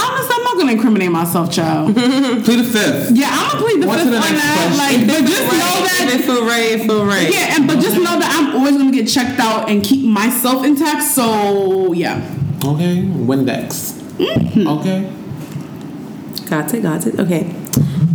Honestly, 0.01 0.35
I'm 0.35 0.43
not 0.43 0.57
gonna 0.57 0.71
incriminate 0.73 1.11
myself, 1.11 1.51
child. 1.51 1.93
plead 1.95 2.59
the 2.59 2.63
fifth. 2.63 3.11
Yeah, 3.15 3.29
I'm 3.31 3.51
gonna 3.51 3.61
plead 3.63 3.81
the 3.83 3.87
On 3.89 3.97
to 3.97 4.03
fifth 4.03 4.11
the 4.11 4.17
on 4.17 4.33
that. 4.33 4.75
question. 4.77 5.07
Like, 5.07 5.07
but 5.07 5.27
just 5.29 5.43
know 5.43 5.57
that 5.59 6.09
If 6.13 6.19
it 6.19 6.25
feel 6.25 6.45
right, 6.45 6.71
it 6.71 6.81
feel 6.85 7.05
right. 7.05 7.31
yeah, 7.33 7.55
and 7.55 7.67
but 7.67 7.79
just 7.79 7.95
know 7.97 8.19
that 8.19 8.29
I'm 8.37 8.55
always 8.57 8.75
gonna 8.77 8.91
get 8.91 9.07
checked 9.07 9.39
out 9.39 9.69
and 9.69 9.81
keep 9.83 10.05
myself 10.05 10.65
intact. 10.65 11.03
So 11.03 11.93
yeah. 11.93 12.17
Okay, 12.65 13.03
Windex. 13.03 13.93
Mm-hmm. 14.17 14.67
Okay. 14.67 15.13
Got 16.49 16.73
it, 16.73 16.81
got 16.81 17.05
it. 17.05 17.19
Okay. 17.19 17.41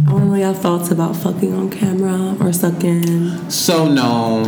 I 0.08 0.12
want 0.12 0.24
to 0.24 0.30
know 0.30 0.34
y'all 0.34 0.54
thoughts 0.54 0.90
about 0.90 1.14
fucking 1.14 1.54
on 1.54 1.70
camera 1.70 2.36
or 2.40 2.52
sucking. 2.52 3.48
So 3.48 3.86
no, 3.86 4.42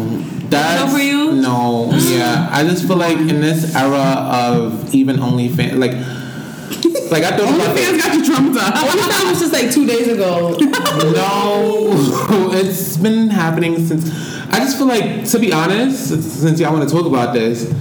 that's 0.51 0.91
No 0.91 0.97
for 0.99 1.03
you? 1.03 1.33
No, 1.33 1.91
yeah. 1.93 2.49
I 2.51 2.65
just 2.65 2.89
feel 2.89 2.97
like 2.97 3.17
in 3.17 3.41
this 3.41 3.77
era 3.77 3.97
of 3.97 4.93
even 4.93 5.19
OnlyFans, 5.19 5.79
like, 5.79 5.93
like 7.13 7.23
I 7.23 7.37
thought 7.37 7.55
about 7.55 7.77
OnlyFans 7.77 7.77
this. 7.77 8.03
got 8.03 8.15
you 8.17 8.23
traumatized. 8.25 8.91
Only 8.91 9.13
time 9.13 9.29
was 9.29 9.39
just 9.39 9.53
like 9.53 9.71
two 9.71 9.87
days 9.87 10.09
ago. 10.09 10.57
No, 10.59 12.51
it's 12.55 12.97
been 12.97 13.29
happening 13.29 13.87
since. 13.87 14.11
I 14.49 14.59
just 14.59 14.79
feel 14.79 14.87
like, 14.87 15.25
to 15.27 15.39
be 15.39 15.53
honest, 15.53 16.09
since 16.09 16.59
y'all 16.59 16.73
want 16.73 16.89
to 16.89 16.93
talk 16.93 17.07
about 17.07 17.35
this, 17.35 17.73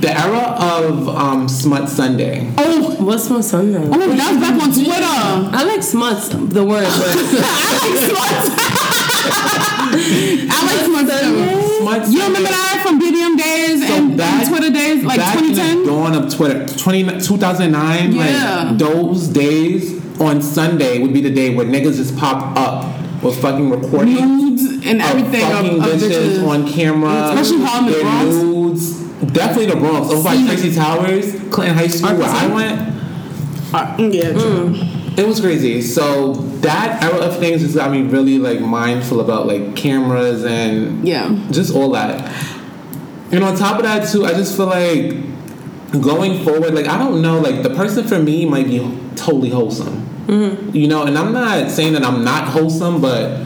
the 0.00 0.10
era 0.18 0.38
of 0.58 1.08
um, 1.08 1.48
Smut 1.48 1.88
Sunday. 1.88 2.50
Oh, 2.58 2.96
What's 3.04 3.28
my 3.30 3.40
Sunday? 3.40 3.78
oh, 3.82 4.14
that's 4.16 4.38
back 4.40 4.62
on 4.62 4.72
Twitter. 4.72 5.56
I 5.56 5.64
like 5.64 5.82
smuts, 5.82 6.28
the 6.28 6.64
word, 6.64 6.84
I 6.86 6.88
like 6.88 8.00
sluts. 8.10 8.56
I 10.50 10.58
like 10.66 11.06
sluts 11.06 11.20
too. 11.20 11.78
Smut 11.80 12.08
You 12.12 12.22
remember 12.24 12.48
that 12.48 12.82
from 12.86 13.00
BBM 13.00 13.36
days 13.38 13.86
So 13.88 13.94
and, 13.94 14.16
back- 14.16 14.42
and 14.42 14.48
Twitter 14.48 14.70
days, 14.70 15.04
like 15.04 15.18
back 15.18 15.36
in 15.38 15.48
the 15.48 15.54
2010? 15.54 15.86
dawn 15.86 16.14
of 16.14 16.34
Twitter, 16.34 16.66
20, 16.78 17.20
2009, 17.20 18.12
Yeah. 18.12 18.64
like 18.70 18.78
those 18.78 19.28
days 19.28 20.00
on 20.20 20.42
Sunday 20.42 20.98
would 21.00 21.12
be 21.12 21.20
the 21.20 21.30
day 21.30 21.54
where 21.54 21.66
niggas 21.66 21.96
just 21.96 22.16
pop 22.16 22.56
up 22.56 22.84
with 23.22 23.40
fucking 23.40 23.70
recording 23.70 24.14
Nudes 24.16 24.62
and 24.86 25.00
everything 25.02 25.42
of, 25.44 25.50
fucking 25.52 25.78
of 25.80 25.86
bitches 25.86 26.10
bitches. 26.38 26.46
on 26.48 26.66
camera. 26.68 27.32
Especially 27.34 27.64
Harlem 27.64 27.92
and 27.92 28.00
Bronx. 28.02 28.34
nudes. 28.36 29.09
Definitely 29.26 29.66
the 29.66 29.76
Bronx. 29.76 30.10
Over 30.10 30.22
by 30.24 30.36
See. 30.36 30.46
Tracey 30.46 30.74
Towers, 30.74 31.32
Clinton 31.52 31.76
High 31.76 31.88
School, 31.88 32.16
where 32.16 32.28
I 32.28 32.46
went. 32.46 32.80
Uh, 33.72 33.96
yeah, 33.98 34.32
true. 34.32 34.74
It 35.16 35.26
was 35.26 35.40
crazy. 35.40 35.82
So 35.82 36.32
that 36.62 37.02
era 37.02 37.18
of 37.26 37.38
things 37.38 37.60
just 37.62 37.74
got 37.76 37.90
me 37.90 38.02
really 38.02 38.38
like 38.38 38.60
mindful 38.60 39.20
about 39.20 39.46
like 39.46 39.76
cameras 39.76 40.44
and 40.44 41.06
Yeah. 41.06 41.28
just 41.50 41.74
all 41.74 41.90
that. 41.92 42.32
And 43.32 43.44
on 43.44 43.56
top 43.56 43.76
of 43.76 43.82
that 43.84 44.08
too, 44.08 44.24
I 44.24 44.32
just 44.32 44.56
feel 44.56 44.66
like 44.66 45.14
going 46.00 46.42
forward, 46.44 46.74
like 46.74 46.86
I 46.86 46.98
don't 46.98 47.20
know, 47.22 47.38
like 47.40 47.62
the 47.62 47.70
person 47.70 48.06
for 48.06 48.18
me 48.18 48.46
might 48.46 48.66
be 48.66 48.78
totally 49.16 49.50
wholesome. 49.50 49.98
Hmm. 50.26 50.70
You 50.74 50.88
know, 50.88 51.04
and 51.04 51.18
I'm 51.18 51.32
not 51.32 51.70
saying 51.70 51.92
that 51.92 52.04
I'm 52.04 52.24
not 52.24 52.44
wholesome, 52.48 53.00
but 53.00 53.42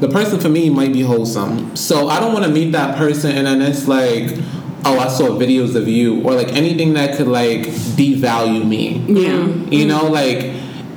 the 0.00 0.08
person 0.08 0.38
for 0.38 0.48
me 0.50 0.70
might 0.70 0.92
be 0.92 1.00
wholesome. 1.02 1.74
So 1.74 2.08
I 2.08 2.20
don't 2.20 2.32
want 2.34 2.44
to 2.44 2.50
meet 2.50 2.72
that 2.72 2.96
person 2.96 3.32
and 3.32 3.46
then 3.46 3.62
it's 3.62 3.88
like, 3.88 4.38
oh, 4.86 4.98
I 4.98 5.08
saw 5.08 5.28
videos 5.30 5.74
of 5.74 5.88
you 5.88 6.22
or 6.22 6.34
like 6.34 6.48
anything 6.48 6.94
that 6.94 7.16
could 7.16 7.28
like 7.28 7.60
devalue 7.98 8.66
me. 8.66 8.98
Yeah. 9.06 9.46
You 9.70 9.86
know, 9.86 10.06
like, 10.06 10.44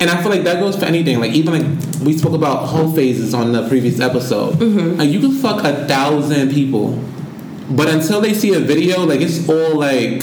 and 0.02 0.10
I 0.10 0.22
feel 0.22 0.32
like 0.32 0.44
that 0.44 0.60
goes 0.60 0.78
for 0.78 0.86
anything. 0.86 1.20
Like, 1.20 1.34
even 1.34 1.54
like 1.54 2.02
we 2.06 2.18
spoke 2.18 2.34
about 2.34 2.68
whole 2.68 2.92
phases 2.94 3.34
on 3.34 3.52
the 3.52 3.68
previous 3.68 4.00
episode. 4.00 4.56
Mm-hmm. 4.56 4.98
Like, 5.00 5.10
you 5.10 5.20
can 5.20 5.32
fuck 5.34 5.64
a 5.66 5.86
thousand 5.88 6.52
people, 6.52 7.04
but 7.70 7.90
until 7.90 8.22
they 8.22 8.34
see 8.34 8.54
a 8.54 8.60
video, 8.60 9.04
like, 9.06 9.20
it's 9.22 9.48
all 9.50 9.76
like 9.78 10.22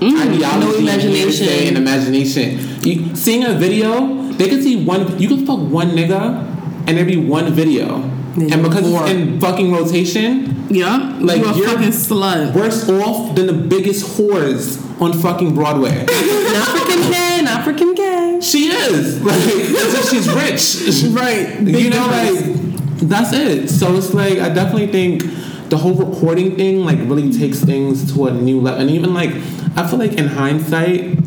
mm, 0.00 0.20
ideology, 0.20 0.66
No 0.66 0.74
imagination. 0.74 1.48
and 1.68 1.76
imagination. 1.76 2.58
You 2.82 3.14
seeing 3.14 3.44
a 3.44 3.54
video, 3.54 4.32
they 4.32 4.48
can 4.48 4.60
see 4.62 4.84
one. 4.84 5.16
You 5.18 5.28
can 5.28 5.46
fuck 5.46 5.60
one 5.60 5.90
nigga, 5.90 6.42
and 6.88 6.96
there 6.98 7.04
be 7.04 7.16
one 7.16 7.52
video, 7.52 8.02
and 8.36 8.62
because 8.62 8.90
Four. 8.90 9.02
it's 9.02 9.10
in 9.10 9.40
fucking 9.40 9.72
rotation, 9.72 10.53
Yeah. 10.74 11.16
Like, 11.20 11.40
You're 11.42 11.54
you're- 11.54 11.66
fucking 11.68 11.90
slut. 11.92 12.54
worse 12.54 12.88
off 12.88 13.34
than 13.36 13.46
the 13.46 13.52
biggest 13.52 14.04
whores 14.18 14.80
on 15.00 15.12
fucking 15.12 15.54
Broadway. 15.54 16.04
not 16.04 16.68
for 16.68 16.86
Kim 16.86 17.12
K, 17.12 17.42
not 17.42 17.64
for 17.64 17.72
Kim 17.72 18.40
She 18.42 18.66
is 18.68 19.22
like 19.30 19.36
as 19.36 19.94
if 19.94 20.10
she's 20.10 20.28
rich, 20.28 21.12
Right. 21.20 21.60
you 21.60 21.90
know, 21.90 22.06
like 22.06 22.98
that's 23.08 23.32
it. 23.32 23.68
So 23.68 23.96
it's 23.96 24.12
like 24.14 24.38
I 24.38 24.48
definitely 24.48 24.88
think 24.88 25.22
the 25.70 25.76
whole 25.78 25.94
recording 25.94 26.56
thing 26.56 26.84
like 26.84 26.98
really 27.00 27.32
takes 27.32 27.60
things 27.60 28.12
to 28.14 28.26
a 28.26 28.32
new 28.32 28.60
level, 28.60 28.80
and 28.80 28.90
even 28.90 29.14
like 29.14 29.30
I 29.76 29.86
feel 29.88 29.98
like 29.98 30.12
in 30.14 30.26
hindsight, 30.28 31.18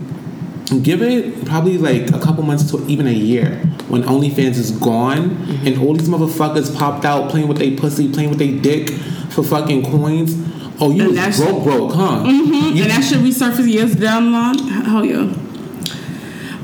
give 0.84 1.02
it 1.02 1.46
probably 1.46 1.78
like 1.78 2.10
a 2.14 2.20
couple 2.20 2.44
months 2.44 2.70
to 2.72 2.86
even 2.88 3.08
a 3.08 3.12
year 3.12 3.56
when 3.90 4.04
OnlyFans 4.04 4.58
is 4.58 4.72
gone 4.72 5.32
and 5.66 5.78
all 5.80 5.94
these 5.94 6.10
motherfuckers 6.10 6.76
popped 6.78 7.06
out 7.06 7.30
playing 7.30 7.48
with 7.48 7.58
their 7.58 7.72
pussy, 7.78 8.12
playing 8.12 8.30
with 8.30 8.40
their 8.40 8.60
dick 8.62 8.90
for 9.38 9.44
fucking 9.44 9.84
coins. 9.86 10.34
Oh, 10.82 10.90
you 10.90 11.10
And 11.10 11.16
was 11.16 11.38
broke, 11.40 11.64
broke, 11.64 11.94
huh? 11.94 12.24
Mm-hmm. 12.26 12.76
You- 12.76 12.82
and 12.84 12.92
that 12.92 13.04
should 13.04 13.20
resurface 13.20 13.70
years 13.72 13.94
down 13.96 14.26
the 14.26 14.32
line. 14.32 14.58
Hell 14.58 15.06
yeah. 15.06 15.30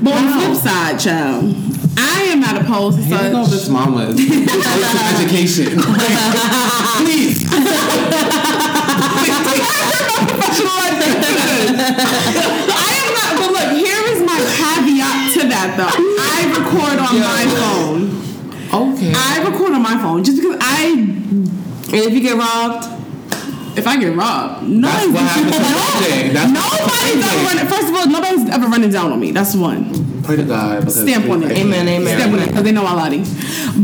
But 0.02 0.12
on 0.18 0.26
the 0.26 0.32
flip 0.42 0.54
side, 0.58 0.98
child, 0.98 1.54
I 1.96 2.34
am 2.34 2.40
not 2.40 2.60
opposed 2.60 2.98
to 2.98 3.04
Here 3.04 3.22
we 3.22 3.30
go, 3.30 3.44
such. 3.46 3.70
Mama. 3.70 4.10
education. 4.10 5.78
Please. 6.98 7.46
I 12.74 12.90
am 12.98 13.08
not, 13.14 13.30
but 13.38 13.50
look, 13.54 13.70
here 13.78 14.02
is 14.10 14.18
my 14.26 14.34
caveat 14.58 15.30
to 15.34 15.46
that 15.46 15.78
that 15.78 15.78
though. 15.78 15.94
I 15.94 16.42
record 16.58 16.98
on 16.98 17.14
my 17.22 17.46
phone. 17.54 18.02
Okay. 18.94 19.12
I 19.14 19.46
record 19.48 19.72
on 19.74 19.82
my 19.82 19.96
phone 20.02 20.24
just 20.24 20.42
because 20.42 20.56
I, 20.60 20.90
And 21.86 21.94
if 21.94 22.12
you 22.12 22.20
get 22.20 22.36
robbed, 22.36 22.86
if 23.76 23.86
I 23.86 23.96
get 23.98 24.14
robbed, 24.16 24.62
That's 24.62 25.06
nobody's, 25.06 25.14
what 25.14 25.22
happened 25.22 25.52
to 25.52 25.58
MJ. 25.58 26.32
Nobody's 26.54 27.24
ever 27.26 27.44
running. 27.44 27.66
First 27.66 27.88
of 27.88 27.94
all, 27.94 28.06
nobody's 28.08 28.48
ever 28.50 28.66
running 28.66 28.90
down 28.90 29.12
on 29.12 29.20
me. 29.20 29.32
That's 29.32 29.54
one. 29.54 30.22
Pray 30.22 30.36
to 30.36 30.44
God. 30.44 30.90
Stamp 30.90 31.28
on 31.28 31.42
it. 31.42 31.52
Amen, 31.52 31.88
amen. 31.88 32.18
Stamp 32.18 32.32
on 32.32 32.38
it 32.38 32.48
because 32.48 32.62
they 32.62 32.72
know 32.72 32.86
I'm 32.86 32.96
lying. 32.96 33.24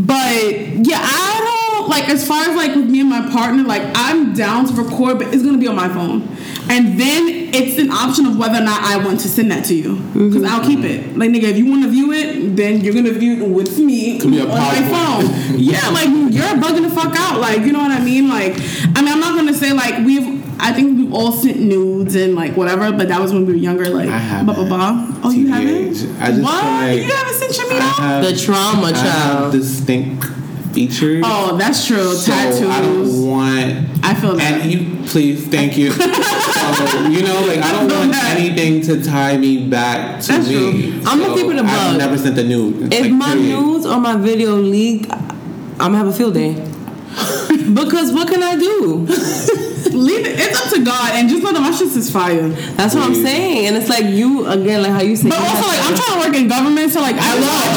But 0.07 0.87
yeah, 0.87 1.01
I 1.03 1.41
don't 1.45 1.50
like 1.91 2.09
as 2.09 2.27
far 2.27 2.43
as 2.43 2.57
like 2.57 2.75
with 2.75 2.89
me 2.89 3.01
and 3.01 3.11
my 3.11 3.29
partner. 3.31 3.65
Like 3.65 3.83
I'm 3.95 4.33
down 4.33 4.67
to 4.67 4.73
record, 4.73 5.19
but 5.19 5.35
it's 5.35 5.43
gonna 5.43 5.59
be 5.59 5.67
on 5.67 5.77
my 5.77 5.89
phone, 5.89 6.23
and 6.71 6.99
then 6.99 7.51
it's 7.53 7.79
an 7.79 7.91
option 7.91 8.27
of 8.27 8.39
whether 8.39 8.59
or 8.59 8.65
not 8.65 8.81
I 8.83 9.05
want 9.05 9.21
to 9.21 9.29
send 9.29 9.51
that 9.51 9.65
to 9.67 9.75
you 9.75 9.97
mm-hmm. 9.97 10.29
because 10.29 10.45
I'll 10.45 10.65
keep 10.65 10.81
it. 10.81 11.17
Like 11.19 11.31
nigga, 11.31 11.45
if 11.45 11.59
you 11.59 11.69
want 11.69 11.83
to 11.83 11.91
view 11.91 12.13
it, 12.13 12.57
then 12.57 12.81
you're 12.81 12.95
gonna 12.95 13.13
view 13.13 13.45
it 13.45 13.49
with 13.49 13.79
me 13.79 14.19
Could 14.21 14.31
be 14.31 14.39
a 14.39 14.43
on 14.45 14.49
my 14.49 14.57
PowerPoint. 14.57 15.51
phone. 15.51 15.59
yeah, 15.59 15.89
like 15.91 16.09
you're 16.09 16.57
bugging 16.63 16.89
the 16.89 16.95
fuck 16.95 17.15
out. 17.17 17.41
Like 17.41 17.61
you 17.63 17.73
know 17.73 17.81
what 17.81 17.91
I 17.91 18.01
mean? 18.03 18.29
Like 18.29 18.55
I 18.97 19.03
mean, 19.03 19.13
I'm 19.13 19.21
not 19.21 19.37
gonna 19.37 19.55
say 19.55 19.73
like 19.73 20.05
we've. 20.07 20.41
I 20.63 20.75
think 20.75 20.99
we've 20.99 21.15
all 21.15 21.33
sent 21.33 21.59
nudes 21.59 22.15
and 22.15 22.35
like 22.35 22.55
whatever, 22.55 22.93
but 22.93 23.09
that 23.09 23.19
was 23.19 23.33
when 23.33 23.47
we 23.47 23.55
were 23.55 23.59
younger. 23.59 23.89
Like 23.89 24.11
I 24.11 24.19
haven't. 24.19 24.55
blah 24.55 24.55
blah 24.57 24.67
blah. 24.69 25.21
Oh, 25.25 25.31
you 25.31 25.49
haven't? 25.49 25.95
TBH. 25.95 26.21
I 26.21 26.27
just 26.33 26.43
what? 26.43 26.61
feel 26.61 26.71
like 26.71 26.97
you 26.99 27.15
haven't 27.15 27.35
sent 27.35 27.57
your 27.57 27.67
I 27.67 27.73
meat 27.73 27.83
out? 27.83 27.99
have, 27.99 28.25
the 28.25 28.37
trauma 28.37 28.83
I 28.89 28.97
have 28.99 29.41
child. 29.41 29.53
distinct 29.53 30.40
features. 30.73 31.23
Oh, 31.27 31.57
that's 31.57 31.87
true. 31.87 32.15
so 32.15 32.31
Tattoos. 32.33 32.63
I 32.69 32.81
don't 32.81 33.27
want. 33.29 34.05
I 34.05 34.15
feel 34.15 34.37
that. 34.37 34.61
And 34.63 34.71
you, 34.73 35.05
please, 35.07 35.47
thank 35.49 35.77
you. 35.77 35.91
so, 35.91 36.03
um, 36.99 37.13
you 37.13 37.23
know, 37.23 37.41
like 37.47 37.59
I 37.59 37.73
don't 37.73 37.91
want 37.91 38.13
that. 38.13 38.37
anything 38.39 38.81
to 38.83 39.03
tie 39.03 39.37
me 39.37 39.69
back 39.69 40.21
to 40.23 40.29
That's 40.29 40.49
me. 40.49 40.55
true. 40.93 41.01
I'ma 41.07 41.25
So 41.27 41.35
keep 41.37 41.47
it 41.47 41.57
a 41.57 41.61
I've 41.61 41.67
bug. 41.67 41.99
never 41.99 42.19
sent 42.19 42.39
a 42.39 42.45
nude. 42.45 42.93
If 42.93 43.01
like, 43.03 43.13
my 43.13 43.33
period. 43.35 43.49
nudes 43.49 43.87
or 43.87 43.99
my 44.01 44.17
video 44.17 44.55
leak, 44.57 45.07
I'm 45.11 45.79
gonna 45.79 45.99
have 45.99 46.07
a 46.09 46.13
field 46.13 46.35
day. 46.35 46.53
because 47.75 48.13
what 48.13 48.29
can 48.29 48.43
I 48.43 48.57
do? 48.57 49.07
Leave 49.93 50.27
it. 50.27 50.39
It's 50.39 50.57
up 50.59 50.73
to 50.75 50.85
God, 50.85 51.11
and 51.15 51.29
just 51.29 51.43
know 51.43 51.53
that 51.53 51.61
my 51.61 51.71
shit 51.71 51.89
is 51.97 52.11
fire. 52.11 52.49
That's 52.79 52.95
what 52.95 53.05
I'm 53.05 53.15
saying. 53.15 53.67
And 53.67 53.77
it's 53.77 53.89
like 53.89 54.05
you 54.05 54.47
again, 54.47 54.83
like 54.83 54.93
how 54.93 55.03
you 55.03 55.17
say. 55.17 55.29
But 55.29 55.39
you 55.41 55.47
also, 55.47 55.67
like, 55.69 55.81
to- 55.81 55.87
I'm 55.87 55.95
trying 55.97 56.15
to 56.15 56.27
work 56.27 56.37
in 56.37 56.49
government, 56.49 56.91
so 56.93 57.01
like, 57.01 57.17
I 57.19 57.33
love. 57.35 57.71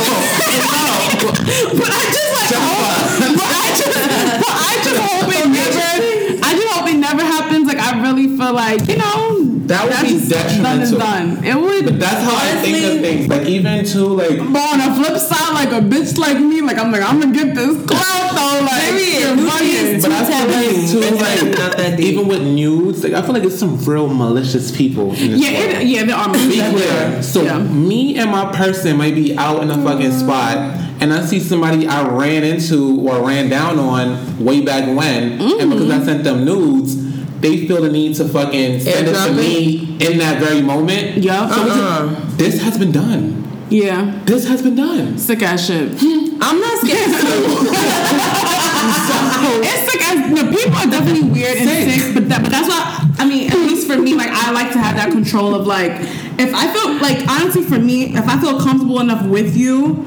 but 1.79 1.89
I 1.89 2.03
just 2.13 2.31
like, 2.37 2.53
hope, 2.53 3.37
but 3.39 3.49
I 3.49 3.67
just, 3.73 3.93
but 4.41 4.55
I 4.55 4.73
just 4.83 4.99
hope 5.01 5.29
it 5.33 5.47
never. 5.49 6.43
I 6.45 6.51
just 6.53 6.67
hope 6.73 6.87
it 6.89 6.97
never 6.97 7.23
happens. 7.23 7.67
Like, 7.67 7.79
I 7.79 8.01
really 8.01 8.27
feel 8.27 8.53
like 8.53 8.87
you 8.87 8.97
know 8.97 9.32
That 9.67 9.83
would 9.85 9.93
that's 9.93 10.03
be 10.03 10.19
just 10.19 10.29
done 10.29 10.81
is 10.81 10.91
detrimental. 10.91 10.99
done. 10.99 11.43
It 11.43 11.55
would. 11.55 11.85
But 11.85 11.99
that's 11.99 12.23
how 12.23 12.35
I 12.35 12.61
think 12.61 12.83
of 12.83 13.01
things. 13.01 13.27
Like 13.29 13.47
even 13.47 13.85
to 13.85 13.99
like 14.07 14.37
But 14.37 14.59
on 14.59 14.77
the 14.79 14.89
flip 14.99 15.17
side, 15.19 15.53
like 15.53 15.71
a 15.71 15.79
bitch 15.85 16.17
like 16.17 16.39
me, 16.39 16.61
like 16.61 16.77
I'm 16.77 16.91
like 16.91 17.01
I'm 17.01 17.19
gonna 17.21 17.33
get 17.33 17.55
this 17.55 17.85
clout 17.85 18.35
though. 18.35 18.65
Like 18.65 18.81
Period. 18.91 19.19
you're 19.19 19.35
Nudes 19.35 20.03
But 20.03 20.11
I 20.11 20.25
feel 20.25 20.47
like 20.51 20.91
too, 20.91 21.15
like 21.15 21.57
not 21.57 21.77
that 21.77 21.97
deep. 21.97 22.05
even 22.07 22.27
with 22.27 22.41
nudes, 22.41 23.03
like 23.03 23.13
I 23.13 23.21
feel 23.21 23.33
like 23.33 23.43
it's 23.43 23.57
some 23.57 23.77
real 23.85 24.07
malicious 24.07 24.75
people 24.75 25.13
in 25.13 25.31
this 25.31 25.41
Yeah, 25.41 25.49
it, 25.51 25.87
yeah, 25.87 26.03
there 26.03 26.15
are. 26.15 26.31
Be 26.33 26.57
There 26.57 26.71
clear. 26.71 27.19
are. 27.19 27.23
So 27.23 27.43
yeah. 27.43 27.59
me 27.59 28.17
and 28.17 28.31
my 28.31 28.51
person 28.55 28.97
might 28.97 29.15
be 29.15 29.37
out 29.37 29.63
in 29.63 29.71
a 29.71 29.75
fucking 29.81 30.11
mm-hmm. 30.11 30.19
spot, 30.19 30.57
and 31.01 31.13
I 31.13 31.23
see 31.25 31.39
somebody 31.39 31.87
I 31.87 32.07
ran 32.07 32.43
into 32.43 32.99
or 33.07 33.25
ran 33.25 33.49
down 33.49 33.79
on 33.79 34.43
way 34.43 34.61
back 34.61 34.85
when, 34.87 35.33
and 35.33 35.41
mm. 35.41 35.69
because 35.71 35.89
I 35.89 36.03
sent 36.03 36.23
them 36.23 36.43
nudes, 36.43 36.95
they 37.43 37.67
feel 37.67 37.81
the 37.81 37.91
need 37.91 38.15
to 38.15 38.27
fucking 38.27 38.79
send 38.79 39.07
it 39.09 39.13
to 39.13 39.33
me 39.33 39.97
in 39.99 40.17
that 40.17 40.39
very 40.41 40.61
moment. 40.61 41.17
Yeah. 41.17 41.47
So 41.49 41.61
it's- 41.65 41.77
Uh-uh. 41.77 42.15
this 42.37 42.61
has 42.63 42.77
been 42.79 42.91
done. 42.91 43.41
Yeah. 43.69 44.19
This 44.25 44.47
has 44.47 44.61
been 44.61 44.75
done. 44.75 45.17
Sick 45.17 45.41
ass 45.43 45.65
shit. 45.67 45.91
I'm 46.45 46.59
not 46.59 46.77
scared. 46.79 47.11
it's 49.65 49.91
sick 49.91 50.01
as 50.07 50.31
no, 50.31 50.49
people 50.51 50.75
are 50.75 50.87
definitely 50.89 51.29
weird 51.29 51.57
and 51.57 51.69
Sick. 51.69 52.01
sick, 52.01 52.13
but 52.15 52.29
that, 52.29 52.41
but 52.43 52.51
that's 52.51 52.67
why 52.69 53.09
I 53.19 53.25
mean, 53.27 53.49
at 53.51 53.57
least 53.57 53.87
for 53.87 53.97
me, 53.97 54.15
like 54.15 54.29
I 54.31 54.51
like 54.51 54.71
to 54.73 54.79
have 54.79 54.95
that 54.95 55.11
control 55.11 55.53
of 55.55 55.67
like 55.67 55.91
if 56.39 56.53
I 56.53 56.71
feel 56.73 56.93
like 57.01 57.27
honestly 57.29 57.63
for 57.63 57.79
me, 57.79 58.15
if 58.15 58.27
I 58.27 58.39
feel 58.39 58.59
comfortable 58.59 58.99
enough 59.01 59.25
with 59.27 59.55
you. 59.57 60.05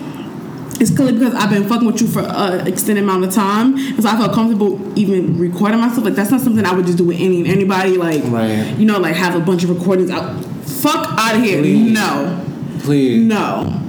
It's 0.79 0.95
clearly 0.95 1.15
because 1.19 1.35
I've 1.35 1.49
been 1.51 1.67
fucking 1.69 1.87
with 1.87 2.01
you 2.03 2.07
for 2.07 2.21
an 2.21 2.67
extended 2.67 3.03
amount 3.05 3.25
of 3.25 3.33
time, 3.33 3.77
and 3.77 4.03
so 4.03 4.09
I 4.09 4.17
feel 4.17 4.29
comfortable 4.29 4.99
even 4.99 5.39
recording 5.39 5.81
myself. 5.81 6.05
Like 6.05 6.15
that's 6.15 6.31
not 6.31 6.41
something 6.43 6.65
I 6.67 6.73
would 6.75 6.85
just 6.87 6.99
do 6.99 7.05
with 7.05 7.17
any 7.19 7.47
anybody. 7.49 7.97
Like, 7.97 8.23
Right. 8.25 8.75
you 8.79 8.85
know, 8.85 8.99
like 8.99 9.15
have 9.17 9.35
a 9.35 9.41
bunch 9.41 9.65
of 9.65 9.71
recordings 9.71 10.11
out. 10.11 10.45
Fuck 10.65 11.15
out 11.19 11.37
of 11.37 11.43
here. 11.43 11.61
Please. 11.63 11.93
No, 11.93 12.45
Please. 12.81 13.23
no. 13.27 13.83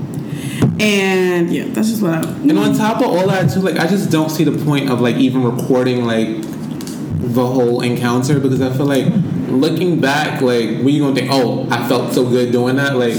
And 0.80 1.50
yeah, 1.54 1.66
that's 1.70 1.90
just 1.90 2.02
what 2.02 2.14
I. 2.14 2.22
And 2.22 2.58
on 2.58 2.76
top 2.76 2.98
of 3.02 3.08
all 3.08 3.28
that 3.28 3.52
too, 3.52 3.60
like 3.60 3.78
I 3.78 3.88
just 3.88 4.12
don't 4.12 4.30
see 4.30 4.44
the 4.44 4.64
point 4.64 4.90
of 4.90 5.02
like 5.02 5.16
even 5.18 5.44
recording 5.44 6.06
like 6.06 6.28
the 6.40 7.46
whole 7.46 7.82
encounter 7.82 8.40
because 8.40 8.62
I 8.62 8.72
feel 8.76 8.86
like 8.86 9.08
looking 9.50 10.00
back, 10.00 10.42
like 10.42 10.70
when 10.70 10.90
you 10.90 11.02
gonna 11.02 11.16
think, 11.16 11.30
oh, 11.32 11.68
I 11.70 11.88
felt 11.88 12.14
so 12.14 12.30
good 12.30 12.52
doing 12.52 12.76
that, 12.78 12.96
like 12.96 13.16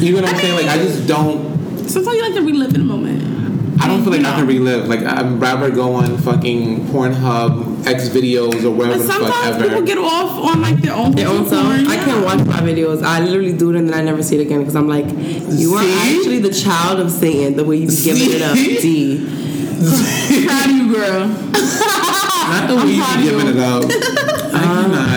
you 0.00 0.12
know 0.14 0.22
what 0.22 0.30
I'm 0.32 0.36
saying? 0.38 0.54
Like 0.54 0.66
I 0.66 0.78
just 0.78 1.06
don't 1.06 1.59
Sometimes 1.90 2.16
you 2.16 2.22
like 2.22 2.34
to 2.34 2.42
relive 2.42 2.74
in 2.74 2.82
a 2.82 2.84
moment. 2.84 3.82
I 3.82 3.88
don't 3.88 4.02
feel 4.02 4.12
like 4.12 4.20
You 4.20 4.26
I 4.28 4.34
can 4.36 4.46
relive. 4.46 4.86
Like 4.88 5.00
I'd 5.00 5.40
rather 5.40 5.70
go 5.70 5.94
on 5.94 6.18
fucking 6.18 6.86
Pornhub, 6.86 7.84
X 7.86 8.08
videos 8.10 8.62
or 8.64 8.70
wherever 8.70 8.98
But 8.98 9.06
the 9.06 9.12
fuck 9.12 9.22
sometimes 9.22 9.56
ever. 9.56 9.68
people 9.68 9.82
get 9.82 9.98
off 9.98 10.38
on 10.54 10.60
like 10.62 10.76
their 10.82 10.94
own 10.94 11.12
Their 11.12 11.28
own 11.28 11.48
porn, 11.48 11.48
self. 11.48 11.88
I 11.88 11.96
can't 11.96 12.24
watch 12.24 12.46
my 12.46 12.60
videos. 12.60 13.02
I 13.02 13.20
literally 13.20 13.54
do 13.56 13.70
it 13.70 13.76
and 13.76 13.88
then 13.88 13.98
I 13.98 14.02
never 14.02 14.22
see 14.22 14.36
it 14.38 14.42
again 14.42 14.60
because 14.60 14.76
I'm 14.76 14.86
like, 14.86 15.06
you 15.06 15.74
are 15.74 15.82
See? 15.82 16.18
actually 16.18 16.38
the 16.40 16.52
child 16.52 17.00
of 17.00 17.10
Satan. 17.10 17.56
The 17.56 17.64
way 17.64 17.76
you 17.76 17.88
be 17.88 17.96
giving 17.96 18.30
it 18.30 18.42
up, 18.42 18.54
D. 18.54 19.26
Proud 20.46 20.70
of 20.70 20.76
you, 20.76 20.92
girl. 20.94 21.26
Not 21.28 22.68
the 22.68 22.76
way 22.76 22.92
you 22.92 23.02
proud 23.02 23.16
be 23.18 23.22
giving 23.24 23.46
it 23.48 23.58
up. 23.58 23.84
I 24.52 24.62
cannot. 24.62 25.09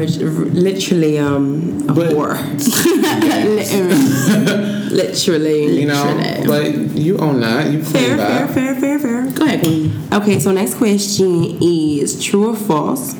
I 0.00 0.04
am 0.04 0.08
rich, 0.08 0.16
literally 0.54 1.18
um 1.18 1.84
a 1.88 1.92
But- 1.92 2.12
whore. 2.12 2.36
literally, 4.90 5.80
You 5.80 5.86
know, 5.88 6.04
literally. 6.16 6.86
but 6.86 6.96
you 6.98 7.18
own 7.18 7.40
that. 7.40 7.70
You 7.72 7.82
fair, 7.82 7.92
claim 7.92 8.16
fair, 8.16 8.18
that. 8.46 8.50
fair, 8.54 8.74
fair, 8.80 8.98
fair. 8.98 9.30
Go 9.32 9.44
ahead, 9.44 9.60
Queen. 9.62 9.92
Okay, 10.12 10.38
so 10.40 10.52
next 10.52 10.74
question 10.74 11.58
is 11.62 12.22
true 12.22 12.50
or 12.50 12.56
false? 12.56 13.14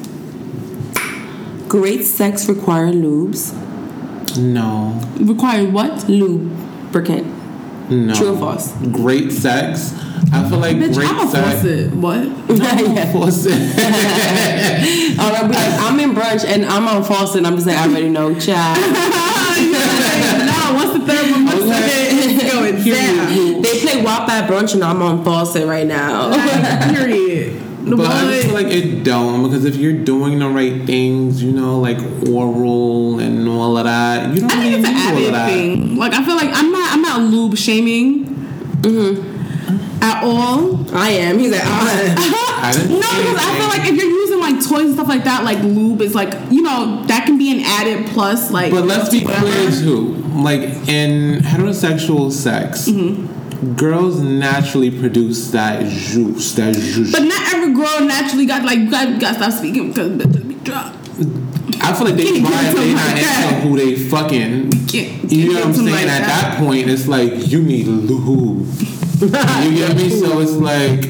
Great 1.68 2.04
sex 2.04 2.48
require 2.48 2.92
lubes. 2.92 3.54
No. 4.36 5.00
Required 5.20 5.72
what? 5.72 6.08
Lubricant. 6.08 7.26
No. 7.90 8.14
True 8.14 8.34
or 8.34 8.38
false? 8.38 8.72
Great 8.92 9.32
sex. 9.32 9.94
I 10.32 10.48
feel 10.48 10.58
like 10.58 10.76
Bitch, 10.76 10.94
great 10.94 11.08
I'm 11.08 11.26
a 11.26 11.30
sex. 11.30 11.54
faucet. 11.62 11.92
What? 11.94 12.18
yeah. 12.96 13.12
Force 13.12 13.46
it. 13.48 15.18
Or 15.18 15.22
I'll 15.22 15.48
be 15.48 15.54
like, 15.54 15.80
I'm 15.80 15.98
in 16.00 16.12
brunch 16.14 16.44
and 16.44 16.64
I'm 16.66 16.86
on 16.86 17.02
Fawcett 17.02 17.38
and 17.38 17.46
I'm 17.46 17.54
just 17.56 17.66
like, 17.66 17.76
I 17.76 17.88
already 17.88 18.08
know, 18.10 18.32
child. 18.38 18.78
no, 19.60 20.74
what's 20.74 20.92
the 20.98 21.04
third 21.06 21.30
one? 21.32 21.44
What's 21.46 21.62
it's 21.62 22.52
going 22.52 22.76
down. 22.84 23.62
They 23.62 23.80
play 23.80 24.02
WAP 24.02 24.28
at 24.28 24.48
brunch 24.48 24.74
and 24.74 24.84
I'm 24.84 25.02
on 25.02 25.24
Fawcett 25.24 25.66
right 25.66 25.86
now. 25.86 26.28
Like, 26.28 26.94
period. 26.96 27.60
The 27.84 27.96
But 27.96 28.06
I 28.06 28.30
just 28.30 28.44
feel 28.44 28.54
like 28.54 28.66
it 28.66 29.02
don't 29.04 29.42
because 29.42 29.64
if 29.64 29.76
you're 29.76 30.04
doing 30.04 30.38
the 30.38 30.48
right 30.48 30.84
things, 30.84 31.42
you 31.42 31.50
know, 31.50 31.80
like 31.80 31.98
oral 32.28 33.18
and 33.20 33.48
all 33.48 33.78
of 33.78 33.84
that, 33.84 34.34
you 34.34 34.40
don't 34.42 34.52
I 34.52 34.56
really 34.68 34.82
need 34.82 34.86
all 34.86 35.16
of 35.26 35.32
that. 35.32 35.48
thing. 35.48 35.96
Like 35.96 36.12
I 36.12 36.22
feel 36.24 36.36
like 36.36 36.50
I'm 36.52 36.69
not 37.48 37.56
I'm 37.56 37.56
not 37.56 37.56
lube 37.56 37.56
shaming 37.56 38.36
at 40.02 40.24
all. 40.24 40.96
I 40.96 41.10
am. 41.10 41.38
He's 41.38 41.52
like, 41.52 41.60
ah. 41.64 42.60
I 42.62 42.72
didn't 42.72 42.90
No, 42.90 42.98
because 42.98 43.36
I 43.38 43.58
feel 43.58 43.68
like 43.68 43.88
if 43.90 43.96
you're 43.96 44.10
using 44.10 44.40
like 44.40 44.56
toys 44.66 44.86
and 44.86 44.94
stuff 44.94 45.08
like 45.08 45.24
that, 45.24 45.44
like 45.44 45.58
lube 45.62 46.00
is 46.02 46.14
like 46.14 46.32
you 46.50 46.62
know 46.62 47.02
that 47.06 47.26
can 47.26 47.38
be 47.38 47.50
an 47.52 47.60
added 47.64 48.06
plus. 48.08 48.50
Like, 48.50 48.70
But 48.72 48.84
let's 48.84 49.08
be 49.10 49.24
whatever. 49.24 49.46
clear 49.46 49.70
too. 49.70 50.14
Like 50.42 50.60
in 50.88 51.40
heterosexual 51.40 52.30
sex, 52.32 52.88
Mm-hmm. 52.88 53.74
girls 53.76 54.20
naturally 54.20 54.90
produce 54.90 55.50
that 55.50 55.84
juice, 55.86 56.52
that 56.54 56.74
juice. 56.74 57.12
But 57.12 57.22
not 57.24 57.54
every 57.54 57.74
girl 57.74 58.00
naturally 58.00 58.46
got 58.46 58.62
like 58.64 58.78
you 58.78 58.90
got, 58.90 59.20
got 59.20 59.32
to 59.32 59.34
stop 59.34 59.52
speaking 59.52 59.88
because 59.88 60.12
bitches 60.12 60.48
be 60.48 60.54
drunk. 60.64 60.96
I 61.80 61.92
feel 61.94 62.06
like 62.06 62.16
they 62.16 62.24
Can't 62.24 62.46
try 62.46 62.62
get 62.62 62.74
if 62.74 62.76
they 62.76 62.94
not 62.94 63.06
like 63.06 63.52
into 63.54 63.68
who 63.68 63.76
they 63.76 63.94
fucking. 63.96 64.70
Can't- 64.88 65.32
You 65.32 65.48
know 65.52 65.54
what 65.60 65.66
I'm 65.66 65.74
saying? 65.74 65.86
like 65.90 66.02
At 66.06 66.06
that. 66.26 66.26
that 66.26 66.58
point, 66.58 66.88
it's 66.90 67.06
like 67.08 67.48
you 67.50 67.62
need 67.62 67.86
lube. 67.86 68.66
you 69.20 69.28
get 69.28 69.96
me? 69.96 70.10
So 70.10 70.40
it's 70.44 70.52
like. 70.52 71.06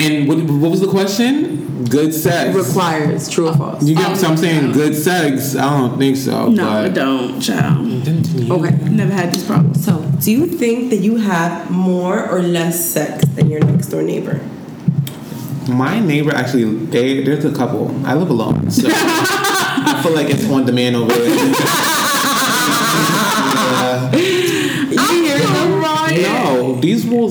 And 0.00 0.26
what, 0.28 0.38
what 0.42 0.70
was 0.70 0.80
the 0.80 0.88
question? 0.88 1.84
Good 1.84 2.14
sex. 2.14 2.54
requires 2.56 3.28
true 3.28 3.48
or 3.48 3.54
false. 3.56 3.84
You 3.84 3.94
get 3.94 4.10
what 4.10 4.24
I'm 4.24 4.36
saying? 4.36 4.68
no. 4.68 4.72
Good 4.74 4.94
sex? 4.94 5.54
I 5.56 5.78
don't 5.78 5.98
think 5.98 6.16
so. 6.16 6.48
No, 6.48 6.64
but 6.64 6.84
I 6.84 6.88
don't, 6.88 7.40
child. 7.40 7.86
Okay. 8.08 8.70
Never 8.90 9.12
had 9.12 9.32
this 9.34 9.44
problem. 9.46 9.74
So, 9.74 10.00
do 10.20 10.30
you 10.32 10.46
think 10.46 10.90
that 10.90 10.98
you 10.98 11.16
have 11.16 11.70
more 11.70 12.28
or 12.28 12.40
less 12.42 12.92
sex 12.92 13.24
than 13.34 13.50
your 13.50 13.60
next 13.60 13.88
door 13.88 14.02
neighbor? 14.02 14.40
My 15.68 16.00
neighbor 16.00 16.34
actually, 16.34 16.64
they 16.86 17.22
there's 17.22 17.44
a 17.44 17.52
couple. 17.52 17.94
I 18.06 18.14
live 18.14 18.30
alone, 18.30 18.70
so 18.70 18.88
I 18.90 20.00
feel 20.02 20.12
like 20.14 20.28
it's 20.30 20.48
on 20.50 20.66
demand 20.66 20.96
over 20.96 21.12
there. 21.12 21.54
Uh, 23.74 24.12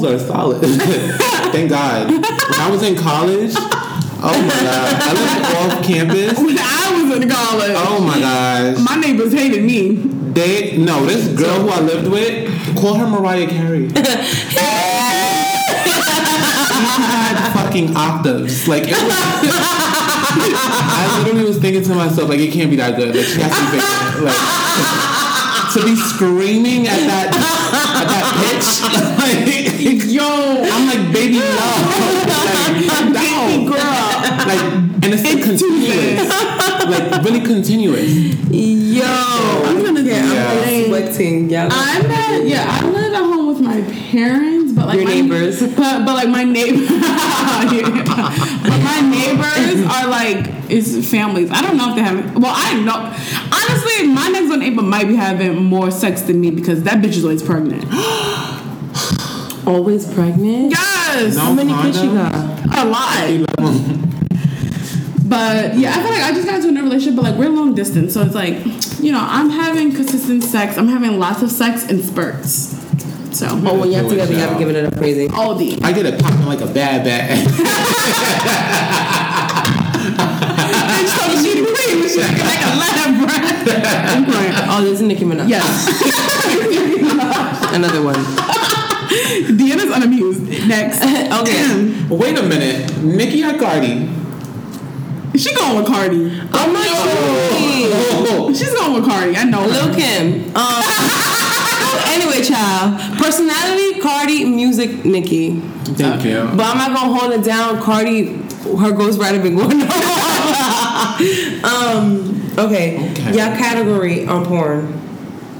holes 0.02 0.04
are 0.04 0.20
solid. 0.26 0.62
Thank 1.52 1.70
God. 1.70 2.10
When 2.12 2.24
I 2.24 2.70
was 2.72 2.84
in 2.84 2.96
college, 2.96 3.52
oh 3.56 4.42
my 4.48 4.62
god, 4.62 5.02
I 5.02 5.14
lived 5.14 5.76
off 5.76 5.84
campus. 5.86 6.38
When 6.40 6.58
I 6.58 7.04
was 7.04 7.18
in 7.22 7.30
college, 7.30 7.72
Oh 7.76 8.00
my 8.06 8.20
gosh. 8.20 8.78
my 8.80 8.96
neighbors 8.96 9.34
hated 9.34 9.64
me. 9.64 9.96
They 10.34 10.78
no, 10.78 11.06
this 11.06 11.28
girl 11.38 11.62
who 11.62 11.70
I 11.70 11.82
lived 11.82 12.08
with, 12.08 12.78
call 12.78 12.96
her 12.96 13.08
Mariah 13.08 13.48
Carey. 13.48 13.88
Had 16.84 17.54
fucking 17.54 17.96
octaves. 17.96 18.68
Like 18.68 18.84
it 18.88 18.92
was. 18.92 19.14
I 20.34 21.22
literally 21.24 21.46
was 21.46 21.58
thinking 21.60 21.84
to 21.84 21.94
myself, 21.96 22.30
like 22.30 22.40
it 22.40 22.52
can't 22.52 22.70
be 22.70 22.76
that 22.78 22.96
good. 22.96 23.16
Like 23.16 23.26
she 23.26 23.40
has 23.42 23.52
to 23.52 23.62
be 23.72 23.78
bigger. 23.78 24.26
Like 24.26 24.40
to 25.74 25.80
be 25.86 25.96
screaming 25.96 26.88
at 26.88 27.00
that 27.08 27.32
at 27.32 28.08
that 28.08 28.26
pitch. 28.42 28.68
Like 29.22 29.46
yo, 30.08 30.24
I'm 30.24 30.88
like 30.88 31.14
baby 31.14 31.40
love. 31.40 31.86
Like, 32.28 33.14
Baby 33.14 33.66
girl. 33.66 33.78
like 34.48 34.64
and 35.04 35.14
it's 35.14 35.24
like 35.24 35.44
continuous. 35.44 36.71
Like 36.92 37.24
really 37.24 37.42
continuous. 37.42 38.12
Yo, 38.50 39.04
I'm 39.04 39.84
gonna 39.84 40.04
get. 40.04 40.26
Yeah. 40.26 40.64
I'm 40.66 40.86
sweating. 40.88 41.50
Y'all. 41.50 41.70
I'm 41.72 42.06
at 42.12 42.46
yeah. 42.46 42.68
I 42.70 42.86
live 42.90 43.14
at 43.14 43.24
home 43.24 43.48
with 43.48 43.62
my 43.62 43.82
parents, 44.12 44.74
but 44.74 44.88
like 44.88 44.98
Your 44.98 45.06
my, 45.06 45.14
neighbors. 45.14 45.62
But 45.62 46.06
but 46.06 46.14
like 46.16 46.30
my 46.30 46.44
neighbors, 46.44 46.88
but 46.90 46.98
my 48.84 49.02
neighbors 49.10 49.86
are 49.86 50.08
like 50.08 50.70
is 50.70 51.10
families. 51.10 51.50
I 51.52 51.62
don't 51.62 51.78
know 51.78 51.90
if 51.90 51.96
they 51.96 52.02
have. 52.02 52.36
Well, 52.36 52.54
I 52.56 52.80
know. 52.82 52.98
Honestly, 53.52 54.08
my 54.08 54.30
next 54.30 54.50
door 54.50 54.58
neighbor 54.58 54.82
might 54.82 55.08
be 55.08 55.16
having 55.16 55.64
more 55.64 55.92
sex 55.92 56.24
than 56.24 56.42
me 56.42 56.52
because 56.52 56.84
that 56.84 57.02
bitch 57.02 57.18
is 57.18 57.24
always 57.24 57.44
pregnant. 57.44 57.86
Always 59.64 60.12
pregnant. 60.12 60.72
Yes, 60.72 61.36
No 61.36 61.42
How 61.42 61.54
many 61.54 61.72
kids 61.84 62.02
she 62.02 62.08
got? 62.08 62.34
a 62.34 62.84
lot. 62.84 64.21
But 65.32 65.76
yeah, 65.78 65.92
I 65.96 66.02
feel 66.02 66.12
like 66.12 66.24
I 66.24 66.32
just 66.34 66.46
got 66.46 66.56
into 66.56 66.68
a 66.68 66.72
new 66.74 66.84
relationship, 66.84 67.16
but 67.16 67.24
like 67.24 67.36
we're 67.36 67.48
long 67.48 67.74
distance, 67.74 68.14
so 68.14 68.22
it's 68.22 68.36
like, 68.36 68.56
you 69.00 69.14
know, 69.14 69.22
I'm 69.26 69.50
having 69.50 69.94
consistent 69.96 70.44
sex. 70.44 70.78
I'm 70.78 70.90
having 70.90 71.20
lots 71.20 71.42
of 71.42 71.50
sex 71.50 71.88
in 71.90 72.04
spurts. 72.04 72.76
So 73.32 73.48
Oh, 73.50 73.80
when 73.80 73.92
y'all 73.94 74.10
together, 74.10 74.34
y'all 74.34 74.52
be 74.54 74.60
giving 74.60 74.76
it 74.76 74.84
up 74.84 74.98
crazy. 74.98 75.30
all 75.34 75.56
the 75.56 75.80
I 75.84 75.94
get 75.94 76.06
it 76.06 76.20
popping 76.22 76.46
like 76.46 76.60
a 76.60 76.68
bad 76.68 77.06
bad. 77.06 77.32
and 80.92 81.08
so 81.08 81.24
she 81.42 81.64
queen 81.64 82.02
was 82.04 82.14
shaking 82.14 82.46
like 82.46 82.60
a 82.60 82.76
lamb, 82.76 83.24
I'm 83.24 84.26
crying. 84.26 84.54
Oh, 84.70 84.82
this 84.84 85.00
is 85.00 85.02
Nicki 85.02 85.24
Minaj. 85.24 85.48
Yes. 85.48 85.64
Another 87.74 88.02
one. 88.04 88.16
Deanna's 88.16 89.92
unamused. 89.96 90.68
Next. 90.68 91.02
Okay. 91.32 92.06
Wait 92.10 92.38
a 92.38 92.44
minute, 92.44 92.98
Nicki 93.04 93.42
or 93.46 93.58
Cardi? 93.58 94.10
She 95.36 95.54
going 95.56 95.78
with 95.78 95.88
Cardi. 95.88 96.40
I'm 96.54 96.74
not 96.74 96.86
sure. 96.86 98.54
She's 98.54 98.74
going 98.74 98.94
with 98.94 99.06
Cardi. 99.06 99.36
I 99.36 99.44
know. 99.46 99.62
her. 99.62 99.68
Lil 99.68 99.96
Kim. 99.96 100.56
Um, 100.56 100.84
anyway, 102.12 102.44
child. 102.44 103.18
Personality, 103.18 104.00
Cardi. 104.02 104.46
Music, 104.46 105.06
Nicki. 105.06 105.60
thank 105.96 106.26
you. 106.26 106.50
But 106.56 106.66
I'm 106.66 106.78
not 106.78 106.94
gonna 106.94 107.14
hold 107.18 107.32
it 107.34 107.44
down. 107.46 107.82
Cardi, 107.82 108.34
her 108.34 108.92
ghostwriter 108.92 109.42
been 109.42 109.56
going 109.56 109.82
on. 109.82 109.88
um. 111.66 112.38
Okay. 112.58 113.12
Okay. 113.12 113.32
Y'all 113.38 113.56
category 113.58 114.26
on 114.28 114.46
porn. 114.46 115.00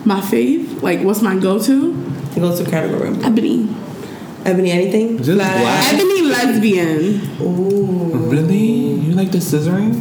My 0.06 0.20
fave. 0.20 0.82
Like, 0.82 1.00
what's 1.02 1.22
my 1.22 1.36
go-to? 1.38 1.94
Go 2.36 2.56
to 2.58 2.70
category. 2.70 3.10
Ebony. 3.24 3.70
Ebony, 4.46 4.72
anything? 4.72 5.18
Just 5.18 5.32
Flat 5.32 5.62
black? 5.62 5.94
Ebony 5.94 6.22
lesbian. 6.24 7.22
Really? 8.30 8.58
You 8.58 9.14
like 9.14 9.32
the 9.32 9.38
scissoring? 9.38 9.94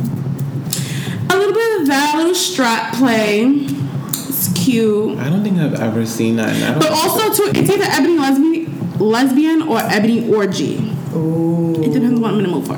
A 1.33 1.37
little 1.37 1.53
bit 1.53 1.81
of 1.83 1.87
that, 1.89 2.13
a 2.15 2.19
little 2.19 2.35
strap 2.35 2.95
play. 2.95 3.43
It's 3.45 4.53
cute. 4.55 5.19
I 5.19 5.29
don't 5.29 5.43
think 5.43 5.59
I've 5.59 5.75
ever 5.81 6.07
seen 6.07 6.37
that. 6.37 6.49
and 6.57 6.81
But 6.81 6.91
also, 6.91 7.33
too, 7.33 7.51
it's 7.55 7.71
either 7.71 7.85
ebony 7.85 8.19
lesbian, 8.19 8.99
lesbian 8.99 9.63
or 9.63 9.79
ebony 9.81 10.33
orgy. 10.35 10.79
Ooh. 11.15 11.75
It 11.83 11.93
depends 11.93 12.15
on 12.15 12.21
what 12.21 12.33
I'm 12.33 12.39
in 12.41 12.45
the 12.45 12.51
mood 12.51 12.67
for. 12.67 12.77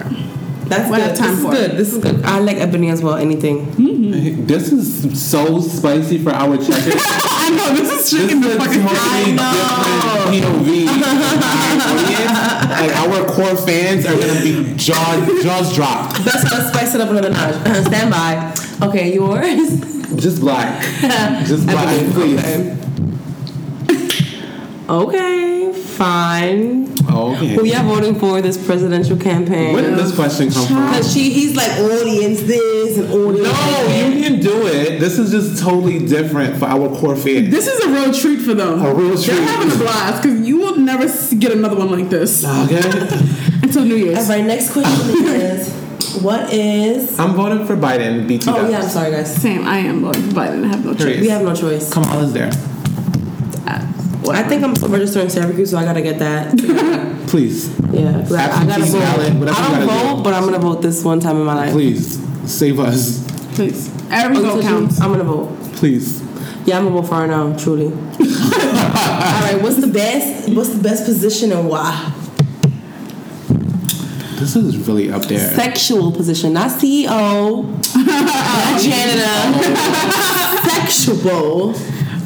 That's 0.68 0.88
What 0.90 1.00
I 1.00 1.08
good. 1.08 1.18
have 1.18 1.18
time 1.18 1.28
this 1.30 1.38
is 1.38 1.44
for. 1.44 1.50
good. 1.52 1.70
This 1.72 1.92
is 1.92 1.98
good. 2.02 2.24
I 2.24 2.38
like 2.38 2.56
ebony 2.56 2.88
as 2.88 3.02
well. 3.02 3.16
Anything. 3.16 3.66
Mm-hmm. 3.66 4.46
This 4.46 4.72
is 4.72 5.20
so 5.30 5.60
spicy 5.60 6.18
for 6.18 6.30
our 6.30 6.56
checkers. 6.56 6.94
I 7.42 7.50
know 7.50 7.74
this 7.74 7.90
is 7.90 8.10
This 8.10 8.22
chicken 8.22 8.40
the 8.40 8.54
a 8.54 8.58
fucking 8.58 8.82
totally 8.82 9.32
different 9.34 10.30
POV. 10.30 10.68
Like 12.82 12.96
our 12.96 13.26
core 13.28 13.56
fans 13.56 14.06
are 14.06 14.16
gonna 14.18 14.40
be 14.40 14.74
jaws 14.76 15.42
jaws 15.44 15.74
dropped. 15.74 16.24
That's 16.24 16.42
gonna 16.48 16.68
spice 16.68 16.94
it 16.94 17.00
up 17.00 17.10
another 17.10 17.30
notch. 17.30 17.54
Stand 17.86 18.10
by. 18.10 18.54
Okay, 18.88 19.14
yours. 19.14 19.78
Just 20.16 20.40
black. 20.40 20.82
Just 21.46 21.66
black, 21.66 22.12
please. 22.12 22.38
Okay. 22.40 22.91
Okay, 24.88 25.72
fine. 25.72 26.88
Oh, 27.08 27.34
okay. 27.34 27.54
Who 27.54 27.64
y'all 27.64 27.84
voting 27.84 28.18
for 28.18 28.40
this 28.42 28.62
presidential 28.64 29.16
campaign? 29.16 29.74
Where 29.74 29.82
did 29.82 29.94
this 29.96 30.14
question 30.14 30.50
come 30.50 30.66
from? 30.66 30.76
Cause 30.92 31.12
she, 31.12 31.30
he's 31.30 31.54
like 31.54 31.70
audience 31.78 32.42
this 32.42 32.98
and 32.98 33.12
audience. 33.12 33.46
No, 33.46 33.52
that. 33.52 34.12
you 34.14 34.22
can 34.22 34.40
do 34.40 34.66
it. 34.66 34.98
This 34.98 35.18
is 35.18 35.30
just 35.30 35.62
totally 35.62 36.04
different 36.06 36.56
for 36.58 36.66
our 36.66 36.88
core 36.96 37.16
fans. 37.16 37.50
This 37.50 37.66
is 37.68 37.84
a 37.84 37.88
real 37.90 38.12
treat 38.12 38.40
for 38.40 38.54
them. 38.54 38.80
A 38.84 38.94
real 38.94 39.14
treat. 39.14 39.36
They're 39.36 39.46
having 39.46 39.72
a 39.72 39.76
blast 39.76 40.22
because 40.22 40.40
you 40.40 40.58
will 40.58 40.76
never 40.76 41.06
get 41.36 41.52
another 41.52 41.76
one 41.76 41.90
like 41.90 42.08
this 42.08 42.44
Okay. 42.44 42.80
until 43.62 43.84
New 43.84 43.96
Year's. 43.96 44.18
All 44.18 44.36
right, 44.36 44.44
next 44.44 44.72
question 44.72 44.92
is, 45.26 45.72
what 46.22 46.52
is? 46.52 47.18
I'm 47.18 47.34
voting 47.34 47.66
for 47.66 47.76
Biden. 47.76 48.26
BT. 48.26 48.50
Oh 48.50 48.68
yeah, 48.68 48.80
I'm 48.80 48.88
sorry 48.88 49.10
guys. 49.12 49.34
Same, 49.34 49.66
I 49.66 49.78
am 49.78 50.00
voting 50.02 50.22
for 50.22 50.34
Biden. 50.34 50.64
I 50.64 50.68
have 50.68 50.84
no 50.84 50.94
choice. 50.94 51.20
We 51.20 51.28
have 51.28 51.42
no 51.42 51.54
choice. 51.54 51.92
Come 51.92 52.02
on, 52.04 52.10
Kamala's 52.10 52.32
there. 52.32 52.50
I 54.30 54.42
think 54.44 54.62
I'm 54.62 54.74
registering 54.92 55.28
Syracuse, 55.28 55.70
so 55.70 55.78
I 55.78 55.84
gotta 55.84 56.02
get 56.02 56.18
that. 56.20 56.56
Please, 57.28 57.68
Yeah, 57.92 58.18
I, 58.30 58.62
I 58.62 58.66
gotta 58.66 58.84
vote. 58.84 58.98
ballot, 59.00 59.26
I 59.30 59.32
don't 59.32 59.44
gotta 59.46 59.86
vote, 59.86 60.16
do. 60.18 60.22
but 60.22 60.34
I'm 60.34 60.44
gonna 60.44 60.58
vote 60.58 60.82
this 60.82 61.02
one 61.04 61.18
time 61.20 61.36
in 61.36 61.44
my 61.44 61.54
life. 61.54 61.72
please 61.72 62.18
save 62.50 62.78
us. 62.78 63.24
Please. 63.54 63.90
Every 64.10 64.36
Oh, 64.38 64.42
vote 64.42 64.62
so 64.62 64.68
counts. 64.68 65.00
I'm 65.00 65.10
gonna 65.12 65.24
vote. 65.24 65.48
Please. 65.74 66.20
Yeah, 66.66 66.78
I'm 66.78 66.84
gonna 66.84 67.00
vote 67.00 67.08
for 67.08 67.14
her 67.16 67.26
now, 67.26 67.56
truly. 67.56 67.86
All 67.92 67.92
right, 67.92 69.58
what's 69.62 69.76
the 69.80 69.86
best? 69.88 70.48
What's 70.50 70.70
the 70.70 70.82
best 70.82 71.04
position 71.04 71.52
and 71.52 71.68
why? 71.68 72.12
This 74.38 74.56
is 74.56 74.76
really 74.88 75.10
up 75.12 75.22
there. 75.22 75.38
Sexual 75.54 76.12
position, 76.12 76.52
not 76.52 76.70
CEO, 76.70 77.64
not 77.96 78.80
janitor. 78.80 79.78
Sexual. 80.68 81.74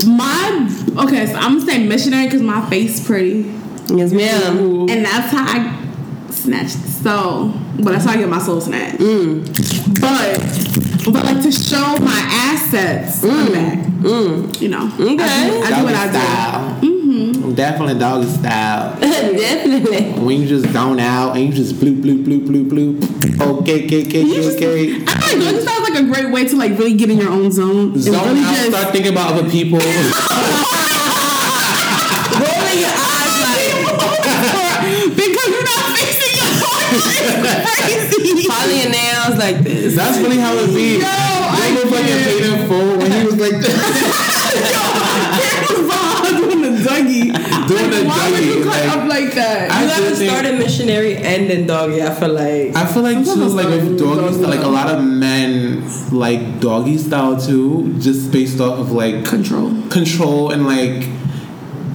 My 0.07 0.85
okay, 0.99 1.27
so 1.27 1.35
I'm 1.35 1.59
gonna 1.59 1.71
say 1.71 1.87
missionary 1.87 2.27
because 2.27 2.43
my 2.43 2.69
face 2.69 3.05
pretty, 3.07 3.53
Yes, 3.89 4.13
ma'am. 4.13 4.89
and 4.89 5.05
that's 5.05 5.31
how 5.31 5.45
I 5.47 6.31
snatched. 6.31 6.83
the 6.83 6.89
soul. 6.89 7.53
But 7.77 7.93
that's 7.93 8.05
how 8.05 8.13
I 8.13 8.17
get 8.17 8.29
my 8.29 8.39
soul 8.39 8.61
snatched. 8.61 8.99
Mm. 8.99 10.01
But 10.01 11.13
but 11.13 11.25
like 11.25 11.43
to 11.43 11.53
show 11.53 11.97
my 11.99 12.21
assets 12.33 13.23
on 13.23 13.31
the 13.31 13.51
mm. 13.51 13.53
back. 13.53 13.79
Mm. 13.79 14.61
You 14.61 14.69
know. 14.69 14.87
Okay. 14.87 15.23
I 15.23 15.51
do, 15.51 15.63
I 15.63 15.79
do 15.79 15.85
what 15.85 15.95
I 15.95 16.81
do. 16.81 16.87
Mm-hmm. 16.87 17.55
Definitely 17.55 17.99
doggy 17.99 18.27
style. 18.29 18.99
Definitely. 19.01 20.13
When 20.25 20.41
you 20.41 20.49
just 20.49 20.73
zone 20.73 21.01
out 21.01 21.37
and 21.37 21.47
you 21.47 21.53
just 21.53 21.77
bloop, 21.77 22.03
bloop, 22.03 22.25
bloop, 22.25 22.47
bloop, 22.47 22.69
bloop. 22.69 23.61
Okay, 23.61 23.87
okay, 23.87 24.07
okay, 24.07 24.23
You 24.23 24.33
okay, 24.33 24.43
just- 24.43 24.57
okay. 24.57 25.05
I 25.07 25.21
feel 25.21 25.39
like 25.39 25.55
this 25.55 25.65
sounds 25.65 25.89
like 25.89 25.99
a 26.01 26.05
great 26.05 26.33
way 26.33 26.47
to 26.47 26.57
like 26.57 26.73
really 26.79 26.95
get 26.95 27.11
in 27.11 27.19
your 27.19 27.31
own 27.31 27.51
zone. 27.53 27.97
Zone 27.99 28.15
really 28.15 28.41
out, 28.45 28.55
just- 28.55 28.71
start 28.71 28.93
thinking 28.93 29.13
about 29.13 29.33
other 29.35 29.49
people. 29.51 29.79
Rolling 32.77 32.85
your 32.85 32.93
eyes 32.93 33.37
like 33.41 33.72
because 35.16 35.49
you're 35.49 35.64
not 35.64 35.97
fixing 35.97 36.37
your 36.37 36.53
crazy. 37.64 38.45
filing 38.49 38.79
your 38.81 38.91
nails 38.91 39.37
like 39.39 39.59
this. 39.64 39.95
That's 39.97 40.18
really 40.18 40.37
how 40.39 40.55
it 40.57 40.74
be. 40.74 40.99
Yo, 40.99 41.05
I 41.07 41.09
They 41.61 41.74
look 41.74 41.91
like 41.91 42.05
a 42.05 42.24
paid 42.24 42.45
in 42.45 42.68
full 42.68 42.99
when 42.99 43.11
he 43.12 43.24
was 43.24 43.37
like 43.37 43.53
this. 43.53 43.77
doing 46.37 46.62
the 46.62 46.68
Dougie. 46.87 47.33
Doing 47.68 47.91
the 47.91 48.05
Why 48.07 48.31
would 48.31 48.45
you 48.45 48.64
cut 48.64 48.66
like- 48.66 48.89
up 48.97 49.09
like 49.09 49.35
that? 49.35 49.70
I 49.70 49.83
You 49.83 49.89
gotta 49.89 50.03
just 50.05 50.18
think- 50.20 50.31
start 50.31 50.47
a 50.47 50.53
missionary 50.53 51.16
and 51.16 51.51
then 51.51 51.66
doggy. 51.66 52.03
I 52.03 52.14
feel 52.14 52.33
like. 52.33 52.77
I 52.77 52.85
feel 52.87 53.03
like 53.03 53.18
too, 53.18 53.24
Sometimes 53.24 53.55
like 53.55 53.66
with 53.68 53.99
doggy- 53.99 53.99
doggy 53.99 54.20
doggy 54.20 54.35
style, 54.35 54.51
like 54.51 54.64
a 54.64 54.68
lot 54.68 54.89
of 54.95 55.05
men 55.05 55.83
like 56.12 56.61
doggy 56.61 56.99
style 56.99 57.37
too, 57.41 57.95
just 58.01 58.31
based 58.31 58.61
off 58.61 58.79
of 58.79 58.93
like 58.93 59.24
Control. 59.24 59.72
control 59.89 60.51
and 60.53 60.66
like 60.66 61.09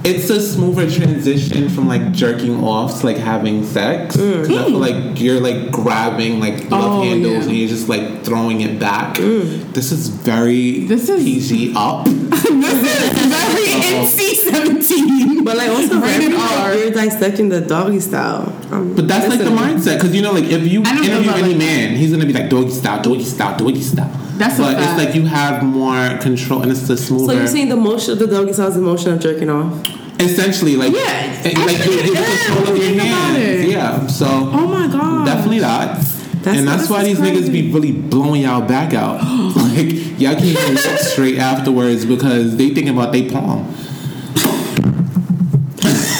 it's 0.04 0.28
a 0.30 0.40
smoother 0.40 0.90
transition 0.90 1.68
from 1.68 1.86
like 1.88 2.12
jerking 2.12 2.62
off 2.62 3.00
to 3.00 3.06
like 3.06 3.16
having 3.16 3.64
sex. 3.64 4.16
'Cause 4.16 4.48
I 4.50 4.64
feel 4.66 4.70
like 4.78 5.20
you're 5.20 5.40
like 5.40 5.70
grabbing 5.70 6.40
like 6.40 6.70
love 6.70 7.00
Oh, 7.00 7.02
handles 7.02 7.44
yeah. 7.44 7.48
and 7.50 7.52
you're 7.56 7.68
just 7.68 7.88
like 7.88 8.24
throwing 8.24 8.60
it 8.62 8.78
back. 8.80 9.16
This 9.18 9.92
is 9.92 10.08
very 10.08 10.80
This 10.86 11.08
is- 11.08 11.22
PG 11.22 11.72
up. 11.76 12.04
this 12.06 12.44
is 12.44 13.26
very 13.28 13.66
NC 14.02 14.34
seventeen. 14.50 15.44
But 15.44 15.56
like 15.56 15.70
also 15.70 16.00
Rated 16.00 16.32
very 16.32 16.34
R. 16.36 16.74
you're 16.74 16.90
dissecting 16.90 17.48
the 17.48 17.60
doggy 17.60 18.00
style. 18.00 18.52
Um, 18.70 18.94
But 18.94 19.08
that's 19.08 19.28
like 19.28 19.38
the 19.40 19.50
mindset, 19.50 19.96
because 19.98 20.14
you 20.14 20.22
know, 20.22 20.32
like 20.32 20.44
if 20.44 20.66
you 20.66 20.82
I 20.84 20.94
know 20.94 21.02
interview 21.02 21.30
any 21.32 21.48
like 21.50 21.56
man, 21.58 21.96
he's 21.96 22.10
gonna 22.12 22.26
be 22.26 22.32
like 22.32 22.48
doggy 22.50 22.70
style, 22.70 23.02
doggy 23.02 23.24
style, 23.24 23.56
doggy 23.58 23.80
style. 23.82 24.10
That's 24.42 24.58
a 24.58 24.62
but 24.62 24.74
fact. 24.76 24.98
it's 25.00 25.06
like 25.06 25.14
you 25.14 25.26
have 25.26 25.62
more 25.62 26.18
control, 26.18 26.62
and 26.62 26.70
it's 26.72 26.88
the 26.88 26.96
smoother. 26.96 27.26
So 27.26 27.38
you're 27.38 27.46
saying 27.46 27.68
the 27.68 27.76
motion, 27.76 28.12
of 28.14 28.18
the 28.18 28.26
doggy 28.26 28.52
style 28.52 28.68
is 28.68 28.74
the 28.74 28.80
motion 28.80 29.12
of 29.12 29.20
jerking 29.20 29.50
off? 29.50 29.86
essentially, 30.20 30.76
like 30.76 30.92
Yeah, 30.92 31.00
and, 31.44 31.58
like 31.66 31.84
you 31.84 31.92
it 31.98 32.14
have 32.14 32.46
control 32.56 32.76
of 32.76 32.82
your 32.82 33.00
hands. 33.02 33.64
Yeah, 33.68 34.06
so 34.06 34.26
Oh 34.26 34.66
my 34.66 34.86
god. 34.86 35.24
definitely 35.26 35.60
that. 35.60 35.96
That's- 36.42 36.58
and 36.58 36.66
that's 36.66 36.88
why 36.90 37.02
is 37.02 37.18
these 37.20 37.20
niggas 37.20 37.52
be 37.52 37.70
really 37.72 37.92
blowing 37.92 38.42
y'all 38.42 38.60
back 38.66 38.94
out. 38.94 39.20
like 39.56 39.92
y'all 40.20 40.34
can't 40.34 40.44
even 40.44 40.74
walk 40.74 40.98
straight 40.98 41.38
afterwards 41.38 42.04
because 42.04 42.56
they 42.56 42.70
thinking 42.70 42.90
about 42.96 43.12
they 43.12 43.30
palm. 43.30 43.60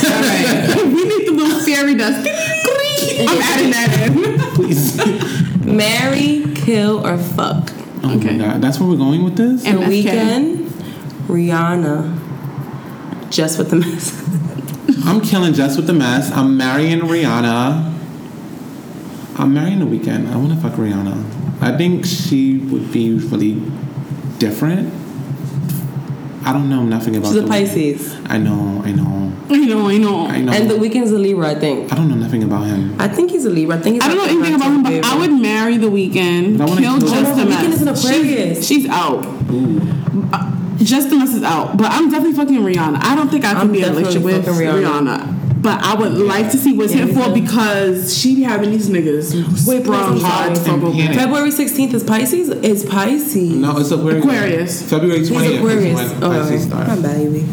Alright. 0.05 0.85
we 0.85 1.05
need 1.05 1.27
the 1.29 1.33
little 1.37 1.61
fairy 1.61 1.95
dust. 1.95 2.27
I'm 2.29 3.43
adding 3.43 3.71
that 3.71 4.11
in. 4.11 4.39
Please. 4.55 4.97
Marry, 5.65 6.45
kill, 6.55 7.07
or 7.07 7.17
fuck. 7.19 7.71
Oh 8.05 8.17
Okay. 8.17 8.37
my 8.37 8.45
god, 8.47 8.61
that's 8.63 8.81
where 8.81 8.89
we're 8.89 8.97
going 8.97 9.23
with 9.25 9.37
this. 9.37 9.65
And 9.65 9.79
The 9.79 9.85
MFK. 9.85 10.05
Weeknd, 10.05 10.67
Rihanna. 11.29 12.19
Just 13.31 13.59
with 13.59 13.71
the 13.71 13.77
mess. 13.77 14.13
I'm 15.07 15.21
killing 15.21 15.55
just 15.55 15.77
with 15.77 15.87
the 15.87 15.93
mess. 15.93 16.31
I'm 16.33 16.57
marrying 16.57 17.01
Rihanna. 17.01 17.91
I'm 19.39 19.55
marrying 19.55 19.79
the 19.79 19.87
Weeknd. 19.87 20.31
I 20.31 20.37
want 20.37 20.51
to 20.53 20.57
fuck 20.61 20.73
Rihanna. 20.73 21.63
I 21.63 21.77
think 21.77 22.05
she 22.05 22.59
would 22.59 22.93
be 22.93 23.15
really 23.15 23.63
different. 24.39 24.93
I 26.45 26.53
don't 26.53 26.69
know 26.69 26.83
nothing 26.83 27.17
about 27.17 27.29
She's 27.29 27.37
a 27.39 27.43
the 27.43 27.49
Pisces. 27.49 28.15
I 28.27 28.39
know, 28.39 28.83
I 28.85 28.93
know, 28.93 29.33
I 29.49 29.57
know, 29.65 29.87
I 29.89 29.97
know. 29.99 30.27
I 30.27 30.41
know. 30.41 30.53
And 30.53 30.69
the 30.71 30.75
Weeknd's 30.75 31.11
a 31.13 31.19
Libra, 31.19 31.51
I 31.51 31.55
think. 31.55 31.93
I 31.93 31.97
don't 31.97 32.09
know 32.09 32.15
nothing 32.17 32.43
about 32.43 32.67
him. 32.67 32.95
I 33.01 33.09
think 33.09 33.31
he's 33.31 33.45
a 33.45 33.51
Libra. 33.51 33.77
I 33.77 33.81
think 33.81 33.95
he's 33.97 34.03
I 34.03 34.09
don't 34.09 34.17
know 34.19 34.25
anything 34.25 34.55
about 34.55 34.73
him, 34.73 34.83
but 34.83 34.93
Virgo. 34.93 35.09
I 35.09 35.19
would 35.19 35.33
marry 35.41 35.77
the 35.77 35.87
Weeknd. 35.89 36.59
But 36.59 36.65
I 36.65 36.69
wanna 36.69 36.81
Kill 36.81 36.99
kill- 36.99 37.09
just 37.09 37.33
Oh, 37.33 37.37
the 37.37 37.45
The 37.45 37.51
Weeknd 37.51 37.69
is 37.73 37.81
an 37.83 37.87
mess. 37.87 38.05
Aquarius. 38.05 38.59
She's, 38.67 38.83
she's 38.83 38.91
out. 38.91 39.25
Ooh. 39.51 39.81
Uh, 40.33 40.51
just 40.79 41.11
the 41.11 41.17
mess 41.17 41.35
is 41.35 41.43
out. 41.45 41.77
But 41.77 41.93
I'm 41.93 42.11
definitely 42.11 42.37
fucking 42.37 42.57
Rihanna. 42.59 42.99
I 43.03 43.15
don't 43.15 43.29
think 43.31 43.45
I 43.45 43.53
I'm 43.53 43.71
be 43.71 43.79
in 43.79 43.85
a 43.85 43.89
definitely 43.89 44.19
relationship 44.19 44.47
with 44.47 44.59
Rihanna. 44.59 45.19
Rihanna. 45.19 45.42
But 45.63 45.83
I 45.85 45.95
would 45.95 46.15
like 46.15 46.51
to 46.51 46.59
see 46.59 46.73
what's 46.73 46.93
Yeah, 46.95 47.07
hit 47.07 47.15
for 47.15 47.33
because 47.33 48.17
she 48.17 48.35
be 48.35 48.43
having 48.43 48.71
these 48.73 48.89
niggas 48.89 49.67
Wait, 49.67 49.83
sprung 49.85 50.19
hard 50.21 50.57
sorry. 50.57 50.69
from 50.69 50.75
And 50.75 50.85
over. 50.85 50.97
panic. 50.99 51.17
February 51.19 51.51
16th 51.51 51.95
is 51.95 52.03
Pisces? 52.03 52.49
It's 52.49 52.85
Pisces. 52.85 53.51
No, 53.55 53.79
it's 53.79 53.91
Aquarius. 53.93 54.25
Aquarius. 54.25 54.91
February 54.91 55.21
20th 55.21 55.21
He's 55.21 55.85
is 55.85 55.95
when 55.95 56.25
Oh, 56.25 56.31
Pisces 56.31 56.51
okay. 56.51 56.59
starts. 56.69 56.89
My 57.01 57.15
baby. 57.15 57.47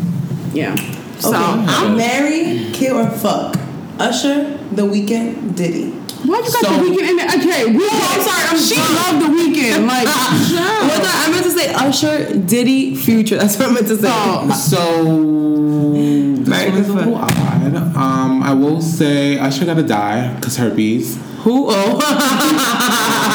Yeah. 0.54 0.76
So 1.20 1.30
Okay. 1.30 1.38
I'm 1.38 1.98
marry, 1.98 2.72
kill, 2.74 2.98
or 2.98 3.10
fuck. 3.12 3.56
Usher, 4.00 4.58
The 4.72 4.84
Weeknd, 4.84 5.56
Diddy. 5.56 5.94
Why 6.26 6.38
you 6.38 6.44
got 6.44 6.52
So- 6.52 6.60
the 6.62 6.82
Weeknd 6.90 7.10
in 7.10 7.16
there? 7.18 7.28
Okay, 7.28 7.66
we 7.72 7.88
I'm 7.90 8.22
sorry, 8.22 8.44
I'm 8.50 8.58
she 8.58 8.76
drunk. 8.76 8.90
loved 8.96 9.22
the 9.26 9.30
Weeknd. 9.38 9.88
Like, 9.88 10.08
uh, 10.08 10.88
What 10.88 11.02
the, 11.02 11.10
I 11.10 11.30
meant 11.32 11.44
to 11.46 11.52
say 11.52 11.74
Usher, 11.74 12.40
Diddy, 12.40 12.96
Future. 12.96 13.38
That's 13.38 13.58
what 13.58 13.70
I 13.70 13.74
meant 13.74 13.88
to 13.88 13.96
say. 13.98 14.10
Oh, 14.12 14.48
uh, 14.50 14.54
So 14.54 14.74
this 16.40 16.48
Married 16.48 16.74
one 16.74 16.82
is 16.82 16.90
a 16.90 16.94
little 16.94 17.16
odd. 17.16 17.32
Um, 17.96 18.44
I 18.44 18.54
will 18.54 18.82
say 18.82 19.38
Usher 19.40 19.66
gotta 19.66 19.84
die 19.84 20.34
because 20.36 20.58
herpes. 20.58 21.18
Who? 21.44 21.68
Oh. 21.70 22.00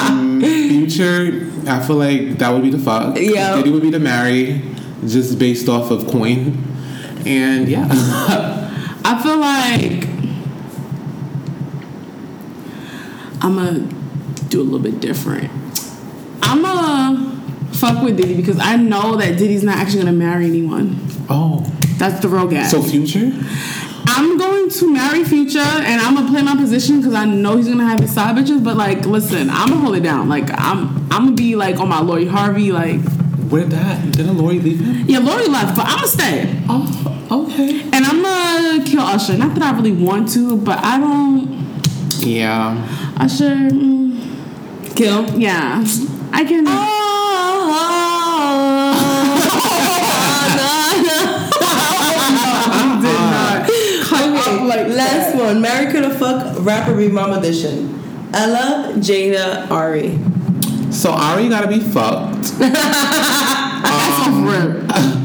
Um, 0.09 0.41
Future, 0.41 1.49
I 1.67 1.79
feel 1.81 1.95
like 1.95 2.37
that 2.37 2.51
would 2.53 2.61
be 2.63 2.69
the 2.69 2.77
fuck. 2.77 3.17
Yeah. 3.19 3.55
Diddy 3.55 3.71
would 3.71 3.81
be 3.81 3.89
the 3.89 3.99
marry, 3.99 4.61
just 5.07 5.39
based 5.39 5.67
off 5.69 5.89
of 5.91 6.07
coin. 6.07 6.63
And 7.25 7.67
yeah. 7.67 7.87
I 9.05 9.21
feel 9.23 9.37
like 9.37 10.07
I'm 13.45 13.55
gonna 13.55 13.79
do 14.49 14.61
a 14.61 14.63
little 14.63 14.79
bit 14.79 14.99
different. 14.99 15.51
I'm 16.41 16.61
gonna 16.63 17.31
fuck 17.73 18.03
with 18.03 18.17
Diddy 18.17 18.35
because 18.35 18.59
I 18.59 18.75
know 18.75 19.15
that 19.17 19.37
Diddy's 19.37 19.63
not 19.63 19.77
actually 19.77 19.99
gonna 19.99 20.13
marry 20.13 20.45
anyone. 20.45 20.99
oh. 21.29 21.61
That's 21.97 22.19
the 22.21 22.27
real 22.27 22.47
guy. 22.47 22.67
So 22.67 22.81
future? 22.83 23.31
I'm 24.07 24.37
going 24.37 24.69
to 24.69 24.91
marry 24.93 25.23
Future 25.23 25.59
and 25.59 26.01
I'm 26.01 26.13
gonna 26.15 26.29
play 26.29 26.41
my 26.41 26.55
position 26.57 26.97
because 26.97 27.13
I 27.13 27.23
know 27.23 27.55
he's 27.55 27.69
gonna 27.69 27.85
have 27.85 28.01
his 28.01 28.13
side 28.13 28.35
bitches. 28.35 28.61
But 28.61 28.75
like, 28.75 29.05
listen, 29.05 29.49
I'm 29.49 29.69
gonna 29.69 29.79
hold 29.81 29.95
it 29.95 30.01
down. 30.03 30.27
Like, 30.27 30.49
I'm 30.51 30.89
I'm 31.09 31.23
gonna 31.25 31.31
be 31.31 31.55
like 31.55 31.79
on 31.79 31.87
my 31.87 32.01
Lori 32.01 32.25
Harvey. 32.25 32.73
Like, 32.73 32.99
Where 33.49 33.63
that? 33.63 34.11
Didn't 34.11 34.37
Lori 34.37 34.59
leave 34.59 34.81
him? 34.81 35.05
yeah, 35.07 35.19
Lori 35.19 35.47
left, 35.47 35.77
but 35.77 35.85
I'm 35.87 35.95
gonna 35.95 36.07
stay. 36.07 36.63
Oh, 36.67 37.47
okay. 37.49 37.81
And 37.93 38.03
I'm 38.05 38.21
gonna 38.21 38.83
kill 38.85 39.01
Usher. 39.01 39.37
Not 39.37 39.55
that 39.55 39.63
I 39.63 39.71
really 39.77 39.93
want 39.93 40.33
to, 40.33 40.57
but 40.57 40.79
I 40.83 40.97
don't. 40.99 41.64
Yeah. 42.25 42.73
Usher. 43.17 43.55
Mm, 43.69 44.95
Kill. 44.95 45.29
Yeah, 45.39 45.83
I 46.33 46.43
can. 46.43 46.65
Ah, 46.67 46.71
ah, 46.71 47.71
ah. 47.71 49.01
Okay, 54.75 54.93
last 54.93 55.35
one. 55.35 55.61
Marry, 55.61 55.91
kill, 55.91 56.05
or 56.05 56.13
fuck. 56.15 56.55
Rapper 56.59 56.95
Big 56.95 57.13
Mama 57.13 57.37
Edition. 57.37 58.01
Ella, 58.33 58.93
Jada, 58.97 59.69
Ari. 59.69 60.19
So 60.91 61.11
Ari 61.11 61.49
gotta 61.49 61.67
be 61.67 61.79
fucked. 61.79 62.57
That's 62.59 64.27
um, 64.27 65.21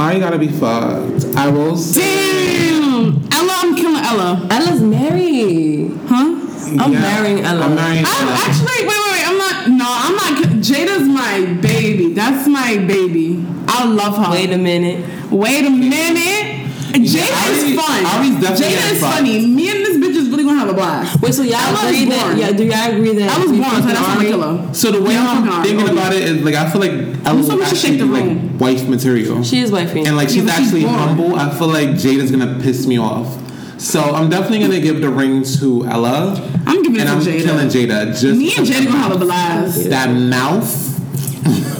off 0.00 0.06
rip. 0.08 0.14
Ari 0.14 0.20
gotta 0.20 0.38
be 0.38 0.48
fucked. 0.48 1.36
I 1.36 1.48
will. 1.50 1.76
Damn, 1.76 3.28
Ella, 3.32 3.54
I'm 3.62 3.76
killing 3.76 4.04
Ella. 4.04 4.46
Ella's 4.50 4.80
married. 4.82 5.92
Huh? 6.06 6.36
I'm 6.78 6.92
Yeah, 6.92 7.00
marrying 7.00 7.40
Ella. 7.44 7.64
I'm 7.66 7.74
marrying 7.74 8.04
I'm 8.06 8.28
Ella. 8.28 8.36
actually 8.46 8.86
wait, 8.86 8.88
wait, 8.88 9.12
wait. 9.12 9.28
I'm 9.28 9.38
not. 9.38 9.68
No, 9.68 9.86
I'm 9.88 10.14
not. 10.16 10.48
Jada's 10.62 11.08
my 11.08 11.58
baby. 11.60 12.12
That's 12.14 12.46
my 12.48 12.76
baby. 12.78 13.44
I 13.66 13.84
love 13.86 14.16
her. 14.24 14.30
Wait 14.32 14.50
a 14.52 14.58
minute. 14.58 15.04
Wait 15.30 15.64
a 15.66 15.70
minute. 15.70 16.56
Jada 16.90 17.46
Ari- 17.46 17.56
is 17.56 17.74
fun. 17.80 18.04
Jada 18.04 18.92
is 18.92 19.00
fun. 19.00 19.12
funny. 19.12 19.46
Me 19.46 19.70
and 19.70 19.78
this 19.86 19.96
bitch 19.96 20.16
is 20.16 20.19
really 20.19 20.19
gonna 20.50 20.60
have 20.60 20.68
a 20.68 20.74
blast. 20.74 21.20
Wait, 21.22 21.34
so 21.34 21.42
y'all 21.42 21.54
Ella 21.54 21.88
is 21.90 22.02
agree 22.02 22.04
that? 22.10 22.26
born. 22.26 22.38
Yeah, 22.38 22.52
do 22.52 22.64
y'all 22.64 22.92
agree 22.96 23.14
that? 23.14 23.30
I 23.30 23.38
was 23.42 23.50
born, 23.52 23.64
so 23.64 23.70
fucking 23.70 23.86
that's 23.86 24.00
why 24.00 24.06
I'm 24.06 24.18
Ari? 24.18 24.30
gonna 24.30 24.44
kill 24.44 24.66
her. 24.68 24.74
So 24.74 24.90
the 24.92 25.02
way 25.02 25.12
Yeah, 25.12 25.26
I'm 25.28 25.36
fucking 25.44 25.52
Ari. 25.52 25.68
thinking 25.68 25.84
Okay. 25.88 25.92
about 25.92 26.12
it 26.12 26.22
is 26.22 26.42
like 26.42 26.54
I 26.54 26.70
feel 26.70 26.80
like 26.80 26.90
Ella 26.92 27.06
Who's 27.06 27.16
would 27.16 27.46
someone 27.46 27.66
should 27.68 27.76
actually 27.76 27.76
shake 27.76 27.92
be 27.92 28.06
the 28.06 28.06
like 28.50 28.60
wife 28.60 28.88
material. 28.88 29.42
She 29.42 29.60
is 29.60 29.70
wifey. 29.72 30.04
and 30.04 30.16
like 30.16 30.28
she's 30.28 30.38
Yeah, 30.38 30.44
but 30.44 30.50
she's 30.56 30.66
actually 30.66 30.84
born. 30.84 30.94
humble. 30.98 31.36
I 31.36 31.50
feel 31.50 31.68
like 31.68 31.88
Jada's 31.90 32.30
gonna 32.30 32.58
piss 32.62 32.86
me 32.86 32.98
off. 32.98 33.36
So 33.80 34.00
I'm 34.02 34.28
definitely 34.28 34.58
gonna 34.60 34.80
give 34.80 35.00
the 35.00 35.08
ring 35.08 35.42
to 35.58 35.86
Ella. 35.86 36.34
I'm 36.66 36.82
giving 36.82 37.00
it 37.00 37.04
to 37.04 37.10
I'm 37.12 37.20
Jada. 37.20 37.42
killing 37.44 37.68
Jada. 37.68 38.06
Just 38.08 38.24
Me 38.38 38.54
and 38.56 38.66
Jada 38.66 38.84
gonna 38.86 38.98
have 38.98 39.12
a 39.12 39.18
blast. 39.24 39.88
that 39.90 40.10
mouth. 40.10 40.86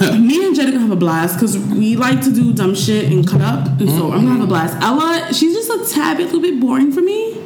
Me 0.00 0.46
and 0.46 0.56
Jada 0.56 0.72
gonna 0.72 0.80
have 0.80 0.90
a 0.90 0.96
blast 0.96 1.34
because 1.36 1.58
we 1.58 1.94
like 1.96 2.22
to 2.22 2.32
do 2.32 2.54
dumb 2.54 2.74
shit 2.74 3.12
and 3.12 3.26
cut 3.26 3.42
up, 3.42 3.66
and 3.80 3.90
so 3.90 4.12
I'm 4.12 4.24
gonna 4.24 4.30
have 4.38 4.40
a 4.40 4.46
blast. 4.46 4.74
Ella, 4.82 5.28
she's 5.34 5.54
just 5.54 5.68
a 5.70 5.94
tad 5.94 6.16
bit, 6.16 6.22
a 6.24 6.26
little 6.36 6.40
bit 6.40 6.58
boring 6.58 6.90
for 6.90 7.02
me. 7.02 7.36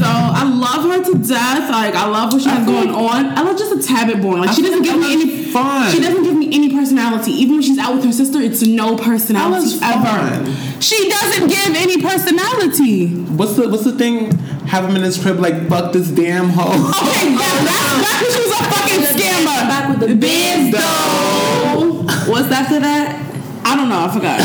And 0.00 0.06
so 0.06 0.12
I 0.12 0.44
love 0.48 0.84
her 0.90 1.12
to 1.12 1.18
death. 1.28 1.70
Like 1.70 1.94
I 1.94 2.06
love 2.08 2.32
what 2.32 2.42
she 2.42 2.48
I 2.48 2.54
has 2.54 2.66
going 2.66 2.88
like- 2.92 2.96
on. 3.14 3.36
Ella's 3.38 3.60
just 3.60 3.72
a 3.84 3.86
tad 3.86 4.06
bit 4.08 4.22
boring. 4.22 4.40
Like 4.40 4.50
I 4.50 4.54
she 4.54 4.62
doesn't 4.62 4.82
give 4.82 4.98
me 4.98 5.12
any 5.12 5.44
fun. 5.44 5.92
She 5.92 6.00
doesn't 6.00 6.22
give 6.22 6.34
me 6.36 6.46
any 6.54 6.74
personality. 6.74 7.32
Even 7.32 7.56
when 7.56 7.62
she's 7.62 7.78
out 7.78 7.94
with 7.96 8.04
her 8.04 8.12
sister, 8.12 8.40
it's 8.40 8.62
no 8.62 8.96
personality 8.96 9.76
Ella's 9.78 9.82
ever. 9.82 10.04
fun. 10.04 10.80
She 10.80 11.08
doesn't 11.10 11.48
give 11.48 11.76
any 11.76 12.00
personality. 12.00 13.08
What's 13.36 13.56
the 13.56 13.68
what's 13.68 13.84
the 13.84 13.92
thing? 13.92 14.32
Have 14.68 14.84
him 14.88 14.96
in 14.96 15.02
his 15.02 15.20
crib 15.20 15.38
like 15.38 15.68
fuck 15.68 15.92
this 15.92 16.08
damn 16.08 16.48
hoe. 16.48 16.70
Okay, 16.70 17.32
yeah, 17.32 17.36
that's 17.36 18.00
that's 18.00 18.22
when 18.22 18.32
she 18.32 18.40
was 18.40 18.52
a 18.52 18.64
fucking 18.72 19.02
scammer. 19.20 19.68
Back 19.68 19.88
with 19.90 20.08
the 20.08 20.14
Biz 20.16 20.72
though. 20.72 22.30
What's 22.32 22.50
after 22.50 22.80
that? 22.80 23.20
I 23.66 23.76
don't 23.76 23.88
know. 23.88 24.00
I 24.00 24.08
forgot. 24.14 24.40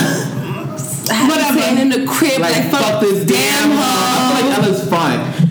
Whatever. 1.05 1.59
Whatever. 1.59 1.81
in 1.81 1.89
the 1.89 2.05
crib, 2.07 2.39
like 2.41 2.55
like, 2.55 2.71
fuck 2.71 2.99
this 3.01 3.25
damn 3.25 3.69
hoe. 3.69 3.77
I 3.77 4.41
feel 4.41 4.49
like 4.49 4.57
Ella's 4.59 4.89
fun. 4.89 5.44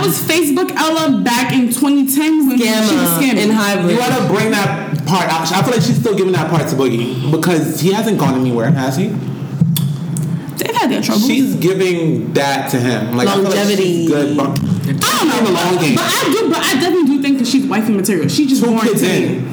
That 0.00 0.06
was 0.06 0.20
Facebook 0.22 0.70
Ella 0.76 1.22
back 1.22 1.52
in 1.52 1.68
2010 1.68 2.48
when 2.48 2.58
she 2.58 2.64
was 2.68 2.90
Scammer 2.90 3.20
scamming. 3.20 3.42
in 3.44 3.50
hybrid. 3.50 3.92
You 3.92 3.98
gotta 3.98 4.26
bring 4.32 4.50
that 4.52 5.04
part 5.06 5.28
out. 5.30 5.50
I 5.52 5.62
feel 5.62 5.72
like 5.72 5.82
she's 5.82 5.98
still 6.00 6.16
giving 6.16 6.32
that 6.32 6.50
part 6.50 6.68
to 6.68 6.76
Boogie 6.76 7.30
because 7.30 7.80
he 7.80 7.92
hasn't 7.92 8.18
gone 8.18 8.34
anywhere, 8.40 8.70
has 8.70 8.96
he? 8.96 9.08
They've 10.56 10.74
had 10.76 10.90
their 10.90 11.02
trouble. 11.02 11.26
She's 11.26 11.54
giving 11.56 12.32
that 12.34 12.70
to 12.72 12.78
him. 12.78 13.16
Like 13.16 13.28
I 13.28 13.34
feel 13.34 13.44
like 13.44 13.54
Longevity. 13.54 13.82
she's 14.06 14.08
good. 14.10 14.36
But 14.36 14.50
I 14.50 15.18
don't 15.18 15.28
know, 15.28 15.38
in 15.38 15.44
the 15.44 15.52
long 15.52 15.76
game. 15.78 15.94
but 15.96 16.04
I 16.04 16.30
do, 16.32 16.48
but 16.50 16.58
I 16.58 16.74
definitely 16.74 17.16
do 17.16 17.22
think 17.22 17.38
that 17.38 17.46
she's 17.46 17.66
wifey 17.66 17.92
material. 17.92 18.28
She 18.28 18.46
just 18.46 18.62
Two 18.62 18.70
boring 18.70 18.82
kids 18.88 19.00
to 19.02 19.10
in. 19.10 19.49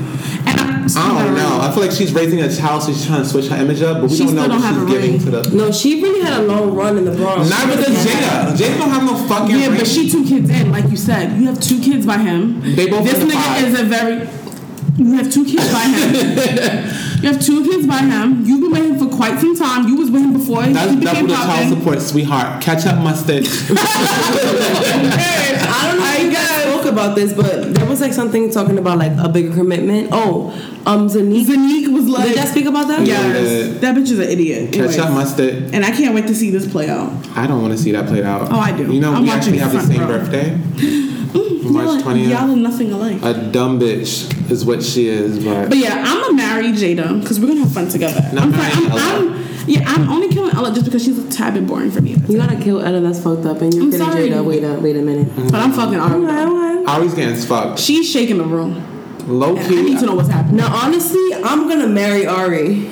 And 0.96 1.04
I'm 1.06 1.18
I 1.18 1.24
don't 1.26 1.36
know. 1.36 1.60
I 1.62 1.72
feel 1.74 1.84
like 1.84 1.92
she's 1.92 2.14
raising 2.14 2.42
a 2.42 2.50
child, 2.56 2.84
so 2.84 2.92
she's 2.94 3.06
trying 3.06 3.24
to 3.24 3.28
switch 3.30 3.48
her 3.48 3.56
image 3.58 3.82
up, 3.82 4.00
but 4.02 4.10
we 4.10 4.16
She 4.18 4.24
don't 4.26 4.36
know 4.36 4.44
still 4.44 4.60
what 4.60 4.62
don't 4.62 4.88
she's 4.88 4.94
giving 4.96 5.12
ring. 5.12 5.20
to 5.26 5.32
the. 5.50 5.56
No, 5.56 5.72
she 5.72 6.02
really 6.02 6.22
had 6.22 6.40
a 6.42 6.44
long 6.46 6.74
run 6.76 6.98
in 6.98 7.06
the 7.06 7.12
Bronx. 7.12 7.50
Not 7.50 7.68
because 7.70 7.96
Jada. 8.06 8.54
Jada 8.56 8.78
don't 8.78 8.90
have 8.90 9.04
no 9.04 9.16
fucking 9.28 9.56
Yeah, 9.56 9.68
ring. 9.68 9.78
but 9.80 9.88
she 9.88 10.10
two 10.10 10.24
kids 10.26 10.50
in, 10.50 10.72
like 10.72 10.90
you 10.90 10.98
said. 10.98 11.38
You 11.40 11.48
have 11.48 11.60
two 11.60 11.80
kids 11.82 12.06
by 12.06 12.18
him. 12.20 12.62
They 12.76 12.88
both 12.90 13.04
This 13.04 13.20
nigga 13.24 13.34
five. 13.34 13.64
is 13.68 13.80
a 13.80 13.84
very. 13.84 14.28
You 14.98 15.14
have 15.14 15.32
two 15.32 15.46
kids 15.46 15.72
by 15.72 15.84
him. 15.84 16.14
you 17.22 17.30
have 17.32 17.40
two 17.40 17.64
kids 17.70 17.86
by 17.86 18.00
him. 18.00 18.44
You've 18.46 18.62
been 18.62 18.72
with 18.72 18.84
him 18.84 18.98
for 18.98 19.08
quite 19.16 19.40
some 19.40 19.56
time. 19.56 19.88
You 19.88 19.96
was 19.98 20.10
with 20.10 20.24
him 20.24 20.34
before 20.34 20.64
That's 20.64 20.90
he 20.92 21.00
double 21.00 21.12
became 21.12 21.28
the 21.28 21.36
child 21.36 21.70
support, 21.78 22.02
sweetheart. 22.02 22.62
Ketchup, 22.64 22.98
mustard. 23.04 23.46
I 23.48 23.50
don't 25.88 26.00
know 26.00 26.14
if 26.14 26.20
you 26.24 26.32
guys 26.34 26.48
spoke 26.48 26.57
about 26.98 27.16
this, 27.16 27.34
but 27.34 27.74
there 27.74 27.86
was 27.86 28.02
like 28.02 28.14
something 28.14 28.50
talking 28.52 28.78
about 28.78 28.98
like 28.98 29.12
a 29.18 29.30
bigger 29.30 29.54
commitment. 29.54 30.10
Oh, 30.12 30.50
um, 30.86 31.08
Zanique. 31.08 31.46
Zanique 31.46 31.94
was 31.94 32.08
like, 32.08 32.28
Did 32.30 32.38
y'all 32.38 32.46
speak 32.48 32.66
about 32.66 32.88
that? 32.88 33.06
Yeah. 33.06 33.28
yes, 33.28 33.80
that 33.82 33.96
bitch 33.96 34.12
is 34.12 34.20
an 34.20 34.30
idiot. 34.30 34.72
Ketchup, 34.74 35.00
Anyways. 35.06 35.14
mustard. 35.16 35.74
And 35.74 35.86
I 35.86 35.92
can't 35.92 36.16
wait 36.16 36.28
to 36.28 36.36
see 36.36 36.50
this 36.52 36.70
play 36.72 36.90
out. 36.90 37.12
I 37.38 37.46
don't 37.48 37.62
want 37.62 37.74
to 37.74 37.80
see 37.80 37.92
that 37.92 38.08
played 38.08 38.24
out. 38.24 38.52
Oh, 38.52 38.60
I 38.60 38.76
do. 38.76 38.92
You 38.92 39.00
know, 39.00 39.14
I'm 39.14 39.24
we 39.24 39.30
watching 39.30 39.60
actually 39.60 39.60
have 39.60 39.72
the 39.74 39.82
same 39.82 40.02
row. 40.02 40.08
birthday. 40.08 40.58
March 41.68 42.02
20th. 42.02 42.30
y'all 42.30 42.50
are 42.50 42.56
nothing 42.56 42.92
alike. 42.94 43.22
A 43.24 43.52
dumb 43.52 43.78
bitch 43.80 44.50
is 44.50 44.64
what 44.66 44.82
she 44.82 45.08
is, 45.10 45.44
but. 45.44 45.70
But 45.70 45.78
yeah, 45.78 46.02
I'm 46.06 46.22
gonna 46.22 46.34
marry 46.38 46.68
Jada 46.72 47.20
because 47.22 47.40
we're 47.40 47.48
gonna 47.48 47.60
have 47.62 47.74
fun 47.74 47.90
together. 47.90 48.22
Not 48.34 48.44
I'm, 48.46 48.52
marrying 48.52 48.92
I'm, 48.92 48.98
I'm- 48.98 49.44
yeah, 49.68 49.82
I'm 49.86 50.10
only 50.10 50.30
killing 50.30 50.56
Ella 50.56 50.72
just 50.74 50.86
because 50.86 51.04
she's 51.04 51.20
a 51.20 51.30
tad 51.30 51.54
bit 51.56 51.68
boring 51.68 51.92
for 51.92 52.00
me. 52.00 52.16
You 52.30 52.38
gotta 52.38 52.56
kill 52.56 52.80
Ella. 52.82 53.02
That's 53.02 53.22
fucked 53.22 53.46
up. 53.46 53.60
And 53.62 53.74
you're 53.74 53.84
I'm 53.84 53.92
kidding 53.92 54.08
sorry. 54.08 54.30
Jada. 54.30 54.46
Wait 54.46 54.64
up. 54.64 54.80
Wait 54.82 54.96
a 54.96 55.02
minute. 55.02 55.28
But 55.52 55.56
I'm 55.56 55.74
fucking 55.74 56.00
Ari. 56.00 56.22
Ari's 56.88 57.14
getting 57.14 57.36
fucked. 57.36 57.80
She's 57.80 58.10
shaking 58.10 58.38
the 58.38 58.46
room. 58.46 58.82
Low 59.28 59.58
And 59.58 59.66
I 59.68 59.82
need 59.82 60.00
to 60.00 60.06
know 60.06 60.16
what's 60.16 60.30
happening. 60.30 60.56
Now, 60.56 60.74
honestly, 60.74 61.34
I'm 61.44 61.68
gonna 61.68 61.88
marry 61.88 62.26
Ari. 62.26 62.88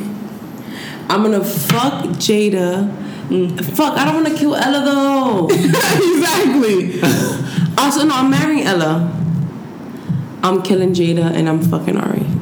I'm 1.07 1.23
gonna 1.23 1.43
fuck 1.43 2.03
Jada. 2.17 2.93
Mm, 3.29 3.63
fuck, 3.63 3.97
I 3.97 4.03
don't 4.03 4.15
wanna 4.15 4.37
kill 4.37 4.53
Ella 4.53 4.83
though. 4.83 5.47
exactly. 5.49 7.01
also, 7.77 8.05
no, 8.05 8.15
I'm 8.15 8.29
marrying 8.29 8.63
Ella. 8.65 9.11
I'm 10.43 10.61
killing 10.61 10.93
Jada 10.93 11.31
and 11.31 11.47
I'm 11.47 11.61
fucking 11.61 11.95
Ari. 11.95 12.34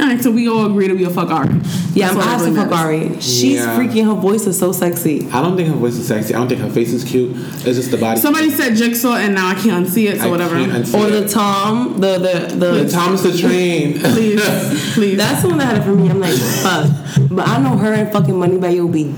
All 0.00 0.06
right, 0.06 0.22
so 0.22 0.30
we 0.30 0.48
all 0.48 0.64
agree 0.66 0.88
that 0.88 0.96
we'll 0.96 1.10
fuck 1.10 1.30
Ari. 1.30 1.48
Yeah, 1.92 2.12
That's 2.12 2.12
I'm 2.12 2.16
all 2.16 2.24
that 2.24 2.26
asked 2.28 2.44
to 2.44 2.50
really 2.52 2.56
fuck 2.62 2.70
matters. 2.70 3.10
Ari. 3.12 3.20
She's 3.20 3.54
Yeah. 3.60 3.76
freaking. 3.78 4.04
Her 4.06 4.14
voice 4.20 4.46
is 4.46 4.58
so 4.58 4.72
sexy. 4.72 5.28
I 5.30 5.42
don't 5.42 5.56
think 5.56 5.68
her 5.68 5.74
voice 5.74 5.94
is 5.96 6.06
sexy. 6.08 6.34
I 6.34 6.38
don't 6.38 6.48
think 6.48 6.60
her 6.62 6.70
face 6.70 6.92
is 6.92 7.04
cute. 7.04 7.32
It's 7.36 7.64
just 7.76 7.90
the 7.90 7.98
body. 7.98 8.18
Somebody 8.18 8.50
said 8.50 8.76
Jigsaw, 8.76 9.16
and 9.16 9.34
now 9.34 9.48
I 9.48 9.54
can't 9.54 9.86
unsee 9.86 10.08
it, 10.08 10.18
so 10.20 10.26
I 10.28 10.30
whatever. 10.30 10.54
can't 10.56 10.72
unsee 10.72 10.94
Or 10.98 11.08
it. 11.08 11.10
the 11.10 11.28
Tom, 11.28 12.00
the 12.00 12.18
the 12.18 12.54
the. 12.56 12.70
The 12.84 12.88
Thomas 12.88 13.22
the 13.22 13.36
Train. 13.36 13.98
Please, 14.00 14.94
please. 14.94 15.16
That's 15.18 15.42
the 15.42 15.48
one 15.48 15.58
that 15.58 15.66
had 15.66 15.76
it 15.78 15.84
for 15.84 15.92
me. 15.92 16.08
I'm 16.08 16.18
like, 16.20 16.32
fuck. 16.34 16.86
But 17.30 17.46
I 17.46 17.60
know 17.60 17.76
her 17.76 17.92
and 17.92 18.10
fucking 18.10 18.34
Moneybagg 18.34 18.80
will 18.80 18.88
be. 18.88 19.14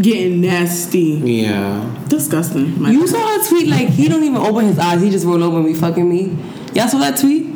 getting 0.00 0.40
nasty. 0.40 1.20
yeah. 1.24 1.84
Disgusting. 2.08 2.80
My 2.80 2.90
You 2.90 3.06
saw 3.06 3.18
that 3.18 3.46
tweet? 3.48 3.68
Like 3.68 3.88
he 3.88 4.08
don't 4.08 4.22
even 4.24 4.36
open 4.38 4.64
his 4.64 4.78
eyes. 4.78 5.02
He 5.02 5.10
just 5.10 5.26
roll 5.26 5.42
over 5.44 5.58
and 5.58 5.66
be 5.66 5.74
fucking 5.74 6.08
me. 6.08 6.36
Y'all 6.74 6.88
saw 6.88 6.98
that 6.98 7.18
tweet? 7.18 7.49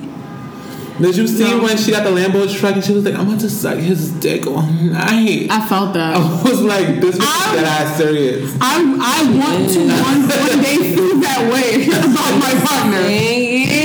Did 1.01 1.17
you 1.17 1.27
see 1.27 1.43
No. 1.43 1.63
when 1.63 1.77
she 1.77 1.91
got 1.91 2.05
the 2.05 2.11
Lambo 2.11 2.47
truck 2.57 2.75
and 2.77 2.85
she 2.85 2.93
was 2.93 3.05
like, 3.05 3.15
I'm 3.15 3.27
about 3.27 3.41
to 3.41 3.51
suck 3.51 3.79
his 3.79 4.11
dick 4.13 4.47
all 4.47 4.63
night? 4.63 5.49
I 5.51 5.67
felt 5.67 5.93
that. 5.95 6.15
I 6.17 6.43
was 6.43 6.61
like, 6.63 7.01
this 7.01 7.17
bitch 7.19 7.27
I- 7.27 7.55
is 7.55 7.61
dead 7.61 7.65
ass 7.65 7.97
serious. 7.97 8.57
I 8.61 8.77
I 9.01 9.25
want 9.37 9.71
to 9.71 9.81
one, 9.81 10.21
one 10.29 10.63
day 10.63 10.95
feel 10.95 11.19
that 11.21 11.53
way 11.53 11.87
about 11.89 12.39
my 12.39 12.55
partner. 12.65 13.03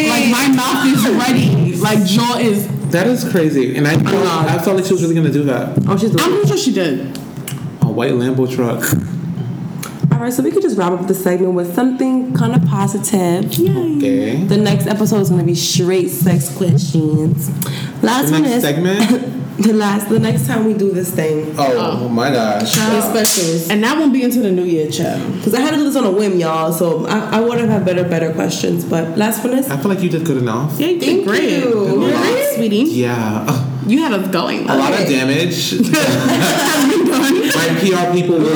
Like 0.09 0.29
my 0.29 0.47
mouth 0.55 0.85
is 0.85 1.07
ready. 1.09 1.75
Like 1.77 2.05
jaw 2.05 2.37
is. 2.39 2.67
That 2.91 3.07
is 3.07 3.23
crazy. 3.29 3.75
And 3.75 3.87
I 3.87 3.95
thought, 3.97 4.47
I 4.49 4.57
felt 4.59 4.75
like 4.77 4.85
she 4.85 4.93
was 4.93 5.01
really 5.03 5.15
gonna 5.15 5.31
do 5.31 5.43
that. 5.45 5.77
Oh, 5.87 5.97
she's. 5.97 6.11
I'm 6.11 6.17
doing 6.17 6.31
pretty 6.31 6.47
sure 6.47 6.57
she 6.57 6.73
did. 6.73 7.17
A 7.81 7.87
white 7.89 8.11
Lambo 8.13 8.47
truck. 8.53 8.83
All 10.19 10.25
right, 10.25 10.33
so 10.33 10.43
we 10.43 10.51
could 10.51 10.61
just 10.61 10.77
wrap 10.77 10.91
up 10.91 11.07
the 11.07 11.13
segment 11.13 11.53
with 11.53 11.73
something 11.73 12.33
kind 12.33 12.53
of 12.53 12.65
positive. 12.69 13.53
Yay. 13.53 13.95
Okay. 13.97 14.35
The 14.43 14.57
next 14.57 14.85
episode 14.85 15.21
is 15.21 15.29
gonna 15.29 15.43
be 15.45 15.55
straight 15.55 16.09
sex 16.09 16.53
questions. 16.57 17.49
Last 18.03 18.25
The 18.25 18.31
one 18.33 18.41
next 18.41 18.55
is 18.57 18.63
segment? 18.63 19.57
the 19.59 19.71
last. 19.71 20.09
The 20.09 20.19
next 20.19 20.45
time 20.45 20.65
we 20.65 20.73
do 20.73 20.91
this 20.91 21.09
thing, 21.15 21.55
Oh, 21.57 22.01
oh 22.03 22.09
my 22.09 22.31
gosh. 22.31 22.63
it's 22.75 23.05
specials. 23.05 23.69
And 23.69 23.81
that 23.85 23.97
won't 23.97 24.11
be 24.11 24.21
into 24.23 24.41
the 24.41 24.51
new 24.51 24.65
year, 24.65 24.91
child. 24.91 25.35
Because 25.35 25.53
I 25.53 25.61
had 25.61 25.71
to 25.71 25.77
do 25.77 25.85
this 25.85 25.95
on 25.95 26.03
a 26.03 26.11
whim, 26.11 26.37
y'all. 26.37 26.73
So 26.73 27.05
I, 27.07 27.37
I 27.37 27.39
would 27.39 27.57
have 27.57 27.69
had 27.69 27.85
better, 27.85 28.03
better 28.03 28.33
questions. 28.33 28.83
But 28.83 29.17
last 29.17 29.41
one 29.41 29.57
is 29.57 29.69
I 29.69 29.77
feel 29.77 29.87
like 29.89 30.01
you 30.03 30.09
did 30.09 30.25
good 30.25 30.37
enough. 30.37 30.77
Yeah, 30.77 30.87
you 30.87 30.99
did 30.99 31.05
Thank 31.15 31.27
great. 31.29 31.49
you. 31.49 31.59
You're 31.69 31.97
Really? 31.97 32.11
right, 32.11 32.51
sweetie. 32.55 32.83
Yeah. 32.91 33.67
You 33.87 33.99
had 34.03 34.11
us 34.11 34.27
going. 34.31 34.69
A 34.69 34.75
lot 34.75 34.91
of 34.93 35.07
damage. 35.07 35.71
My 37.55 37.67
PR 37.79 38.11
people 38.13 38.37
will 38.39 38.55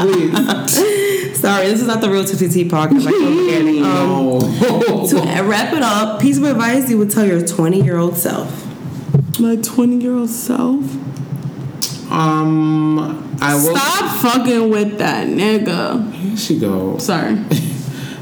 please. 0.00 1.40
sorry. 1.40 1.66
This 1.66 1.80
is 1.80 1.86
not 1.86 2.00
the 2.00 2.10
real 2.10 2.24
TTT 2.24 2.68
podcast. 2.70 3.06
I 3.06 3.10
can't 3.12 3.38
forget 3.38 3.62
it. 3.66 3.82
Um, 3.82 5.08
to 5.08 5.42
wrap 5.48 5.72
it 5.74 5.82
up, 5.82 6.20
piece 6.20 6.36
of 6.38 6.44
advice 6.44 6.88
you 6.90 6.98
would 6.98 7.10
tell 7.10 7.26
your 7.26 7.44
20 7.46 7.82
year 7.82 7.96
old 7.98 8.16
self. 8.16 8.66
My 9.38 9.56
20 9.56 9.96
year 9.96 10.14
old 10.16 10.30
self. 10.30 10.84
Um, 12.10 12.98
I 13.40 13.54
will. 13.54 13.76
Stop 13.76 14.20
fucking 14.22 14.70
with 14.70 14.98
that 14.98 15.28
nigga. 15.28 16.12
Here 16.12 16.36
she 16.36 16.58
goes. 16.58 17.04
Sorry. 17.06 17.38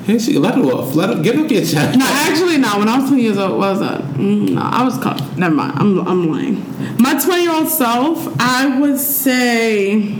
Here 0.09 0.19
she. 0.19 0.39
Let 0.39 0.55
her 0.55 0.63
off. 0.63 0.95
Let 0.95 1.11
her. 1.11 1.23
Give 1.23 1.37
up 1.37 1.51
your 1.51 1.61
chest. 1.61 1.99
No, 1.99 2.07
actually, 2.09 2.57
no. 2.57 2.79
When 2.79 2.89
I 2.89 2.99
was 2.99 3.11
20 3.11 3.23
years 3.23 3.37
old, 3.37 3.59
what 3.59 3.73
was 3.73 3.81
that? 3.81 4.01
Mm, 4.15 4.53
no, 4.53 4.63
I 4.63 4.83
was 4.83 4.97
caught. 4.97 5.37
Never 5.37 5.55
mind. 5.55 5.79
I'm, 5.79 6.09
I'm 6.09 6.31
lying. 6.33 6.97
My 6.99 7.21
20 7.23 7.43
year 7.43 7.53
old 7.53 7.69
self, 7.69 8.27
I 8.41 8.81
would 8.81 8.99
say, 8.99 10.19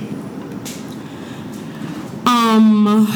um, 2.27 3.07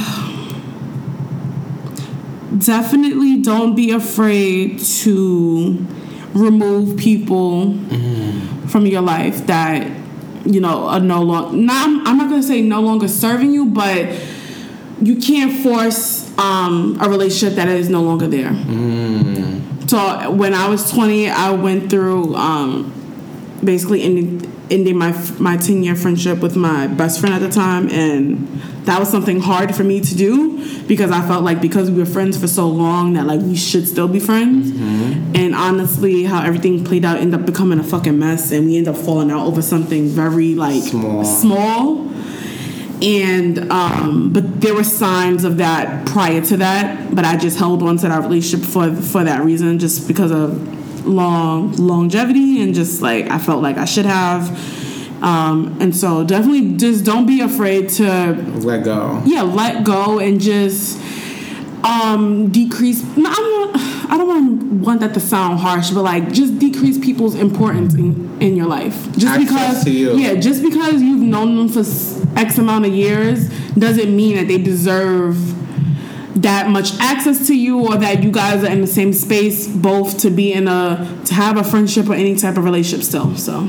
definitely 2.56 3.42
don't 3.42 3.74
be 3.74 3.90
afraid 3.90 4.78
to 4.78 5.86
remove 6.32 6.96
people 6.96 7.74
from 8.68 8.86
your 8.86 9.02
life 9.02 9.46
that 9.46 9.90
you 10.46 10.62
know 10.62 10.88
are 10.88 11.00
no 11.00 11.20
longer. 11.20 11.54
Not, 11.54 12.06
I'm 12.08 12.16
not 12.16 12.30
gonna 12.30 12.42
say 12.42 12.62
no 12.62 12.80
longer 12.80 13.08
serving 13.08 13.52
you, 13.52 13.66
but 13.66 14.08
you 15.02 15.16
can't 15.16 15.62
force 15.62 16.36
um, 16.38 16.96
a 17.00 17.08
relationship 17.08 17.56
that 17.56 17.68
is 17.68 17.88
no 17.88 18.02
longer 18.02 18.26
there. 18.26 18.52
So 19.88 20.30
when 20.30 20.54
I 20.54 20.68
was 20.68 20.90
20, 20.90 21.28
I 21.28 21.50
went 21.50 21.90
through 21.90 22.34
um, 22.36 22.92
basically 23.62 24.02
ending 24.02 24.48
ending 24.70 24.96
my 24.96 25.12
my 25.38 25.56
10 25.58 25.82
year 25.82 25.94
friendship 25.94 26.38
with 26.38 26.56
my 26.56 26.86
best 26.86 27.20
friend 27.20 27.34
at 27.34 27.40
the 27.40 27.50
time, 27.50 27.88
and 27.90 28.48
that 28.86 28.98
was 28.98 29.10
something 29.10 29.40
hard 29.40 29.74
for 29.74 29.84
me 29.84 30.00
to 30.00 30.14
do 30.16 30.84
because 30.86 31.10
I 31.10 31.20
felt 31.26 31.44
like 31.44 31.60
because 31.60 31.90
we 31.90 31.98
were 31.98 32.06
friends 32.06 32.38
for 32.40 32.48
so 32.48 32.68
long 32.68 33.12
that 33.14 33.26
like 33.26 33.40
we 33.40 33.56
should 33.56 33.86
still 33.86 34.08
be 34.08 34.20
friends. 34.20 34.70
And 35.34 35.54
honestly, 35.54 36.24
how 36.24 36.42
everything 36.42 36.84
played 36.84 37.04
out 37.04 37.18
ended 37.18 37.40
up 37.40 37.46
becoming 37.46 37.78
a 37.78 37.84
fucking 37.84 38.18
mess, 38.18 38.50
and 38.52 38.66
we 38.66 38.76
ended 38.78 38.94
up 38.94 39.00
falling 39.00 39.30
out 39.30 39.46
over 39.46 39.60
something 39.62 40.06
very 40.08 40.54
like 40.54 40.82
Small. 40.84 41.24
small 41.24 42.11
and 43.02 43.70
um, 43.72 44.32
but 44.32 44.60
there 44.60 44.74
were 44.74 44.84
signs 44.84 45.44
of 45.44 45.56
that 45.56 46.06
prior 46.06 46.40
to 46.40 46.56
that 46.58 47.12
but 47.14 47.24
i 47.24 47.36
just 47.36 47.58
held 47.58 47.82
on 47.82 47.96
to 47.96 48.08
that 48.08 48.22
relationship 48.22 48.66
for 48.66 48.94
for 48.94 49.24
that 49.24 49.44
reason 49.44 49.78
just 49.78 50.06
because 50.06 50.30
of 50.30 51.04
long 51.06 51.72
longevity 51.72 52.62
and 52.62 52.74
just 52.74 53.02
like 53.02 53.28
i 53.30 53.38
felt 53.38 53.60
like 53.62 53.76
i 53.76 53.84
should 53.84 54.06
have 54.06 54.48
um, 55.22 55.76
and 55.80 55.94
so 55.94 56.24
definitely 56.24 56.76
just 56.76 57.04
don't 57.04 57.26
be 57.26 57.40
afraid 57.42 57.88
to 57.90 58.34
Let 58.64 58.84
go. 58.84 59.22
yeah 59.24 59.42
let 59.42 59.84
go 59.84 60.18
and 60.18 60.40
just 60.40 60.98
um 61.84 62.48
decrease 62.50 63.02
no, 63.16 63.28
I 63.30 63.34
don't 63.34 63.76
I 64.12 64.16
don't 64.18 64.28
want, 64.28 64.62
want 64.86 65.00
that 65.00 65.14
to 65.14 65.20
sound 65.20 65.58
harsh 65.58 65.90
but 65.90 66.02
like 66.02 66.32
just 66.32 66.58
decrease 66.58 66.98
people's 66.98 67.34
importance 67.34 67.94
in, 67.94 68.40
in 68.40 68.56
your 68.56 68.66
life 68.66 68.94
just 69.12 69.26
Access 69.40 69.84
because 69.84 69.88
you. 69.88 70.12
yeah 70.16 70.34
just 70.34 70.62
because 70.62 71.02
you've 71.02 71.22
known 71.22 71.56
them 71.56 71.68
for 71.68 71.80
X 72.38 72.58
amount 72.58 72.86
of 72.86 72.92
years 72.92 73.48
doesn't 73.74 74.14
mean 74.14 74.36
that 74.36 74.48
they 74.48 74.58
deserve 74.58 75.36
that 76.42 76.68
much 76.70 76.98
access 76.98 77.46
to 77.46 77.54
you 77.56 77.78
or 77.86 77.96
that 77.96 78.22
you 78.22 78.30
guys 78.30 78.64
are 78.64 78.70
in 78.70 78.80
the 78.80 78.86
same 78.86 79.12
space 79.12 79.66
both 79.68 80.18
to 80.20 80.30
be 80.30 80.52
in 80.52 80.66
a 80.68 81.22
to 81.26 81.34
have 81.34 81.56
a 81.56 81.64
friendship 81.64 82.08
or 82.08 82.14
any 82.14 82.34
type 82.36 82.56
of 82.56 82.64
relationship 82.64 83.04
still 83.04 83.36
so 83.36 83.64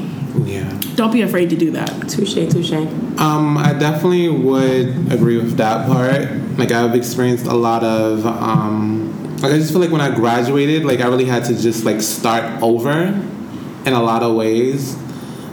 Yeah. 0.45 0.69
Don't 0.95 1.11
be 1.11 1.21
afraid 1.21 1.49
to 1.49 1.55
do 1.55 1.71
that 1.71 1.89
Touche, 2.09 2.33
touche. 2.33 2.73
Um, 3.19 3.57
I 3.57 3.73
definitely 3.73 4.29
would 4.29 5.11
agree 5.11 5.37
with 5.37 5.57
that 5.57 5.87
part. 5.87 6.31
Like 6.57 6.71
I've 6.71 6.95
experienced 6.95 7.45
a 7.45 7.53
lot 7.53 7.83
of 7.83 8.25
um, 8.25 9.37
like 9.41 9.51
I 9.51 9.57
just 9.57 9.71
feel 9.71 9.81
like 9.81 9.91
when 9.91 10.01
I 10.01 10.13
graduated, 10.13 10.85
like 10.85 11.01
I 11.01 11.07
really 11.07 11.25
had 11.25 11.43
to 11.45 11.59
just 11.59 11.83
like 11.83 12.01
start 12.01 12.61
over 12.61 12.91
in 12.91 13.93
a 13.93 14.01
lot 14.01 14.23
of 14.23 14.35
ways. 14.35 14.95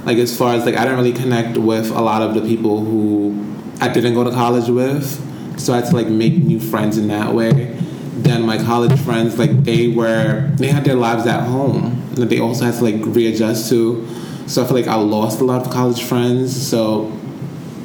Like 0.04 0.18
as 0.18 0.36
far 0.36 0.54
as 0.54 0.64
like 0.64 0.76
I 0.76 0.84
didn't 0.84 0.98
really 0.98 1.12
connect 1.12 1.56
with 1.58 1.90
a 1.90 2.00
lot 2.00 2.22
of 2.22 2.34
the 2.34 2.40
people 2.42 2.84
who 2.84 3.56
I 3.80 3.88
didn't 3.88 4.14
go 4.14 4.24
to 4.24 4.30
college 4.30 4.68
with, 4.68 5.58
so 5.58 5.72
I 5.72 5.76
had 5.76 5.86
to 5.86 5.96
like 5.96 6.06
make 6.06 6.34
new 6.34 6.60
friends 6.60 6.98
in 6.98 7.08
that 7.08 7.34
way. 7.34 7.76
Then 8.14 8.42
my 8.42 8.58
college 8.58 8.98
friends. 9.00 9.38
Like 9.38 9.64
they 9.64 9.88
were, 9.88 10.50
they 10.54 10.68
had 10.68 10.84
their 10.84 10.94
lives 10.94 11.26
at 11.26 11.46
home 11.46 12.08
that 12.14 12.28
they 12.28 12.38
also 12.38 12.66
had 12.66 12.74
to 12.74 12.84
like 12.84 13.14
readjust 13.14 13.70
to. 13.70 14.06
So 14.50 14.64
I 14.64 14.66
feel 14.66 14.76
like 14.76 14.88
I 14.88 14.96
lost 14.96 15.40
a 15.40 15.44
lot 15.44 15.64
of 15.64 15.72
college 15.72 16.02
friends. 16.02 16.60
So 16.60 17.16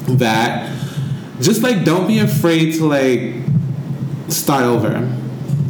that, 0.08 0.76
just 1.40 1.62
like 1.62 1.86
don't 1.86 2.08
be 2.08 2.18
afraid 2.18 2.74
to 2.80 2.88
like 2.88 3.36
start 4.30 4.64
over 4.64 5.16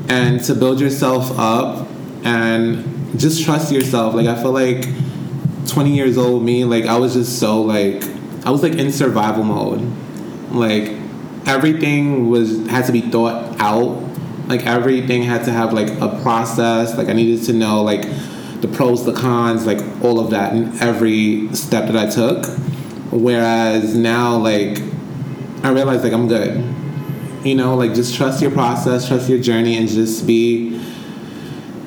and 0.08 0.42
to 0.46 0.56
build 0.56 0.80
yourself 0.80 1.38
up 1.38 1.86
and 2.24 3.20
just 3.20 3.44
trust 3.44 3.74
yourself. 3.74 4.16
Like 4.16 4.28
I 4.28 4.42
feel 4.42 4.54
like 4.54 4.86
20 5.68 5.94
years 5.94 6.18
old 6.18 6.44
me, 6.44 6.64
like 6.64 6.86
I 6.86 6.98
was 6.98 7.14
just 7.14 7.40
so 7.40 7.62
like 7.62 8.02
I 8.46 8.50
was 8.50 8.64
like 8.64 8.76
in 8.76 8.90
survival 8.90 9.44
mode. 9.44 9.82
Like 10.52 10.94
everything 11.46 12.30
was 12.30 12.66
had 12.68 12.86
to 12.86 12.94
be 12.94 13.02
thought 13.02 13.60
out. 13.60 14.02
Like 14.48 14.66
everything 14.66 15.24
had 15.24 15.44
to 15.44 15.52
have 15.52 15.74
like 15.74 15.90
a 16.00 16.22
process. 16.22 16.98
Like 16.98 17.10
I 17.10 17.14
needed 17.14 17.44
to 17.48 17.54
know 17.54 17.84
like 17.84 18.06
the 18.66 18.76
pros, 18.76 19.06
the 19.06 19.14
cons, 19.14 19.66
like 19.66 19.80
all 20.04 20.20
of 20.20 20.32
that 20.32 20.56
in 20.56 20.78
every 20.80 21.54
step 21.54 21.92
that 21.92 21.98
I 21.98 22.10
took. 22.10 22.46
Whereas 23.12 23.96
now 23.96 24.38
like 24.38 24.80
I 25.64 25.70
realize 25.70 26.04
like 26.04 26.14
I'm 26.14 26.28
good. 26.28 26.74
You 27.46 27.56
know, 27.56 27.76
like 27.76 27.94
just 27.94 28.16
trust 28.16 28.42
your 28.42 28.52
process, 28.52 29.08
trust 29.08 29.30
your 29.30 29.40
journey 29.40 29.78
and 29.78 29.88
just 29.88 30.26
be 30.26 30.82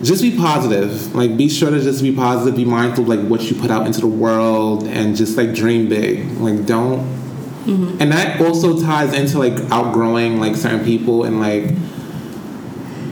just 0.03 0.23
be 0.23 0.37
positive. 0.37 1.15
Like 1.15 1.37
be 1.37 1.49
sure 1.49 1.71
to 1.71 1.81
just 1.81 2.03
be 2.03 2.15
positive, 2.15 2.57
be 2.57 2.65
mindful 2.65 3.05
of 3.05 3.09
like 3.09 3.29
what 3.29 3.43
you 3.51 3.57
put 3.61 3.71
out 3.71 3.87
into 3.87 4.01
the 4.01 4.07
world 4.07 4.85
and 4.85 5.17
just 5.17 5.37
like 5.37 5.55
dream 5.55 5.89
big. 5.89 6.31
Like 6.39 6.65
don't 6.65 7.01
mm-hmm. 7.65 8.01
and 8.01 8.13
that 8.13 8.41
also 8.41 8.81
ties 8.81 9.13
into 9.13 9.39
like 9.39 9.59
outgrowing 9.73 10.39
like 10.39 10.55
certain 10.55 10.85
people 10.85 11.25
and 11.25 11.41
like 11.41 11.75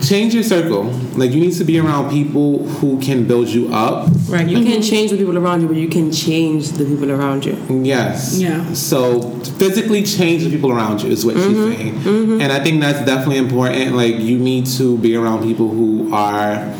change 0.07 0.33
your 0.33 0.43
circle. 0.43 0.83
Like 1.15 1.31
you 1.31 1.41
need 1.41 1.53
to 1.53 1.63
be 1.63 1.79
around 1.79 2.09
people 2.09 2.65
who 2.65 2.99
can 2.99 3.27
build 3.27 3.47
you 3.49 3.73
up. 3.73 4.09
Right. 4.27 4.47
You 4.47 4.63
can't 4.63 4.83
mhm. 4.83 4.89
change 4.89 5.11
the 5.11 5.17
people 5.17 5.37
around 5.37 5.61
you, 5.61 5.67
but 5.67 5.77
you 5.77 5.89
can 5.89 6.11
change 6.11 6.69
the 6.71 6.85
people 6.85 7.11
around 7.11 7.45
you. 7.45 7.55
Yes. 7.83 8.39
Yeah. 8.39 8.73
So 8.73 9.31
physically 9.59 10.03
change 10.03 10.43
the 10.43 10.49
people 10.49 10.71
around 10.71 11.01
you 11.01 11.09
is 11.09 11.25
what 11.25 11.35
she's 11.35 11.45
mm-hmm. 11.45 11.73
saying, 11.73 11.93
mm-hmm. 11.95 12.41
and 12.41 12.51
I 12.51 12.63
think 12.63 12.81
that's 12.81 13.05
definitely 13.05 13.37
important. 13.37 13.95
Like 13.95 14.15
you 14.15 14.37
need 14.37 14.65
to 14.77 14.97
be 14.97 15.15
around 15.15 15.43
people 15.43 15.69
who 15.69 16.13
are 16.13 16.73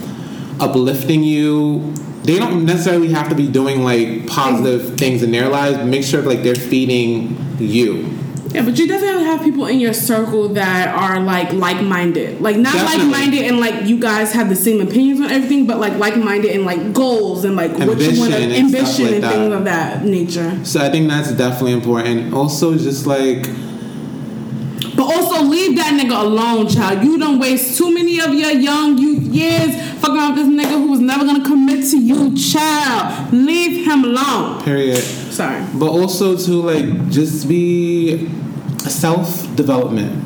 uplifting 0.60 1.24
you. 1.24 1.94
They 2.24 2.40
don't 2.40 2.66
necessarily 2.66 3.14
have 3.14 3.30
to 3.30 3.36
be 3.36 3.48
doing 3.48 3.84
like 3.84 4.28
positive 4.28 4.98
things 4.98 5.24
in 5.24 5.32
their 5.32 5.48
lives. 5.50 5.84
Make 5.86 6.04
sure 6.04 6.22
like 6.22 6.44
they're 6.44 6.56
feeding 6.56 7.38
you. 7.60 8.17
Yeah, 8.50 8.64
but 8.64 8.78
you 8.80 8.88
definitely 8.88 9.26
have 9.26 9.42
people 9.44 9.66
in 9.68 9.80
your 9.80 9.94
circle 9.94 10.50
that 10.50 10.88
are 10.96 11.20
like 11.20 11.52
like 11.54 11.82
minded. 11.82 12.42
Like 12.42 12.58
not 12.58 12.76
like 12.76 13.06
minded 13.08 13.46
and 13.46 13.60
like 13.60 13.86
you 13.86 14.00
guys 14.00 14.32
have 14.34 14.50
the 14.50 14.56
same 14.56 14.82
opinions 14.82 15.20
on 15.22 15.30
everything, 15.30 15.68
but 15.68 15.80
like 15.80 15.94
like 15.94 16.18
minded 16.18 16.52
and 16.52 16.66
like 16.66 16.94
goals 16.94 17.44
and 17.44 17.56
like 17.56 17.72
what 17.72 17.98
you 18.00 18.20
want 18.20 18.32
to 18.34 18.38
Ambition 18.38 18.44
and 18.44 18.54
ambition 18.54 19.06
like 19.06 19.14
and 19.16 19.24
that. 19.24 19.32
things 19.34 19.54
of 19.54 19.64
that 19.66 20.04
nature. 20.06 20.66
So 20.66 20.82
I 20.82 20.90
think 20.90 21.10
that's 21.10 21.32
definitely 21.32 21.74
important. 21.74 22.34
Also, 22.34 22.78
just 22.78 23.06
like 23.06 23.48
But 24.96 25.04
also 25.04 25.44
leave 25.44 25.76
that 25.78 26.00
nigga 26.00 26.20
alone, 26.22 26.68
child. 26.70 27.04
You 27.04 27.20
don't 27.20 27.40
waste 27.40 27.78
too 27.78 27.94
many 27.94 28.20
of 28.20 28.34
your 28.34 28.52
young 28.52 28.98
youth 28.98 29.24
years 29.24 29.76
fucking 30.08 30.18
around 30.20 30.36
this 30.36 30.48
nigga 30.48 30.72
who 30.72 30.90
was 30.92 31.00
never 31.00 31.26
gonna 31.26 31.44
commit 31.44 31.86
to 31.92 32.00
you, 32.00 32.36
child. 32.36 33.34
Leave 33.34 33.86
him 33.86 34.04
alone. 34.04 34.62
period. 34.64 34.98
Sorry. 34.98 35.66
But 35.74 35.90
also 35.90 36.38
to 36.38 36.52
like 36.62 37.10
just 37.10 37.48
be 37.48 38.30
self 38.80 39.56
development 39.56 40.24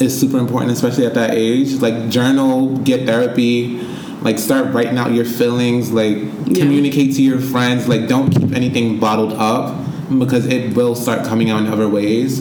is 0.00 0.18
super 0.18 0.38
important, 0.38 0.72
especially 0.72 1.06
at 1.06 1.14
that 1.14 1.34
age. 1.34 1.74
Like 1.74 2.08
journal, 2.08 2.76
get 2.78 3.06
therapy, 3.06 3.78
like 4.22 4.38
start 4.38 4.72
writing 4.72 4.98
out 4.98 5.12
your 5.12 5.24
feelings, 5.24 5.92
like 5.92 6.16
communicate 6.46 7.14
to 7.16 7.22
your 7.22 7.40
friends. 7.40 7.88
Like 7.88 8.08
don't 8.08 8.30
keep 8.30 8.52
anything 8.52 8.98
bottled 8.98 9.32
up 9.34 9.76
because 10.18 10.46
it 10.46 10.74
will 10.74 10.94
start 10.94 11.26
coming 11.26 11.50
out 11.50 11.60
in 11.60 11.68
other 11.68 11.88
ways. 11.88 12.40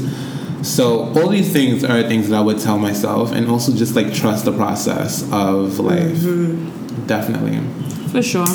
So 0.64 1.14
all 1.16 1.30
these 1.30 1.52
things 1.52 1.84
are 1.84 2.04
things 2.04 2.30
that 2.30 2.36
I 2.38 2.42
would 2.42 2.60
tell 2.60 2.78
myself, 2.78 3.32
and 3.32 3.50
also 3.50 3.72
just 3.74 3.96
like 3.96 4.14
trust 4.14 4.46
the 4.46 4.52
process 4.52 5.24
of 5.32 5.80
life. 5.80 6.18
Mm-hmm. 6.18 7.06
Definitely. 7.08 7.60
For 8.12 8.22
sure. 8.22 8.46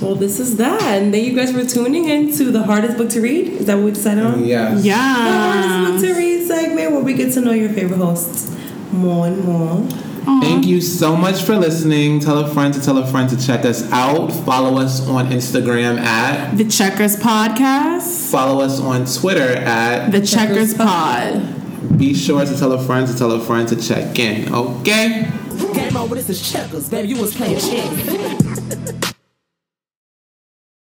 Well, 0.00 0.14
this 0.14 0.38
is 0.38 0.56
that. 0.58 0.82
And 0.82 1.12
thank 1.12 1.26
you 1.26 1.34
guys 1.34 1.52
for 1.52 1.64
tuning 1.64 2.04
in 2.08 2.30
to 2.36 2.44
the 2.52 2.62
hardest 2.62 2.96
book 2.98 3.08
to 3.10 3.20
read. 3.20 3.48
Is 3.48 3.66
that 3.66 3.76
what 3.76 3.84
we 3.84 3.90
decided 3.92 4.24
on? 4.24 4.44
Yes. 4.44 4.84
Yeah. 4.84 4.96
The 5.02 5.22
Yeah. 5.24 5.52
hardest 5.52 6.02
book 6.02 6.10
to 6.12 6.18
read 6.18 6.46
segment 6.46 6.92
where 6.92 7.00
we 7.02 7.14
get 7.14 7.32
to 7.34 7.40
know 7.40 7.52
your 7.52 7.70
favorite 7.70 7.98
hosts 7.98 8.54
more 8.92 9.26
and 9.26 9.42
more. 9.44 9.82
Thank 10.26 10.66
you 10.66 10.80
so 10.80 11.16
much 11.16 11.42
for 11.42 11.56
listening. 11.56 12.18
Tell 12.18 12.38
a 12.38 12.52
friend 12.52 12.74
to 12.74 12.80
tell 12.80 12.98
a 12.98 13.06
friend 13.06 13.30
to 13.30 13.36
check 13.46 13.64
us 13.64 13.88
out. 13.92 14.32
Follow 14.32 14.78
us 14.78 15.06
on 15.06 15.26
Instagram 15.30 15.98
at, 16.00 16.56
The 16.58 16.64
Checkers 16.64 17.16
Podcast. 17.16 18.28
follow 18.30 18.60
us 18.64 18.80
on 18.80 19.06
Twitter 19.06 19.54
at. 19.54 20.10
The 20.10 20.20
Checkers 20.26 20.74
Pod. 20.74 21.96
Be 21.96 22.12
sure 22.12 22.44
to 22.44 22.58
tell 22.58 22.72
a 22.72 22.82
friend 22.84 23.06
to 23.06 23.16
tell 23.16 23.30
a 23.32 23.40
friend 23.40 23.68
to 23.68 23.76
check 23.76 24.18
in. 24.18 24.52
Okay? 24.52 25.30
Game 25.72 25.96
over, 25.96 26.16
this 26.16 26.28
is 26.28 26.52
checkers, 26.52 26.88
baby. 26.90 27.08
You 27.08 27.20
was 27.20 27.34
playing 27.34 27.58
chess. 27.60 28.76